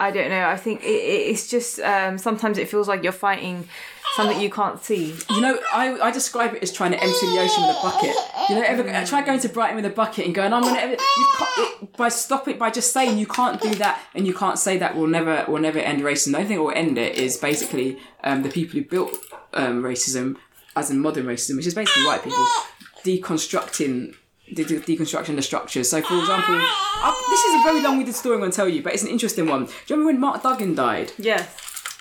I 0.00 0.10
don't 0.10 0.30
know, 0.30 0.48
I 0.48 0.56
think 0.56 0.82
it, 0.82 0.86
it, 0.86 1.28
it's 1.30 1.48
just 1.48 1.78
um, 1.80 2.16
sometimes 2.16 2.56
it 2.56 2.68
feels 2.68 2.88
like 2.88 3.02
you're 3.02 3.12
fighting 3.12 3.68
something 4.16 4.40
you 4.40 4.50
can't 4.50 4.82
see. 4.82 5.14
You 5.28 5.40
know, 5.40 5.58
I, 5.72 5.98
I 6.00 6.10
describe 6.10 6.54
it 6.54 6.62
as 6.62 6.72
trying 6.72 6.92
to 6.92 7.02
empty 7.02 7.26
the 7.26 7.38
ocean 7.38 7.62
with 7.66 7.76
a 7.76 7.80
bucket. 7.82 8.16
You 8.48 8.56
know, 8.56 8.62
ever, 8.62 9.06
try 9.06 9.22
going 9.22 9.40
to 9.40 9.48
Brighton 9.48 9.76
with 9.76 9.84
a 9.84 9.90
bucket 9.90 10.26
and 10.26 10.34
going, 10.34 10.52
I'm 10.52 10.62
gonna. 10.62 10.80
ever-" 10.80 10.92
You 10.92 11.26
can't, 11.36 11.82
it, 11.82 11.96
by 11.96 12.08
stopping 12.08 12.58
by 12.58 12.70
just 12.70 12.92
saying 12.92 13.18
you 13.18 13.26
can't 13.26 13.60
do 13.60 13.74
that 13.76 14.00
and 14.14 14.26
you 14.26 14.34
can't 14.34 14.58
say 14.58 14.78
that 14.78 14.96
will 14.96 15.06
never 15.06 15.44
will 15.46 15.60
never 15.60 15.78
end 15.78 16.02
racism. 16.02 16.32
The 16.32 16.38
only 16.38 16.48
thing 16.48 16.56
that 16.56 16.62
will 16.62 16.72
end 16.72 16.98
it 16.98 17.16
is 17.16 17.36
basically 17.36 17.98
um, 18.24 18.42
the 18.42 18.48
people 18.48 18.80
who 18.80 18.84
built 18.84 19.16
um, 19.54 19.82
racism, 19.82 20.36
as 20.76 20.90
in 20.90 20.98
modern 21.00 21.26
racism, 21.26 21.56
which 21.56 21.66
is 21.66 21.74
basically 21.74 22.04
white 22.04 22.24
people, 22.24 22.46
deconstructing. 23.04 24.16
De- 24.54 24.64
deconstruction 24.64 25.36
the 25.36 25.42
structures. 25.42 25.88
So, 25.90 26.00
for 26.02 26.18
example, 26.18 26.56
uh, 26.60 27.14
this 27.30 27.40
is 27.44 27.54
a 27.60 27.62
very 27.62 27.80
long-winded 27.82 28.14
story 28.14 28.34
I'm 28.34 28.40
going 28.40 28.50
to 28.50 28.56
tell 28.56 28.68
you, 28.68 28.82
but 28.82 28.92
it's 28.94 29.02
an 29.02 29.08
interesting 29.08 29.46
one. 29.46 29.64
Do 29.66 29.70
you 29.70 29.96
remember 29.96 30.12
when 30.12 30.20
Mark 30.20 30.42
Duggan 30.42 30.74
died? 30.74 31.12
Yes. 31.18 31.48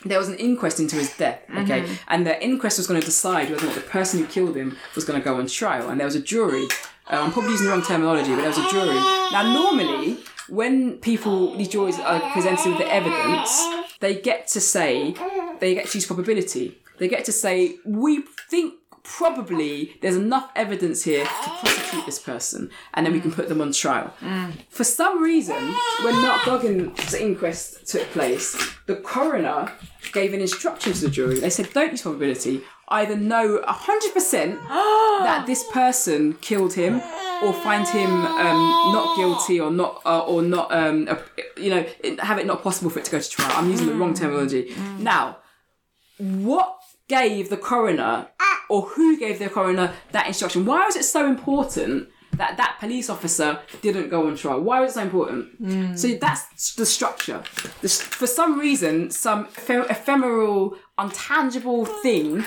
there 0.06 0.18
was 0.18 0.30
an 0.30 0.36
inquest 0.36 0.80
into 0.80 0.96
his 0.96 1.16
death, 1.18 1.42
okay, 1.58 1.86
and 2.08 2.26
the 2.26 2.42
inquest 2.44 2.78
was 2.78 2.88
going 2.88 3.00
to 3.00 3.06
decide 3.06 3.50
whether 3.50 3.64
or 3.66 3.68
not 3.68 3.76
the 3.76 3.82
person 3.82 4.20
who 4.20 4.26
killed 4.28 4.56
him 4.56 4.78
was 4.96 5.04
going 5.04 5.20
to 5.20 5.24
go 5.24 5.36
on 5.38 5.46
trial, 5.48 5.90
and 5.90 6.00
there 6.00 6.06
was 6.06 6.16
a 6.16 6.22
jury. 6.22 6.66
Uh, 7.12 7.22
I'm 7.24 7.32
probably 7.34 7.52
using 7.52 7.66
the 7.68 7.72
wrong 7.74 7.82
terminology, 7.84 8.30
but 8.30 8.38
there 8.38 8.48
was 8.48 8.58
a 8.58 8.70
jury. 8.70 8.96
Now, 9.32 9.44
normally, 9.54 10.20
when 10.48 10.98
people 11.00 11.56
these 11.58 11.68
juries 11.68 12.00
are 12.00 12.20
presented 12.32 12.70
with 12.70 12.78
the 12.80 12.92
evidence, 12.94 13.52
they 14.00 14.16
get 14.22 14.48
to 14.56 14.62
say 14.62 15.14
they 15.60 15.74
get 15.76 15.88
to 15.90 15.98
use 15.98 16.06
probability. 16.06 16.78
They 16.98 17.08
get 17.10 17.26
to 17.26 17.32
say 17.34 17.76
we 17.86 18.24
think 18.50 18.76
probably 19.18 19.98
there's 20.02 20.16
enough 20.16 20.52
evidence 20.56 21.04
here 21.04 21.26
to 21.26 21.50
prosecute 21.60 22.06
this 22.06 22.20
person, 22.20 22.70
and 22.94 23.06
then 23.06 23.14
we 23.14 23.20
can 23.20 23.32
put 23.32 23.50
them 23.50 23.60
on 23.60 23.72
trial. 23.72 24.14
For 24.70 24.84
some 24.84 25.22
reason, 25.22 25.74
when 26.04 26.16
Mark 26.22 26.42
Duggan's 26.44 27.14
inquest 27.14 27.88
took 27.88 28.08
place, 28.12 28.56
the 28.86 28.96
coroner 28.98 29.72
gave 30.14 30.34
an 30.34 30.42
instruction 30.42 30.94
to 30.94 31.02
the 31.02 31.10
jury. 31.10 31.40
They 31.40 31.50
said, 31.50 31.74
don't 31.74 31.92
use 31.92 32.04
probability. 32.04 32.62
Either 32.90 33.16
know 33.16 33.62
100% 33.68 34.68
that 34.68 35.46
this 35.48 35.64
person 35.72 36.34
killed 36.36 36.74
him 36.74 37.02
or 37.44 37.54
find 37.54 37.88
him 37.88 38.10
um, 38.10 38.94
not 38.94 39.16
guilty 39.16 39.60
or 39.60 39.72
not 39.72 40.02
uh, 40.06 40.20
or 40.20 40.42
not 40.42 40.72
um, 40.74 41.08
uh, 41.08 41.16
you 41.56 41.70
know 41.70 41.86
have 42.20 42.38
it 42.38 42.46
not 42.46 42.62
possible 42.64 42.90
for 42.90 43.00
it 43.00 43.06
to 43.06 43.12
go 43.12 43.20
to 43.20 43.30
trial. 43.30 43.52
I'm 43.54 43.70
using 43.70 43.88
the 43.88 43.94
wrong 43.94 44.14
terminology. 44.14 44.76
Now, 44.98 45.38
what 46.18 46.80
gave 47.08 47.50
the 47.50 47.58
coroner 47.58 48.28
or 48.70 48.84
who 48.84 49.18
gave 49.20 49.40
the 49.40 49.50
coroner 49.50 49.94
that 50.12 50.28
instruction? 50.28 50.66
Why 50.66 50.86
was 50.86 50.96
it 50.96 51.04
so 51.04 51.28
important 51.28 52.10
that 52.34 52.58
that 52.58 52.78
police 52.80 53.10
officer 53.10 53.60
didn't 53.82 54.10
go 54.10 54.28
on 54.28 54.36
trial? 54.38 54.62
Why 54.62 54.80
was 54.80 54.92
it 54.92 54.96
so 54.96 55.02
important? 55.02 55.56
Hmm. 55.58 55.96
So 55.96 56.10
that's 56.10 56.76
the 56.76 56.86
structure. 56.86 57.44
This, 57.82 58.02
for 58.02 58.28
some 58.28 58.60
reason, 58.60 59.12
some 59.12 59.46
ephe- 59.48 59.90
ephemeral, 59.90 60.76
untangible 60.98 61.88
thing, 62.02 62.42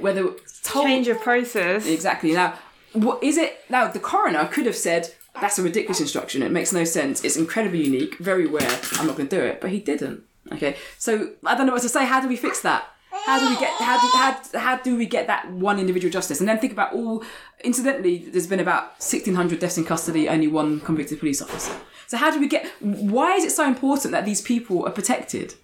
whether 0.00 0.34
told 0.62 0.86
Change 0.86 1.08
of 1.08 1.20
process. 1.20 1.86
Exactly. 1.86 2.32
Now, 2.32 2.54
what 2.92 3.22
is 3.22 3.38
it? 3.38 3.60
Now, 3.68 3.88
the 3.88 4.00
coroner 4.00 4.46
could 4.46 4.66
have 4.66 4.76
said, 4.76 5.14
that's 5.40 5.58
a 5.58 5.62
ridiculous 5.62 6.00
instruction. 6.00 6.42
It 6.42 6.50
makes 6.50 6.72
no 6.72 6.84
sense. 6.84 7.22
It's 7.24 7.36
incredibly 7.36 7.84
unique, 7.84 8.18
very 8.18 8.46
rare. 8.46 8.80
I'm 8.94 9.06
not 9.06 9.16
going 9.16 9.28
to 9.28 9.36
do 9.36 9.42
it. 9.42 9.60
But 9.60 9.70
he 9.70 9.78
didn't. 9.78 10.24
Okay. 10.52 10.76
So 10.98 11.34
I 11.46 11.54
don't 11.54 11.66
know 11.66 11.72
what 11.72 11.82
to 11.82 11.88
say. 11.88 12.04
How 12.04 12.20
do 12.20 12.28
we 12.28 12.36
fix 12.36 12.60
that? 12.62 12.84
How 13.12 13.40
do 13.40 13.48
we 13.48 13.58
get 13.58 13.72
how 13.80 14.00
do 14.00 14.08
how, 14.16 14.60
how 14.60 14.76
do 14.76 14.96
we 14.96 15.06
get 15.06 15.26
that 15.26 15.50
one 15.50 15.78
individual 15.78 16.12
justice? 16.12 16.40
And 16.40 16.48
then 16.48 16.58
think 16.58 16.72
about 16.72 16.92
all. 16.92 17.24
Incidentally, 17.62 18.18
there's 18.30 18.46
been 18.46 18.60
about 18.60 18.84
1,600 19.00 19.58
deaths 19.58 19.76
in 19.76 19.84
custody. 19.84 20.28
Only 20.28 20.48
one 20.48 20.80
convicted 20.80 21.18
police 21.18 21.42
officer. 21.42 21.72
So 22.06 22.16
how 22.16 22.30
do 22.30 22.40
we 22.40 22.48
get? 22.48 22.66
Why 22.80 23.34
is 23.34 23.44
it 23.44 23.50
so 23.50 23.66
important 23.66 24.12
that 24.12 24.24
these 24.24 24.40
people 24.40 24.86
are 24.86 24.92
protected? 24.92 25.54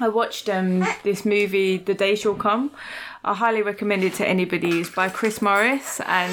I 0.00 0.08
watched 0.08 0.48
um, 0.48 0.86
this 1.02 1.26
movie, 1.26 1.76
The 1.76 1.94
Day 1.94 2.14
Shall 2.14 2.34
Come. 2.34 2.70
I 3.22 3.34
highly 3.34 3.60
recommend 3.60 4.02
it 4.02 4.14
to 4.14 4.26
anybody. 4.26 4.80
It's 4.80 4.90
by 4.90 5.10
Chris 5.10 5.42
Morris, 5.42 6.00
and 6.06 6.32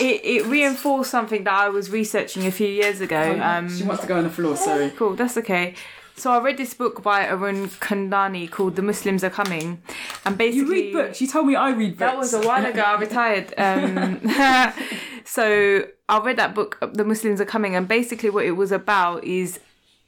it, 0.00 0.20
it 0.24 0.46
reinforced 0.46 1.10
something 1.10 1.44
that 1.44 1.52
I 1.52 1.68
was 1.68 1.90
researching 1.90 2.46
a 2.46 2.50
few 2.50 2.66
years 2.66 3.00
ago. 3.00 3.40
Um, 3.40 3.74
she 3.74 3.84
wants 3.84 4.02
to 4.02 4.08
go 4.08 4.16
on 4.18 4.24
the 4.24 4.30
floor. 4.30 4.56
Sorry. 4.56 4.90
cool, 4.90 5.14
that's 5.14 5.36
okay. 5.38 5.74
So 6.16 6.30
I 6.30 6.38
read 6.40 6.56
this 6.56 6.74
book 6.74 7.02
by 7.02 7.26
Arun 7.26 7.68
Kundnani 7.68 8.48
called 8.50 8.76
The 8.76 8.82
Muslims 8.82 9.24
Are 9.24 9.30
Coming, 9.30 9.82
and 10.24 10.38
basically 10.38 10.60
You 10.60 10.70
read 10.70 10.92
books. 10.92 11.20
You 11.20 11.26
told 11.26 11.46
me 11.46 11.56
I 11.56 11.70
read 11.70 11.98
books. 11.98 11.98
that 11.98 12.16
was 12.16 12.34
a 12.34 12.40
while 12.40 12.64
ago. 12.64 12.82
I 12.82 12.98
retired. 12.98 13.52
Um, 13.58 14.20
so 15.24 15.86
I 16.08 16.18
read 16.20 16.36
that 16.36 16.54
book, 16.54 16.78
The 16.92 17.04
Muslims 17.04 17.40
Are 17.40 17.44
Coming, 17.44 17.74
and 17.74 17.88
basically 17.88 18.30
what 18.30 18.44
it 18.44 18.52
was 18.52 18.70
about 18.72 19.24
is 19.24 19.58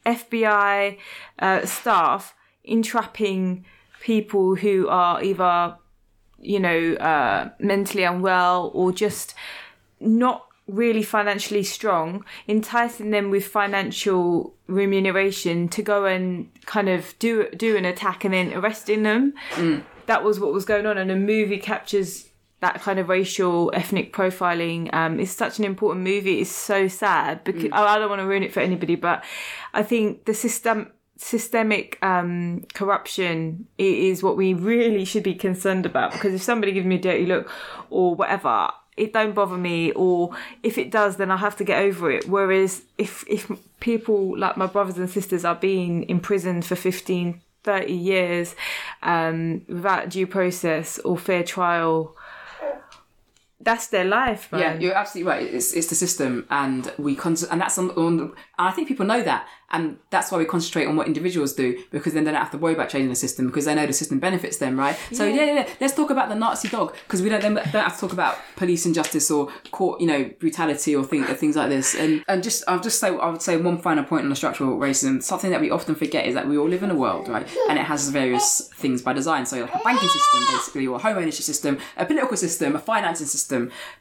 FBI 0.04 0.98
uh, 1.40 1.66
staff 1.66 2.34
entrapping 2.64 3.64
people 4.00 4.54
who 4.54 4.88
are 4.88 5.22
either, 5.22 5.76
you 6.40 6.60
know, 6.60 6.94
uh, 6.94 7.50
mentally 7.58 8.04
unwell 8.04 8.70
or 8.74 8.92
just 8.92 9.34
not 9.98 10.45
really 10.66 11.02
financially 11.02 11.62
strong, 11.62 12.24
enticing 12.48 13.10
them 13.10 13.30
with 13.30 13.46
financial 13.46 14.54
remuneration 14.66 15.68
to 15.68 15.82
go 15.82 16.04
and 16.04 16.50
kind 16.66 16.88
of 16.88 17.14
do 17.18 17.48
do 17.50 17.76
an 17.76 17.84
attack 17.84 18.24
and 18.24 18.34
then 18.34 18.52
arresting 18.52 19.02
them. 19.02 19.34
That 20.06 20.22
was 20.22 20.38
what 20.38 20.52
was 20.52 20.64
going 20.64 20.86
on, 20.86 20.98
and 20.98 21.10
the 21.10 21.16
movie 21.16 21.58
captures 21.58 22.28
that 22.60 22.80
kind 22.80 22.98
of 22.98 23.08
racial 23.08 23.70
ethnic 23.74 24.12
profiling. 24.12 24.92
Um, 24.94 25.20
it's 25.20 25.32
such 25.32 25.58
an 25.58 25.64
important 25.64 26.04
movie. 26.04 26.40
It's 26.40 26.50
so 26.50 26.88
sad 26.88 27.44
because 27.44 27.70
I 27.72 27.94
I 27.94 27.98
don't 27.98 28.08
want 28.08 28.20
to 28.20 28.26
ruin 28.26 28.42
it 28.42 28.52
for 28.52 28.60
anybody, 28.60 28.96
but 28.96 29.24
I 29.74 29.82
think 29.82 30.24
the 30.24 30.34
system 30.34 30.92
systemic 31.18 31.98
um, 32.02 32.62
corruption 32.74 33.66
is 33.78 34.22
what 34.22 34.36
we 34.36 34.52
really 34.52 35.04
should 35.04 35.22
be 35.22 35.34
concerned 35.34 35.86
about 35.86 36.12
because 36.12 36.34
if 36.34 36.42
somebody 36.42 36.72
gives 36.72 36.86
me 36.86 36.96
a 36.96 37.00
dirty 37.00 37.24
look 37.24 37.50
or 37.88 38.14
whatever 38.14 38.68
it 38.96 39.12
don't 39.12 39.34
bother 39.34 39.56
me 39.56 39.92
or 39.92 40.30
if 40.62 40.78
it 40.78 40.90
does 40.90 41.16
then 41.16 41.30
I 41.30 41.36
have 41.36 41.56
to 41.56 41.64
get 41.64 41.82
over 41.82 42.10
it. 42.10 42.28
Whereas 42.28 42.82
if 42.98 43.24
if 43.28 43.50
people 43.80 44.38
like 44.38 44.56
my 44.56 44.66
brothers 44.66 44.98
and 44.98 45.10
sisters 45.10 45.44
are 45.44 45.54
being 45.54 46.08
imprisoned 46.08 46.64
for 46.64 46.76
15 46.76 47.40
30 47.66 47.92
years 47.92 48.54
um, 49.02 49.62
without 49.68 50.08
due 50.08 50.26
process 50.26 50.98
or 51.00 51.18
fair 51.18 51.42
trial 51.42 52.14
that's 53.60 53.86
their 53.88 54.04
life 54.04 54.52
man. 54.52 54.60
Yeah, 54.60 54.78
you're 54.78 54.94
absolutely 54.94 55.30
right. 55.30 55.42
It's, 55.42 55.72
it's 55.72 55.86
the 55.86 55.94
system, 55.94 56.46
and 56.50 56.92
we 56.98 57.16
con- 57.16 57.36
and 57.50 57.60
that's 57.60 57.78
on, 57.78 57.90
on. 57.90 58.20
And 58.20 58.32
I 58.58 58.70
think 58.70 58.86
people 58.86 59.06
know 59.06 59.22
that, 59.22 59.46
and 59.70 59.98
that's 60.10 60.30
why 60.30 60.38
we 60.38 60.44
concentrate 60.44 60.86
on 60.86 60.96
what 60.96 61.06
individuals 61.06 61.52
do 61.54 61.82
because 61.90 62.12
then 62.12 62.24
they 62.24 62.30
don't 62.30 62.40
have 62.40 62.50
to 62.52 62.58
worry 62.58 62.74
about 62.74 62.88
changing 62.88 63.08
the 63.08 63.16
system 63.16 63.46
because 63.46 63.64
they 63.64 63.74
know 63.74 63.86
the 63.86 63.92
system 63.92 64.20
benefits 64.20 64.58
them, 64.58 64.78
right? 64.78 64.96
So 65.12 65.24
yeah, 65.24 65.44
yeah, 65.44 65.54
yeah. 65.54 65.68
let's 65.80 65.94
talk 65.94 66.10
about 66.10 66.28
the 66.28 66.34
Nazi 66.34 66.68
dog 66.68 66.94
because 67.06 67.22
we 67.22 67.28
don't 67.28 67.40
then 67.40 67.54
don't 67.54 67.72
have 67.72 67.94
to 67.94 68.00
talk 68.00 68.12
about 68.12 68.36
police 68.56 68.86
injustice 68.86 69.30
or 69.30 69.48
court, 69.70 70.00
you 70.00 70.06
know, 70.06 70.30
brutality 70.38 70.94
or 70.94 71.04
things 71.04 71.26
things 71.38 71.56
like 71.56 71.68
this. 71.70 71.94
And 71.94 72.24
and 72.28 72.42
just 72.42 72.62
I'll 72.68 72.80
just 72.80 73.00
say 73.00 73.08
I 73.08 73.28
would 73.30 73.42
say 73.42 73.56
one 73.56 73.78
final 73.78 74.04
point 74.04 74.24
on 74.24 74.28
the 74.28 74.36
structural 74.36 74.78
racism. 74.78 75.22
Something 75.22 75.50
that 75.50 75.60
we 75.60 75.70
often 75.70 75.94
forget 75.94 76.26
is 76.26 76.34
that 76.34 76.46
we 76.46 76.58
all 76.58 76.68
live 76.68 76.82
in 76.82 76.90
a 76.90 76.96
world, 76.96 77.28
right? 77.28 77.48
And 77.68 77.78
it 77.78 77.84
has 77.86 78.08
various 78.10 78.68
things 78.74 79.02
by 79.02 79.14
design. 79.14 79.46
So 79.46 79.62
like 79.62 79.74
a 79.74 79.78
banking 79.78 80.08
system, 80.08 80.40
basically, 80.52 80.86
or 80.86 80.96
a 80.96 80.98
home 80.98 81.16
ownership 81.16 81.44
system, 81.44 81.78
a 81.96 82.04
political 82.04 82.36
system, 82.36 82.76
a 82.76 82.78
financing 82.78 83.26
system. 83.26 83.45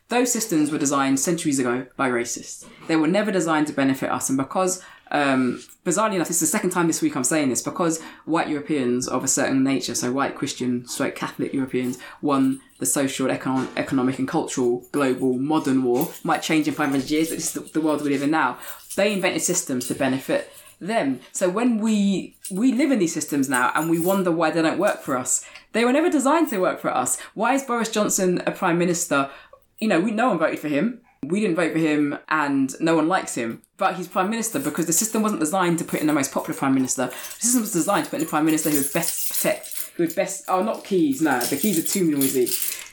Those 0.10 0.32
systems 0.32 0.72
were 0.72 0.78
designed 0.78 1.20
centuries 1.20 1.60
ago 1.60 1.88
by 1.98 2.10
racists. 2.10 2.66
They 2.88 2.96
were 2.96 3.08
never 3.08 3.32
designed 3.32 3.68
to 3.68 3.74
benefit 3.74 4.10
us, 4.12 4.30
and 4.30 4.38
because 4.38 4.84
um, 5.12 5.62
bizarrely 5.86 6.16
enough, 6.16 6.28
this 6.28 6.41
is 6.41 6.52
the 6.52 6.58
second 6.58 6.72
time 6.72 6.88
this 6.88 7.02
week 7.02 7.16
I'm 7.16 7.24
saying 7.24 7.50
this 7.50 7.62
because 7.62 8.02
white 8.26 8.50
Europeans 8.50 9.08
of 9.08 9.24
a 9.24 9.28
certain 9.28 9.64
nature, 9.64 9.96
so 9.96 10.12
white 10.12 10.36
Christian, 10.36 10.88
straight 10.88 11.16
Catholic 11.16 11.54
Europeans, 11.54 12.00
won 12.22 12.62
the 12.80 12.86
social, 12.86 13.30
economic, 13.30 13.70
economic 13.78 14.20
and 14.20 14.28
cultural 14.28 14.86
global 14.91 15.38
modern 15.38 15.84
war. 15.84 16.10
Might 16.24 16.41
change 16.41 16.68
in 16.68 16.74
500 16.74 17.10
years, 17.10 17.30
but 17.30 17.36
this 17.36 17.56
is 17.56 17.72
the 17.72 17.82
world 17.82 18.02
we 18.02 18.10
live 18.10 18.24
in 18.24 18.32
now. 18.32 18.58
They 18.96 19.14
invented 19.14 19.41
systems 19.41 19.88
to 19.88 19.96
benefit 19.96 20.52
them. 20.80 21.20
So 21.32 21.50
when 21.50 21.80
we 21.80 22.36
we 22.52 22.72
live 22.74 22.91
in 22.91 23.00
these 23.00 23.14
systems 23.14 23.48
now 23.48 23.72
and 23.76 23.89
we 23.89 24.00
wonder 24.00 24.32
why 24.32 24.52
they 24.52 24.62
don't 24.62 24.78
work 24.78 25.02
for 25.02 25.18
us, 25.18 25.46
they 25.76 25.84
were 25.84 25.91
never 25.91 26.09
designed 26.09 26.49
to 26.49 26.59
work 26.59 26.80
for 26.80 26.89
us. 26.89 27.19
Why 27.34 27.53
is 27.53 27.63
Boris 27.63 27.91
Johnson 27.91 28.41
a 28.47 28.51
prime 28.51 28.78
minister? 28.78 29.30
You 29.78 29.89
know, 29.89 29.99
we 29.99 30.11
no 30.11 30.30
one 30.30 30.39
voted 30.39 30.59
for 30.59 30.69
him. 30.69 31.01
We 31.21 31.41
didn't 31.41 31.57
vote 31.57 31.73
for 31.73 31.80
him, 31.80 32.17
and 32.30 32.73
no 32.80 32.95
one 32.95 33.09
likes 33.09 33.36
him. 33.36 33.61
But 33.76 33.95
he's 33.95 34.07
prime 34.07 34.30
minister 34.30 34.57
because 34.57 34.86
the 34.86 34.93
system 34.93 35.21
wasn't 35.21 35.41
designed 35.41 35.80
to 35.80 35.84
put 35.84 35.99
in 35.99 36.07
the 36.07 36.13
most 36.13 36.32
popular 36.32 36.57
prime 36.57 36.73
minister. 36.73 37.07
The 37.07 37.45
system 37.45 37.61
was 37.61 37.73
designed 37.73 38.05
to 38.05 38.11
put 38.11 38.21
in 38.21 38.26
a 38.26 38.30
prime 38.30 38.45
minister 38.45 38.69
who 38.69 38.78
would 38.78 38.93
best 38.93 39.34
protect, 39.34 39.91
who 39.97 40.03
would 40.03 40.15
best. 40.15 40.45
Oh, 40.47 40.63
not 40.63 40.86
keys. 40.86 41.21
No, 41.21 41.41
the 41.41 41.57
keys 41.57 41.78
are 41.78 41.86
too 41.86 42.09
noisy. 42.09 42.47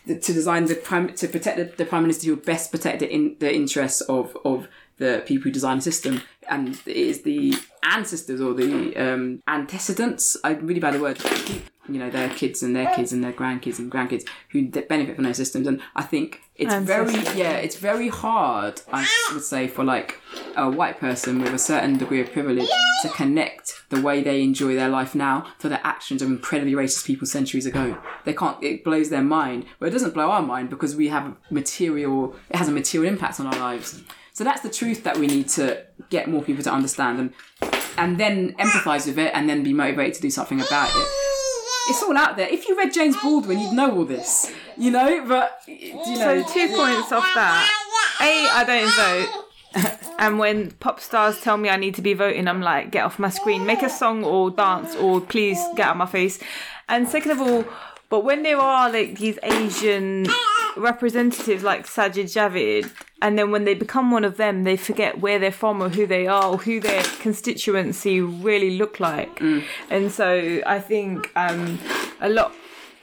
To 0.08 0.32
design 0.32 0.64
the 0.64 0.74
prime 0.74 1.14
to 1.14 1.28
protect 1.28 1.58
the, 1.58 1.64
the 1.64 1.84
prime 1.84 2.02
minister 2.02 2.26
who 2.26 2.34
would 2.34 2.44
best 2.44 2.72
protect 2.72 2.98
the 2.98 3.08
in 3.08 3.36
the 3.38 3.54
interests 3.54 4.00
of 4.00 4.36
of 4.44 4.66
the 4.96 5.22
people 5.24 5.44
who 5.44 5.50
design 5.52 5.76
the 5.76 5.82
system, 5.82 6.22
and 6.48 6.80
it 6.84 6.96
is 6.96 7.22
the 7.22 7.54
ancestors 7.84 8.40
or 8.40 8.54
the 8.54 8.96
um, 8.96 9.40
antecedents. 9.46 10.36
I'm 10.42 10.66
really 10.66 10.80
bad 10.80 10.94
at 10.94 10.96
the 10.96 11.02
word. 11.02 11.20
You 11.88 11.98
know, 11.98 12.10
their 12.10 12.28
kids 12.28 12.62
and 12.62 12.76
their 12.76 12.94
kids 12.94 13.12
and 13.12 13.24
their 13.24 13.32
grandkids 13.32 13.80
and 13.80 13.90
grandkids 13.90 14.24
who 14.50 14.68
benefit 14.68 15.16
from 15.16 15.24
those 15.24 15.36
systems, 15.36 15.66
and 15.66 15.80
I 15.96 16.02
think 16.02 16.40
it's 16.54 16.74
very 16.74 17.14
yeah, 17.36 17.54
it's 17.54 17.76
very 17.76 18.08
hard. 18.08 18.80
I 18.92 19.08
would 19.32 19.42
say 19.42 19.66
for 19.66 19.82
like 19.82 20.20
a 20.56 20.70
white 20.70 21.00
person 21.00 21.40
with 21.40 21.52
a 21.52 21.58
certain 21.58 21.98
degree 21.98 22.20
of 22.20 22.30
privilege 22.32 22.68
to 23.02 23.08
connect 23.08 23.82
the 23.88 24.00
way 24.00 24.22
they 24.22 24.42
enjoy 24.42 24.74
their 24.74 24.88
life 24.88 25.14
now 25.14 25.46
to 25.58 25.68
the 25.68 25.84
actions 25.84 26.22
of 26.22 26.28
incredibly 26.28 26.74
racist 26.74 27.04
people 27.04 27.26
centuries 27.26 27.66
ago. 27.66 27.98
They 28.24 28.34
can't. 28.34 28.62
It 28.62 28.84
blows 28.84 29.10
their 29.10 29.22
mind. 29.22 29.66
But 29.80 29.88
it 29.88 29.92
doesn't 29.92 30.14
blow 30.14 30.30
our 30.30 30.42
mind 30.42 30.70
because 30.70 30.94
we 30.94 31.08
have 31.08 31.34
material. 31.50 32.36
It 32.48 32.56
has 32.56 32.68
a 32.68 32.72
material 32.72 33.12
impact 33.12 33.40
on 33.40 33.46
our 33.48 33.58
lives. 33.58 34.02
So 34.34 34.44
that's 34.44 34.62
the 34.62 34.70
truth 34.70 35.04
that 35.04 35.18
we 35.18 35.26
need 35.26 35.48
to 35.50 35.84
get 36.10 36.28
more 36.28 36.42
people 36.42 36.62
to 36.64 36.72
understand 36.72 37.18
and 37.18 37.34
and 37.98 38.18
then 38.18 38.54
empathise 38.54 39.06
with 39.06 39.18
it 39.18 39.32
and 39.34 39.48
then 39.48 39.62
be 39.62 39.72
motivated 39.72 40.14
to 40.14 40.22
do 40.22 40.30
something 40.30 40.60
about 40.60 40.88
it. 40.94 41.08
It's 41.88 42.02
all 42.02 42.16
out 42.16 42.36
there. 42.36 42.48
If 42.48 42.68
you 42.68 42.76
read 42.76 42.92
James 42.92 43.16
Baldwin, 43.22 43.58
you'd 43.58 43.72
know 43.72 43.96
all 43.96 44.04
this, 44.04 44.52
you 44.76 44.90
know. 44.90 45.24
But 45.26 45.60
you 45.66 45.94
know, 46.18 46.42
So 46.42 46.52
two 46.52 46.68
points 46.76 47.12
off 47.12 47.26
that. 47.34 47.70
A, 48.20 48.48
I 48.50 48.64
don't 48.64 48.92
vote. 48.94 49.98
And 50.18 50.38
when 50.38 50.70
pop 50.72 51.00
stars 51.00 51.40
tell 51.40 51.56
me 51.56 51.68
I 51.68 51.76
need 51.76 51.96
to 51.96 52.02
be 52.02 52.14
voting, 52.14 52.46
I'm 52.46 52.60
like, 52.60 52.92
get 52.92 53.04
off 53.04 53.18
my 53.18 53.30
screen, 53.30 53.66
make 53.66 53.82
a 53.82 53.88
song 53.90 54.22
or 54.22 54.50
dance, 54.52 54.94
or 54.94 55.20
please 55.20 55.58
get 55.74 55.86
out 55.88 55.92
of 55.92 55.96
my 55.96 56.06
face. 56.06 56.38
And 56.88 57.08
second 57.08 57.32
of 57.32 57.40
all, 57.40 57.64
but 58.08 58.22
when 58.22 58.44
there 58.44 58.58
are 58.58 58.88
like 58.92 59.18
these 59.18 59.38
Asian 59.42 60.26
representatives 60.76 61.62
like 61.62 61.86
Sajid 61.86 62.24
Javid, 62.24 62.90
and 63.20 63.38
then 63.38 63.50
when 63.50 63.64
they 63.64 63.74
become 63.74 64.10
one 64.10 64.24
of 64.24 64.36
them, 64.36 64.64
they 64.64 64.76
forget 64.76 65.20
where 65.20 65.38
they're 65.38 65.52
from 65.52 65.82
or 65.82 65.88
who 65.88 66.06
they 66.06 66.26
are 66.26 66.46
or 66.46 66.58
who 66.58 66.80
their 66.80 67.02
constituency 67.20 68.20
really 68.20 68.76
look 68.76 69.00
like. 69.00 69.40
And 69.90 70.10
so 70.10 70.60
I 70.66 70.80
think 70.80 71.30
um, 71.36 71.78
a 72.20 72.28
lot. 72.28 72.52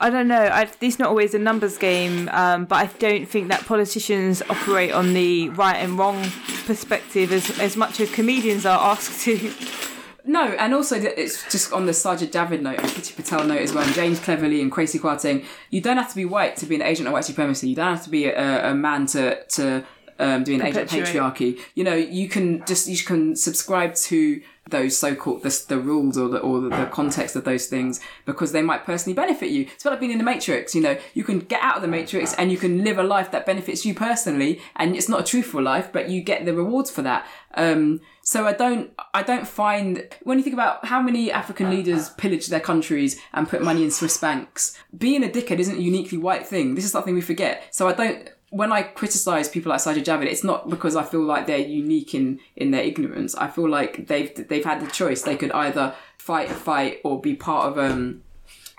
I 0.02 0.08
don't 0.08 0.28
know. 0.28 0.40
I, 0.40 0.66
it's 0.80 0.98
not 0.98 1.08
always 1.08 1.34
a 1.34 1.38
numbers 1.38 1.76
game, 1.76 2.30
um, 2.32 2.64
but 2.64 2.76
I 2.76 2.86
don't 2.98 3.26
think 3.26 3.48
that 3.48 3.66
politicians 3.66 4.42
operate 4.48 4.92
on 4.92 5.12
the 5.12 5.50
right 5.50 5.76
and 5.76 5.98
wrong 5.98 6.26
perspective 6.64 7.32
as 7.32 7.58
as 7.60 7.76
much 7.76 8.00
as 8.00 8.10
comedians 8.10 8.64
are 8.64 8.78
asked 8.78 9.24
to. 9.24 9.52
No, 10.24 10.44
and 10.44 10.74
also 10.74 10.96
it's 10.96 11.50
just 11.50 11.72
on 11.72 11.86
the 11.86 11.92
Sajid 11.92 12.30
Javid 12.30 12.60
note 12.60 12.78
and 12.78 12.88
Priti 12.88 13.14
Patel 13.16 13.44
note 13.44 13.60
as 13.60 13.72
well, 13.72 13.84
and 13.84 13.94
James 13.94 14.20
Cleverly 14.20 14.60
and 14.60 14.70
Crazy 14.70 14.98
Quad 14.98 15.20
saying 15.20 15.44
you 15.70 15.80
don't 15.80 15.96
have 15.96 16.10
to 16.10 16.16
be 16.16 16.24
white 16.24 16.56
to 16.58 16.66
be 16.66 16.74
an 16.74 16.82
agent 16.82 17.06
of 17.06 17.12
white 17.12 17.24
supremacy. 17.24 17.68
You 17.68 17.76
don't 17.76 17.94
have 17.94 18.04
to 18.04 18.10
be 18.10 18.26
a, 18.26 18.70
a 18.70 18.74
man 18.74 19.06
to 19.06 19.42
to 19.44 19.84
um, 20.20 20.44
do 20.44 20.54
an 20.54 20.60
of 20.60 20.74
patriarchy. 20.88 21.58
You 21.74 21.84
know, 21.84 21.94
you 21.94 22.28
can 22.28 22.64
just 22.66 22.86
you 22.88 22.98
can 22.98 23.34
subscribe 23.36 23.94
to 23.96 24.40
those 24.68 24.96
so-called 24.96 25.42
the, 25.42 25.64
the 25.68 25.78
rules 25.78 26.16
or 26.16 26.28
the 26.28 26.38
or 26.38 26.60
the, 26.60 26.68
the 26.68 26.86
context 26.86 27.34
of 27.34 27.44
those 27.44 27.66
things 27.66 27.98
because 28.24 28.52
they 28.52 28.62
might 28.62 28.84
personally 28.84 29.14
benefit 29.14 29.50
you. 29.50 29.62
It's 29.74 29.84
like 29.84 29.98
being 29.98 30.12
in 30.12 30.18
the 30.18 30.24
Matrix. 30.24 30.74
You 30.74 30.82
know, 30.82 30.98
you 31.14 31.24
can 31.24 31.40
get 31.40 31.60
out 31.62 31.76
of 31.76 31.82
the 31.82 31.88
Matrix 31.88 32.34
and 32.34 32.52
you 32.52 32.58
can 32.58 32.84
live 32.84 32.98
a 32.98 33.02
life 33.02 33.30
that 33.32 33.46
benefits 33.46 33.84
you 33.84 33.94
personally, 33.94 34.60
and 34.76 34.94
it's 34.94 35.08
not 35.08 35.20
a 35.20 35.24
truthful 35.24 35.62
life, 35.62 35.92
but 35.92 36.08
you 36.08 36.22
get 36.22 36.44
the 36.44 36.54
rewards 36.54 36.90
for 36.90 37.02
that. 37.02 37.26
Um, 37.54 38.00
so 38.22 38.46
I 38.46 38.52
don't, 38.52 38.92
I 39.12 39.24
don't 39.24 39.48
find 39.48 40.06
when 40.22 40.38
you 40.38 40.44
think 40.44 40.54
about 40.54 40.84
how 40.84 41.02
many 41.02 41.32
African 41.32 41.68
leaders 41.70 42.10
pillage 42.10 42.46
their 42.46 42.60
countries 42.60 43.20
and 43.32 43.48
put 43.48 43.60
money 43.62 43.82
in 43.82 43.90
Swiss 43.90 44.18
banks. 44.18 44.78
Being 44.96 45.24
a 45.24 45.28
dickhead 45.28 45.58
isn't 45.58 45.78
a 45.78 45.80
uniquely 45.80 46.18
white 46.18 46.46
thing. 46.46 46.76
This 46.76 46.84
is 46.84 46.92
something 46.92 47.14
we 47.14 47.22
forget. 47.22 47.74
So 47.74 47.88
I 47.88 47.92
don't. 47.92 48.30
When 48.50 48.72
I 48.72 48.82
criticize 48.82 49.48
people 49.48 49.70
like 49.70 49.80
Sajid 49.80 50.04
Javid, 50.04 50.26
it's 50.26 50.44
not 50.44 50.68
because 50.68 50.96
I 50.96 51.04
feel 51.04 51.22
like 51.22 51.46
they're 51.46 51.58
unique 51.58 52.14
in 52.14 52.40
in 52.56 52.70
their 52.72 52.82
ignorance. 52.82 53.34
I 53.36 53.48
feel 53.48 53.68
like 53.68 54.06
they've 54.08 54.32
they've 54.48 54.64
had 54.64 54.80
the 54.80 54.90
choice. 54.90 55.22
They 55.22 55.36
could 55.36 55.52
either 55.52 55.94
fight 56.18 56.50
a 56.50 56.54
fight 56.54 57.00
or 57.04 57.20
be 57.20 57.34
part 57.34 57.68
of 57.70 57.78
um 57.78 58.22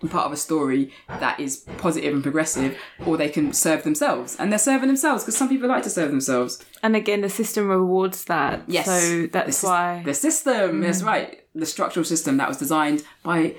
part 0.09 0.26
of 0.26 0.32
a 0.32 0.38
story 0.38 0.91
that 1.07 1.39
is 1.39 1.57
positive 1.78 2.11
and 2.13 2.24
progressive, 2.24 2.76
or 3.05 3.17
they 3.17 3.30
can 3.30 3.53
serve 3.53 3.84
themselves, 3.84 4.36
and 4.39 4.51
they're 4.51 4.57
serving 4.59 4.88
themselves 4.88 5.24
because 5.24 5.38
some 5.38 5.47
people 5.47 5.69
like 5.69 5.84
to 5.84 5.89
serve 5.91 6.09
themselves. 6.09 6.65
And 6.84 6.95
again, 6.95 7.22
the 7.22 7.30
system 7.30 7.67
rewards 7.69 8.26
that. 8.26 8.63
Yes. 8.67 8.88
So 8.88 8.99
The 8.99 9.28
that's 9.28 9.61
sys- 9.61 9.63
why. 9.63 10.01
the 10.03 10.13
system. 10.15 10.82
That's 10.82 11.03
right. 11.03 11.38
The 11.53 11.65
structural 11.67 12.03
system 12.03 12.38
that 12.38 12.47
was 12.47 12.57
designed 12.57 13.03
by 13.24 13.55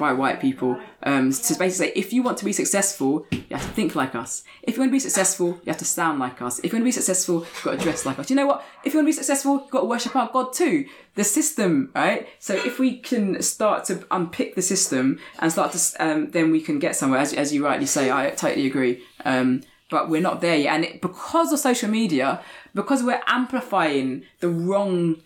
by 0.00 0.14
white 0.14 0.40
people 0.40 0.80
um, 1.02 1.30
to 1.30 1.54
basically 1.54 1.70
say 1.70 1.92
if 1.94 2.12
you 2.12 2.22
want 2.22 2.38
to 2.38 2.44
be 2.46 2.52
successful, 2.52 3.26
you 3.30 3.44
have 3.50 3.62
to 3.62 3.68
think 3.68 3.94
like 3.94 4.14
us. 4.14 4.42
If 4.62 4.74
you 4.74 4.80
want 4.80 4.88
to 4.88 4.92
be 4.92 4.98
successful, 4.98 5.48
you 5.48 5.66
have 5.66 5.76
to 5.76 5.84
sound 5.84 6.18
like 6.18 6.40
us. 6.40 6.58
If 6.60 6.72
you 6.72 6.76
want 6.76 6.82
to 6.82 6.86
be 6.86 6.92
successful, 6.92 7.40
you've 7.40 7.62
got 7.62 7.72
to 7.72 7.84
dress 7.84 8.06
like 8.06 8.18
us. 8.18 8.30
You 8.30 8.36
know 8.36 8.46
what? 8.46 8.64
If 8.82 8.94
you 8.94 8.98
want 8.98 9.06
to 9.06 9.10
be 9.10 9.20
successful, 9.22 9.60
you've 9.60 9.70
got 9.70 9.80
to 9.80 9.86
worship 9.86 10.16
our 10.16 10.30
God 10.32 10.54
too. 10.54 10.86
The 11.16 11.22
system, 11.22 11.90
right? 11.94 12.26
So 12.38 12.54
if 12.54 12.78
we 12.78 12.96
can 12.96 13.42
start 13.42 13.84
to 13.84 14.04
unpick 14.10 14.54
the 14.54 14.62
system 14.62 15.20
and 15.38 15.52
start 15.52 15.72
to, 15.72 16.04
um, 16.04 16.30
then 16.30 16.50
we 16.50 16.62
can 16.62 16.78
get 16.78 16.96
somewhere. 16.96 17.20
As, 17.20 17.34
as 17.34 17.52
you 17.52 17.64
rightly 17.64 17.86
say, 17.86 18.10
I 18.10 18.30
totally 18.30 18.66
agree. 18.66 19.02
Um, 19.26 19.62
but 19.90 20.08
we're 20.08 20.22
not 20.22 20.40
there 20.40 20.56
yet. 20.56 20.74
And 20.74 20.84
it, 20.84 21.02
because 21.02 21.52
of 21.52 21.58
social 21.58 21.90
media, 21.90 22.40
because 22.74 23.02
we're 23.02 23.20
amplifying 23.26 24.22
the 24.38 24.48
wrong 24.48 25.16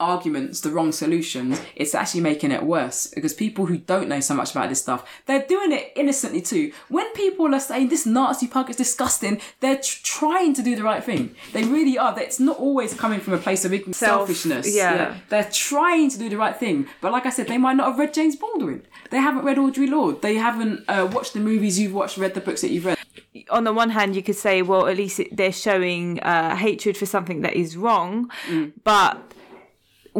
arguments, 0.00 0.60
the 0.60 0.70
wrong 0.70 0.92
solutions, 0.92 1.60
it's 1.74 1.94
actually 1.94 2.20
making 2.20 2.52
it 2.52 2.62
worse 2.62 3.06
because 3.14 3.34
people 3.34 3.66
who 3.66 3.78
don't 3.78 4.08
know 4.08 4.20
so 4.20 4.34
much 4.34 4.52
about 4.52 4.68
this 4.68 4.80
stuff, 4.80 5.04
they're 5.26 5.44
doing 5.46 5.72
it 5.72 5.92
innocently 5.96 6.40
too. 6.40 6.72
When 6.88 7.10
people 7.14 7.54
are 7.54 7.60
saying 7.60 7.88
this 7.88 8.06
Nazi 8.06 8.46
punk 8.46 8.70
is 8.70 8.76
disgusting, 8.76 9.40
they're 9.60 9.76
tr- 9.78 10.00
trying 10.02 10.54
to 10.54 10.62
do 10.62 10.76
the 10.76 10.82
right 10.82 11.02
thing. 11.02 11.34
They 11.52 11.64
really 11.64 11.98
are. 11.98 12.18
It's 12.18 12.40
not 12.40 12.58
always 12.58 12.94
coming 12.94 13.20
from 13.20 13.32
a 13.34 13.38
place 13.38 13.64
of 13.64 13.72
Self- 13.72 13.94
selfishness. 13.96 14.74
yeah. 14.74 15.18
They're 15.28 15.48
trying 15.52 16.10
to 16.10 16.18
do 16.18 16.28
the 16.28 16.36
right 16.36 16.56
thing. 16.56 16.86
But 17.00 17.12
like 17.12 17.26
I 17.26 17.30
said, 17.30 17.48
they 17.48 17.58
might 17.58 17.76
not 17.76 17.88
have 17.88 17.98
read 17.98 18.14
James 18.14 18.36
Baldwin. 18.36 18.82
They 19.10 19.18
haven't 19.18 19.44
read 19.44 19.56
Audre 19.56 19.88
Lorde. 19.88 20.22
They 20.22 20.36
haven't 20.36 20.84
uh, 20.88 21.08
watched 21.12 21.32
the 21.34 21.40
movies 21.40 21.78
you've 21.78 21.94
watched, 21.94 22.16
read 22.18 22.34
the 22.34 22.40
books 22.40 22.60
that 22.62 22.70
you've 22.70 22.84
read. 22.86 22.98
on 23.50 23.64
the 23.64 23.72
one 23.72 23.90
hand, 23.90 24.16
you 24.16 24.22
could 24.22 24.36
say, 24.36 24.62
well, 24.62 24.86
at 24.86 24.96
least 24.96 25.20
it, 25.20 25.36
they're 25.36 25.52
showing 25.52 26.20
uh, 26.20 26.56
hatred 26.56 26.96
for 26.96 27.06
something 27.06 27.42
that 27.42 27.54
is 27.54 27.76
wrong, 27.76 28.30
but 28.84 29.32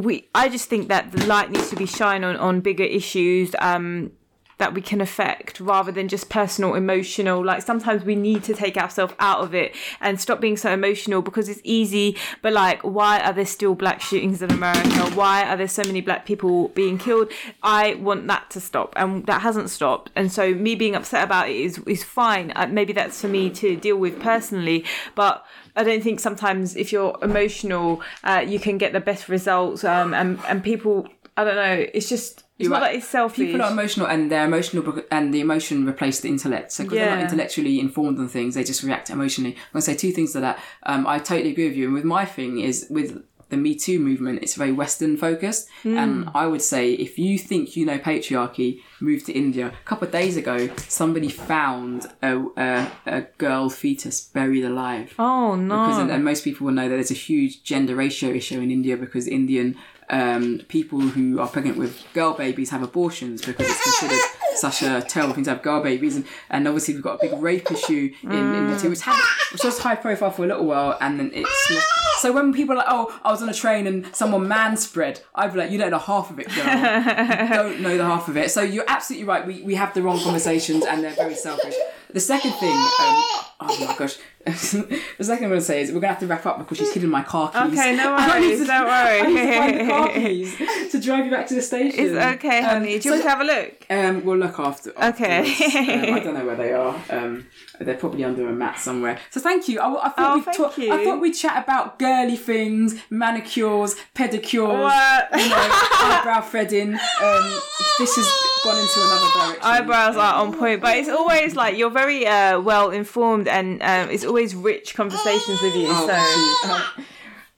we, 0.04 0.28
I 0.34 0.48
just 0.48 0.68
think 0.68 0.88
that 0.88 1.12
the 1.12 1.26
light 1.26 1.50
needs 1.50 1.70
to 1.70 1.76
be 1.76 1.86
shined 1.86 2.24
on 2.24 2.36
on 2.36 2.60
bigger 2.60 2.84
issues. 2.84 3.54
Um, 3.58 4.12
that 4.58 4.74
we 4.74 4.80
can 4.80 5.00
affect 5.00 5.60
rather 5.60 5.90
than 5.90 6.08
just 6.08 6.28
personal 6.28 6.74
emotional 6.74 7.44
like 7.44 7.62
sometimes 7.62 8.04
we 8.04 8.14
need 8.14 8.44
to 8.44 8.54
take 8.54 8.76
ourselves 8.76 9.14
out 9.18 9.40
of 9.40 9.54
it 9.54 9.74
and 10.00 10.20
stop 10.20 10.40
being 10.40 10.56
so 10.56 10.70
emotional 10.72 11.22
because 11.22 11.48
it's 11.48 11.60
easy 11.64 12.16
but 12.42 12.52
like 12.52 12.82
why 12.82 13.20
are 13.20 13.32
there 13.32 13.46
still 13.46 13.74
black 13.74 14.00
shootings 14.00 14.42
in 14.42 14.50
america 14.50 15.14
why 15.14 15.44
are 15.44 15.56
there 15.56 15.68
so 15.68 15.82
many 15.84 16.00
black 16.00 16.26
people 16.26 16.68
being 16.68 16.98
killed 16.98 17.30
i 17.62 17.94
want 17.94 18.26
that 18.26 18.48
to 18.50 18.60
stop 18.60 18.92
and 18.96 19.26
that 19.26 19.42
hasn't 19.42 19.70
stopped 19.70 20.10
and 20.14 20.32
so 20.32 20.52
me 20.54 20.74
being 20.74 20.94
upset 20.94 21.24
about 21.24 21.48
it 21.48 21.56
is 21.56 21.78
is 21.86 22.04
fine 22.04 22.52
uh, 22.56 22.66
maybe 22.66 22.92
that's 22.92 23.20
for 23.20 23.28
me 23.28 23.48
to 23.48 23.76
deal 23.76 23.96
with 23.96 24.20
personally 24.20 24.84
but 25.14 25.44
I 25.76 25.84
don't 25.84 26.02
think 26.02 26.18
sometimes 26.18 26.74
if 26.74 26.90
you're 26.90 27.16
emotional, 27.22 28.02
uh, 28.24 28.44
you 28.44 28.58
can 28.58 28.78
get 28.78 28.92
the 28.92 28.98
best 29.00 29.28
results. 29.28 29.84
Um, 29.84 30.12
and 30.12 30.40
and 30.48 30.62
people, 30.62 31.06
I 31.36 31.44
don't 31.44 31.54
know. 31.54 31.86
It's 31.94 32.08
just 32.08 32.42
it's 32.58 32.68
not 32.68 32.82
right. 32.82 32.92
that 32.92 32.98
it's 32.98 33.08
selfish. 33.08 33.46
People 33.46 33.62
are 33.62 33.70
emotional, 33.70 34.06
and 34.06 34.30
they're 34.30 34.44
emotional, 34.44 35.02
and 35.10 35.32
the 35.32 35.40
emotion 35.40 35.86
replaced 35.86 36.22
the 36.22 36.28
intellect. 36.28 36.72
So 36.72 36.84
because 36.84 36.98
they're 36.98 37.14
not 37.14 37.24
intellectually 37.24 37.78
informed 37.78 38.18
on 38.18 38.28
things, 38.28 38.54
they 38.54 38.64
just 38.64 38.82
react 38.82 39.10
emotionally. 39.10 39.52
I'm 39.52 39.72
going 39.74 39.80
to 39.80 39.82
say 39.82 39.94
two 39.94 40.12
things 40.12 40.32
to 40.32 40.40
that. 40.40 40.58
Um, 40.82 41.06
I 41.06 41.18
totally 41.18 41.50
agree 41.50 41.68
with 41.68 41.76
you. 41.76 41.86
And 41.86 41.94
with 41.94 42.04
my 42.04 42.24
thing 42.24 42.58
is 42.60 42.86
with 42.90 43.22
the 43.48 43.56
Me 43.56 43.74
Too 43.74 43.98
movement, 43.98 44.40
it's 44.42 44.54
very 44.54 44.72
Western 44.72 45.16
focused. 45.16 45.68
Hmm. 45.82 45.96
And 45.96 46.30
I 46.34 46.46
would 46.46 46.62
say 46.62 46.92
if 46.92 47.18
you 47.18 47.38
think 47.38 47.76
you 47.76 47.86
know 47.86 47.98
patriarchy, 47.98 48.80
move 49.00 49.24
to 49.24 49.32
India. 49.32 49.68
A 49.68 49.84
couple 49.84 50.06
of 50.06 50.12
days 50.12 50.36
ago, 50.36 50.68
somebody 50.88 51.28
found 51.28 52.06
a, 52.22 52.44
a, 52.56 52.90
a 53.06 53.20
girl 53.38 53.70
fetus 53.70 54.20
buried 54.20 54.64
alive. 54.64 55.14
oh 55.18 55.54
no! 55.54 55.86
Because, 55.86 56.10
and 56.10 56.24
most 56.24 56.44
people 56.44 56.66
will 56.66 56.74
know 56.74 56.88
that 56.88 56.94
there's 56.96 57.10
a 57.10 57.14
huge 57.14 57.62
gender 57.62 57.94
ratio 57.94 58.30
issue 58.30 58.60
in 58.60 58.70
India 58.70 58.96
because 58.96 59.26
Indian 59.26 59.76
um, 60.10 60.60
people 60.68 61.00
who 61.00 61.40
are 61.40 61.48
pregnant 61.48 61.76
with 61.78 62.02
girl 62.14 62.32
babies 62.34 62.70
have 62.70 62.82
abortions 62.82 63.44
because 63.44 63.66
it's 63.68 63.82
considered 63.82 64.20
such 64.56 64.82
a 64.82 65.02
terrible 65.02 65.34
thing 65.34 65.44
to 65.44 65.50
have 65.50 65.62
girl 65.62 65.82
babies. 65.82 66.16
And, 66.16 66.24
and 66.50 66.66
obviously, 66.66 66.94
we've 66.94 67.02
got 67.02 67.22
a 67.22 67.28
big 67.28 67.40
rape 67.40 67.70
issue 67.70 68.12
in 68.22 68.32
India 68.32 68.78
too, 68.78 68.90
which, 68.90 69.02
had, 69.02 69.20
which 69.52 69.62
was 69.62 69.78
high 69.78 69.94
profile 69.96 70.30
for 70.30 70.44
a 70.44 70.48
little 70.48 70.64
while 70.66 70.96
and 71.00 71.18
then 71.20 71.30
it's. 71.34 71.70
lost- 71.70 71.86
So 72.20 72.32
when 72.32 72.52
people 72.52 72.74
are 72.74 72.78
like, 72.78 72.86
oh, 72.88 73.20
I 73.24 73.30
was 73.30 73.42
on 73.42 73.48
a 73.48 73.54
train 73.54 73.86
and 73.86 74.12
someone 74.16 74.48
man 74.48 74.76
spread, 74.76 75.20
I'd 75.36 75.52
be 75.52 75.58
like, 75.60 75.70
you 75.70 75.78
don't 75.78 75.90
know 75.92 75.98
half 76.00 76.30
of 76.30 76.40
it, 76.40 76.48
girl. 76.48 76.64
you 76.64 77.48
don't 77.54 77.80
know 77.80 77.96
the 77.96 78.04
half 78.04 78.26
of 78.28 78.36
it. 78.36 78.50
So 78.50 78.62
you're 78.62 78.84
absolutely 78.88 79.26
right. 79.28 79.46
We, 79.46 79.62
we 79.62 79.74
have 79.76 79.94
the 79.94 80.02
wrong 80.02 80.18
conversations 80.20 80.84
and 80.84 81.04
they're 81.04 81.12
very 81.14 81.36
selfish. 81.36 81.74
The 82.12 82.20
second 82.20 82.52
thing, 82.52 82.72
um, 82.72 83.22
oh 83.60 83.76
my 83.86 83.94
gosh, 83.96 84.16
the 84.52 85.24
second 85.24 85.44
I'm 85.44 85.50
going 85.50 85.60
to 85.60 85.60
say 85.60 85.82
is 85.82 85.88
we're 85.88 85.94
going 85.94 86.02
to 86.02 86.08
have 86.08 86.18
to 86.20 86.26
wrap 86.26 86.46
up 86.46 86.58
because 86.58 86.78
she's 86.78 86.92
hidden 86.92 87.10
my 87.10 87.22
car 87.22 87.50
keys. 87.50 87.78
Okay, 87.78 87.96
no 87.96 88.14
worries, 88.16 88.60
to- 88.60 88.66
don't 88.66 88.84
worry. 88.86 89.20
I 89.20 89.26
need 89.26 89.36
to 89.36 89.58
find 89.58 89.80
the 89.80 89.84
car 89.86 90.08
keys 90.08 90.56
to 90.92 91.00
drive 91.00 91.24
you 91.24 91.30
back 91.30 91.46
to 91.48 91.54
the 91.54 91.62
station. 91.62 91.98
it's 91.98 92.14
okay, 92.36 92.58
Um, 92.60 92.64
honey. 92.64 92.86
Do 92.86 92.94
you 92.94 93.00
so- 93.02 93.10
want 93.10 93.22
to 93.22 93.28
have 93.30 93.40
a 93.40 93.44
look? 93.44 93.86
um, 93.90 94.24
we'll 94.24 94.36
look 94.38 94.58
after. 94.58 94.90
Okay. 95.02 95.40
um, 95.40 96.14
I 96.14 96.20
don't 96.20 96.34
know 96.34 96.44
where 96.46 96.56
they 96.56 96.72
are. 96.72 97.00
Um, 97.10 97.46
they're 97.80 97.94
probably 97.96 98.24
under 98.24 98.48
a 98.48 98.52
mat 98.52 98.78
somewhere. 98.78 99.18
So 99.30 99.40
thank 99.40 99.68
you. 99.68 99.80
I, 99.80 100.06
I 100.06 100.08
thought 100.10 100.14
Oh, 100.18 100.34
we'd 100.36 100.44
thank 100.44 100.56
talk, 100.56 100.78
you. 100.78 100.92
I 100.92 101.04
thought 101.04 101.20
we'd 101.20 101.32
chat 101.34 101.62
about 101.62 101.98
girly 101.98 102.36
things, 102.36 103.00
manicures, 103.10 103.94
pedicures, 104.14 104.82
What? 104.82 105.28
you 105.40 105.48
know, 105.48 105.68
eyebrow 105.70 106.40
threading. 106.40 106.94
Um, 106.94 107.60
this 107.98 108.14
has 108.16 108.28
gone 108.64 108.78
into 108.78 109.00
another 109.00 109.52
direction. 109.52 109.62
Eyebrows 109.70 110.16
are 110.16 110.34
on 110.42 110.56
point, 110.56 110.80
but 110.80 110.96
it's 110.96 111.08
always 111.08 111.54
like 111.56 111.76
you're 111.76 111.90
very 111.90 112.26
uh, 112.26 112.60
well 112.60 112.90
informed, 112.90 113.46
and 113.48 113.80
um, 113.82 114.10
it's 114.10 114.24
always 114.24 114.37
rich 114.54 114.94
conversations 114.94 115.60
with 115.62 115.74
you. 115.74 115.86
Oh, 115.88 116.06
so. 116.06 116.70
Uh, 116.70 117.04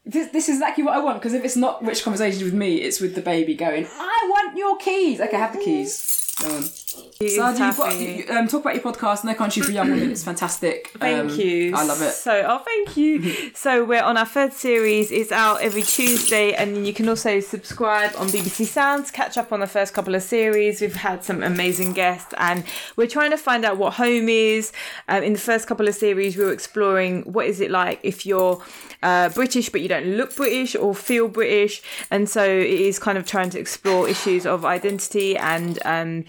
this, 0.07 0.31
this 0.31 0.49
is 0.49 0.57
exactly 0.57 0.83
what 0.83 0.95
I 0.95 1.01
want 1.01 1.21
because 1.21 1.35
if 1.35 1.45
it's 1.45 1.57
not 1.57 1.85
rich 1.85 2.03
conversations 2.03 2.43
with 2.43 2.55
me, 2.55 2.77
it's 2.77 3.01
with 3.01 3.15
the 3.15 3.21
baby 3.21 3.55
going, 3.55 3.87
I 3.87 4.27
want 4.29 4.57
your 4.57 4.77
keys. 4.79 5.21
Okay, 5.21 5.37
have 5.37 5.53
the 5.53 5.61
keys. 5.63 6.35
Go 6.41 6.49
on. 6.49 6.65
So, 6.91 7.25
you've 7.25 7.77
got, 7.77 7.97
you, 7.99 8.25
um, 8.31 8.49
talk 8.49 8.63
about 8.63 8.75
your 8.75 8.83
podcast, 8.83 9.25
No 9.25 9.35
Country 9.35 9.63
for 9.63 9.71
Young 9.71 9.91
Women. 9.91 10.11
It's 10.11 10.25
fantastic. 10.25 10.89
Thank 10.99 11.31
Um, 11.31 11.39
you. 11.39 11.75
I 11.77 11.85
love 11.85 12.03
it. 12.03 12.13
So, 12.13 12.45
oh, 12.49 12.59
thank 12.65 12.97
you. 12.97 13.51
so, 13.55 13.85
we're 13.85 14.03
on 14.03 14.17
our 14.17 14.27
third 14.27 14.53
series. 14.53 15.13
It's 15.13 15.31
out 15.31 15.61
every 15.61 15.83
Tuesday, 15.83 16.53
and 16.55 16.87
you 16.87 16.93
can 16.93 17.09
also 17.09 17.39
subscribe 17.41 18.13
on 18.17 18.29
BBC 18.29 18.67
Sounds, 18.67 19.11
catch 19.11 19.39
up 19.39 19.53
on 19.53 19.61
the 19.61 19.67
first 19.67 19.95
couple 19.95 20.15
of 20.15 20.23
series. 20.23 20.81
We've 20.81 20.95
had 20.95 21.23
some 21.23 21.43
amazing 21.43 21.93
guests, 21.93 22.35
and 22.39 22.65
we're 22.97 23.07
trying 23.07 23.31
to 23.31 23.39
find 23.39 23.65
out 23.65 23.77
what 23.79 23.95
home 23.95 24.29
is. 24.29 24.73
Um, 25.09 25.23
in 25.23 25.33
the 25.35 25.39
first 25.39 25.69
couple 25.69 25.87
of 25.87 25.95
series, 25.95 26.37
we 26.37 26.45
were 26.45 26.53
exploring 26.53 27.23
what 27.23 27.47
is 27.47 27.61
it 27.61 27.71
like 27.71 28.01
if 28.03 28.27
you're 28.27 28.63
uh, 29.03 29.29
British 29.31 29.71
but 29.71 29.81
you 29.81 29.89
don't 29.89 30.07
look 30.07 30.35
British 30.37 30.75
or 30.75 30.95
feel 30.95 31.29
British, 31.29 31.83
and 32.11 32.29
so 32.29 32.43
it 32.45 32.67
is 32.67 32.99
kind 32.99 33.17
of 33.17 33.27
trying 33.27 33.51
to 33.51 33.59
explore 33.61 34.09
issues 34.09 34.45
of 34.47 34.65
identity 34.65 35.37
and 35.37 35.79
um, 35.85 36.23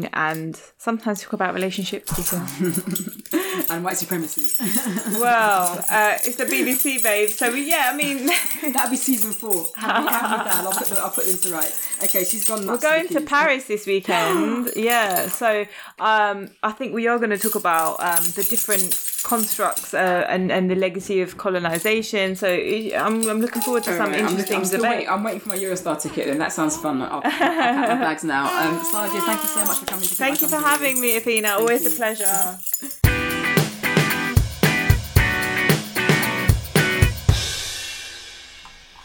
belonging, 0.00 0.10
and 0.14 0.60
sometimes 0.78 1.22
talk 1.22 1.32
about 1.32 1.54
relationships 1.54 2.18
as 2.18 2.32
well. 3.32 3.43
And 3.70 3.84
white 3.84 3.96
supremacy. 3.96 4.44
Well, 5.20 5.84
uh, 5.90 6.18
it's 6.24 6.36
the 6.36 6.44
BBC, 6.44 7.02
babe. 7.02 7.28
So 7.28 7.52
we, 7.52 7.68
yeah, 7.68 7.90
I 7.92 7.96
mean, 7.96 8.26
That'll 8.72 8.90
be 8.90 8.96
season 8.96 9.32
four. 9.32 9.66
Have 9.76 10.08
have. 10.08 10.46
I'll 10.66 10.72
put, 10.72 10.86
the, 10.88 11.00
I'll 11.00 11.10
put 11.10 11.26
them 11.26 11.38
to 11.38 11.52
rights. 11.52 12.02
Okay, 12.02 12.24
she's 12.24 12.46
gone 12.46 12.66
we're 12.66 12.78
going 12.78 13.08
to. 13.08 13.20
Paris 13.20 13.64
this 13.64 13.86
weekend. 13.86 14.72
Yeah, 14.76 15.28
so 15.28 15.64
um, 15.98 16.48
I 16.62 16.72
think 16.72 16.94
we 16.94 17.06
are 17.06 17.18
going 17.18 17.30
to 17.30 17.38
talk 17.38 17.54
about 17.54 18.00
um, 18.00 18.24
the 18.34 18.42
different 18.42 18.98
constructs 19.22 19.94
uh, 19.94 20.26
and 20.28 20.52
and 20.52 20.70
the 20.70 20.74
legacy 20.74 21.20
of 21.22 21.38
colonization. 21.38 22.36
So 22.36 22.48
I'm, 22.48 23.28
I'm 23.28 23.40
looking 23.40 23.62
forward 23.62 23.84
to 23.84 23.96
some 23.96 24.06
Alright, 24.06 24.20
I'm, 24.20 24.28
interesting 24.30 24.58
I'm, 24.58 24.68
debate. 24.68 24.82
waiting, 24.82 25.08
I'm 25.08 25.24
waiting 25.24 25.40
for 25.40 25.48
my 25.50 25.56
Eurostar 25.58 26.00
ticket, 26.00 26.28
and 26.28 26.40
that 26.40 26.52
sounds 26.52 26.76
fun. 26.76 27.00
I'll, 27.02 27.14
I'll 27.14 27.20
pack 27.22 27.88
my 27.88 28.04
bags 28.04 28.24
now. 28.24 28.44
Um, 28.44 28.78
Sadia, 28.80 29.24
thank 29.24 29.42
you 29.42 29.48
so 29.48 29.64
much 29.64 29.78
for 29.78 29.86
coming. 29.86 30.04
To 30.04 30.14
Thank 30.14 30.42
you 30.42 30.48
for 30.48 30.56
having 30.58 31.00
me, 31.00 31.16
Athena. 31.16 31.50
Always 31.50 31.86
a 31.86 31.90
pleasure. 31.90 32.58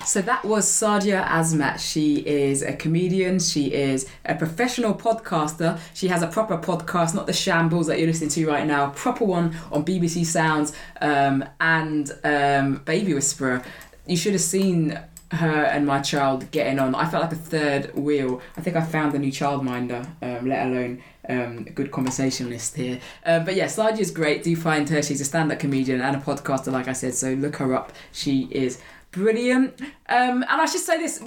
So 0.09 0.23
that 0.23 0.43
was 0.43 0.65
Sadia 0.65 1.23
Azmat. 1.23 1.77
She 1.77 2.15
is 2.15 2.63
a 2.63 2.73
comedian. 2.73 3.37
She 3.37 3.71
is 3.71 4.09
a 4.25 4.33
professional 4.33 4.95
podcaster. 4.95 5.79
She 5.93 6.07
has 6.07 6.23
a 6.23 6.27
proper 6.27 6.57
podcast, 6.57 7.13
not 7.13 7.27
the 7.27 7.33
shambles 7.33 7.85
that 7.85 7.99
you're 7.99 8.07
listening 8.07 8.31
to 8.31 8.47
right 8.47 8.65
now. 8.65 8.89
Proper 8.89 9.23
one 9.25 9.55
on 9.71 9.85
BBC 9.85 10.25
Sounds 10.25 10.73
um, 10.99 11.45
and 11.61 12.11
um, 12.23 12.77
Baby 12.85 13.13
Whisperer. 13.13 13.61
You 14.07 14.17
should 14.17 14.33
have 14.33 14.41
seen 14.41 14.99
her 15.31 15.63
and 15.65 15.85
my 15.85 16.01
child 16.01 16.49
getting 16.49 16.79
on. 16.79 16.95
I 16.95 17.07
felt 17.07 17.21
like 17.21 17.33
a 17.33 17.35
third 17.35 17.93
wheel. 17.93 18.41
I 18.57 18.61
think 18.61 18.75
I 18.75 18.81
found 18.81 19.13
a 19.13 19.19
new 19.19 19.31
childminder, 19.31 20.07
um, 20.23 20.47
let 20.47 20.65
alone 20.65 21.03
um, 21.29 21.65
good 21.65 21.91
conversationalist 21.91 22.75
here. 22.75 22.99
Uh, 23.23 23.41
but 23.41 23.55
yeah, 23.55 23.65
Sadia 23.65 23.99
is 23.99 24.09
great. 24.09 24.41
Do 24.41 24.55
find 24.55 24.89
her. 24.89 25.03
She's 25.03 25.21
a 25.21 25.25
stand-up 25.25 25.59
comedian 25.59 26.01
and 26.01 26.15
a 26.15 26.19
podcaster, 26.19 26.71
like 26.71 26.87
I 26.87 26.93
said. 26.93 27.13
So 27.13 27.33
look 27.33 27.57
her 27.57 27.75
up. 27.75 27.93
She 28.11 28.47
is 28.49 28.79
brilliant. 29.11 29.79
Um, 30.07 30.43
and 30.43 30.61
I 30.61 30.65
should 30.65 30.81
say 30.81 30.97
this 30.97 31.21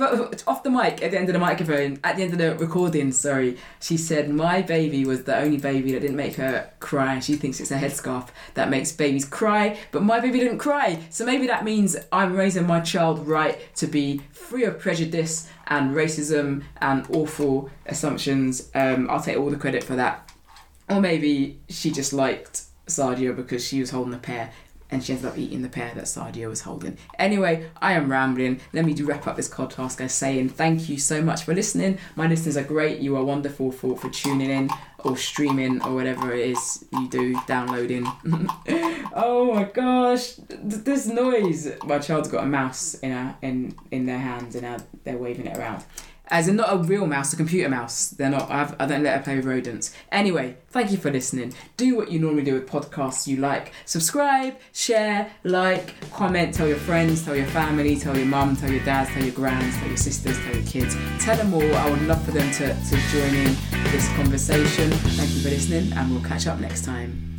off 0.47 0.63
the 0.63 0.71
mic 0.71 1.03
at 1.03 1.11
the 1.11 1.19
end 1.19 1.29
of 1.29 1.33
the 1.33 1.39
microphone, 1.39 1.99
at 2.05 2.17
the 2.17 2.23
end 2.23 2.33
of 2.33 2.39
the 2.39 2.57
recording. 2.57 3.13
Sorry, 3.13 3.59
she 3.81 3.97
said 3.97 4.31
my 4.31 4.63
baby 4.63 5.05
was 5.05 5.25
the 5.25 5.37
only 5.37 5.59
baby 5.59 5.93
that 5.93 6.01
didn't 6.01 6.17
make 6.17 6.37
her 6.37 6.71
cry. 6.81 7.19
She 7.21 7.35
thinks 7.35 7.61
it's 7.61 7.71
a 7.71 7.79
headscarf 7.79 8.29
that 8.55 8.71
makes 8.71 8.93
babies 8.93 9.25
cry, 9.25 9.79
but 9.91 10.03
my 10.03 10.21
baby 10.21 10.39
didn't 10.39 10.59
cry. 10.59 10.99
So 11.11 11.25
maybe 11.25 11.47
that 11.47 11.65
means 11.65 11.97
I'm 12.13 12.35
raising 12.35 12.67
my 12.67 12.81
child 12.81 13.27
right 13.27 13.59
to 13.77 13.87
be 13.87 14.23
free 14.33 14.65
of 14.65 14.79
prejudice 14.79 15.49
and 15.69 15.95
racism 15.95 16.65
and 16.81 17.07
awful 17.11 17.71
assumptions. 17.87 18.71
Um, 18.75 19.09
I'll 19.11 19.23
take 19.23 19.37
all 19.37 19.51
the 19.51 19.57
credit 19.57 19.83
for 19.83 19.97
that. 19.97 20.31
Or 20.89 21.01
maybe 21.01 21.61
she 21.69 21.91
just 21.91 22.13
liked 22.13 22.65
Sadia 22.87 23.35
because 23.35 23.67
she 23.67 23.81
was 23.81 23.91
holding 23.91 24.13
a 24.15 24.19
pear 24.19 24.53
and 24.93 25.03
she 25.03 25.15
ended 25.15 25.29
up 25.29 25.39
eating 25.39 25.63
the 25.63 25.69
pear 25.69 25.91
that 25.95 26.05
Sadia 26.05 26.49
was 26.49 26.61
holding. 26.61 26.99
Anyway, 27.19 27.69
I 27.81 27.95
am 27.95 28.11
rambling. 28.11 28.61
Let 28.73 28.85
me 28.85 28.95
wrap 29.03 29.27
up 29.27 29.37
this 29.37 29.49
podcast 29.49 29.99
by 29.99 30.07
saying 30.07 30.51
thank 30.51 30.89
you 30.89 30.99
so 30.99 31.23
much 31.23 31.43
for 31.43 31.55
listening. 31.55 31.99
My 32.15 32.29
listeners 32.29 32.57
are 32.57 32.63
great. 32.63 33.01
You 33.01 33.17
are 33.17 33.25
wonderful 33.25 33.73
for, 33.73 33.97
for 33.97 34.11
tuning 34.11 34.51
in 34.51 34.71
or 34.99 35.17
streaming 35.17 35.83
or 35.83 35.95
whatever 35.95 36.33
it 36.33 36.51
is 36.51 36.85
you 36.93 37.09
do, 37.09 37.41
downloading. 37.47 38.07
oh 39.15 39.53
my 39.55 39.65
gosh, 39.65 40.35
this 40.63 41.07
noise. 41.07 41.73
My 41.85 41.99
child's 41.99 42.29
got 42.29 42.45
a 42.45 42.47
mouse 42.47 42.95
in 42.95 43.11
her, 43.11 43.35
in 43.43 43.75
in 43.91 44.07
their 44.07 44.19
hands 44.19 44.55
and 44.55 44.67
uh, 44.67 44.79
they're 45.05 45.19
waving 45.19 45.47
it 45.47 45.57
around. 45.57 45.85
As 46.33 46.49
in, 46.49 46.57
not 46.57 46.73
a 46.73 46.79
real 46.79 47.07
mouse, 47.07 47.35
a 47.35 47.37
computer 47.37 47.69
mouse. 47.69 48.09
They're 48.09 48.31
not. 48.31 48.51
I've, 48.51 48.75
I 48.81 48.87
don't 48.87 49.03
let 49.03 49.19
her 49.19 49.23
play 49.23 49.37
with 49.37 49.45
rodents. 49.45 49.95
Anyway, 50.11 50.57
thank 50.71 50.91
you 50.91 50.97
for 50.97 51.11
listening. 51.11 51.53
Do 51.77 51.95
what 51.95 52.11
you 52.11 52.19
normally 52.19 52.43
do 52.43 52.55
with 52.55 52.67
podcasts 52.67 53.27
you 53.27 53.37
like. 53.37 53.73
Subscribe, 53.85 54.57
share, 54.73 55.31
like, 55.45 56.11
comment. 56.11 56.55
Tell 56.55 56.67
your 56.67 56.79
friends, 56.79 57.23
tell 57.23 57.37
your 57.37 57.47
family, 57.49 57.97
tell 57.97 58.17
your 58.17 58.25
mum, 58.25 58.57
tell 58.57 58.71
your 58.71 58.83
dads, 58.83 59.11
tell 59.11 59.23
your 59.23 59.35
grands, 59.35 59.77
tell 59.77 59.89
your 59.89 59.99
sisters, 59.99 60.39
tell 60.39 60.55
your 60.55 60.65
kids. 60.65 60.97
Tell 61.21 61.37
them 61.37 61.53
all. 61.53 61.75
I 61.75 61.91
would 61.91 62.03
love 62.09 62.25
for 62.25 62.31
them 62.31 62.51
to, 62.53 62.69
to 62.69 62.97
join 63.13 63.35
in 63.35 63.55
this 63.93 64.09
conversation. 64.17 64.91
Thank 64.91 65.35
you 65.35 65.41
for 65.43 65.51
listening, 65.51 65.93
and 65.93 66.11
we'll 66.11 66.25
catch 66.25 66.47
up 66.47 66.59
next 66.61 66.87
time. 66.87 67.32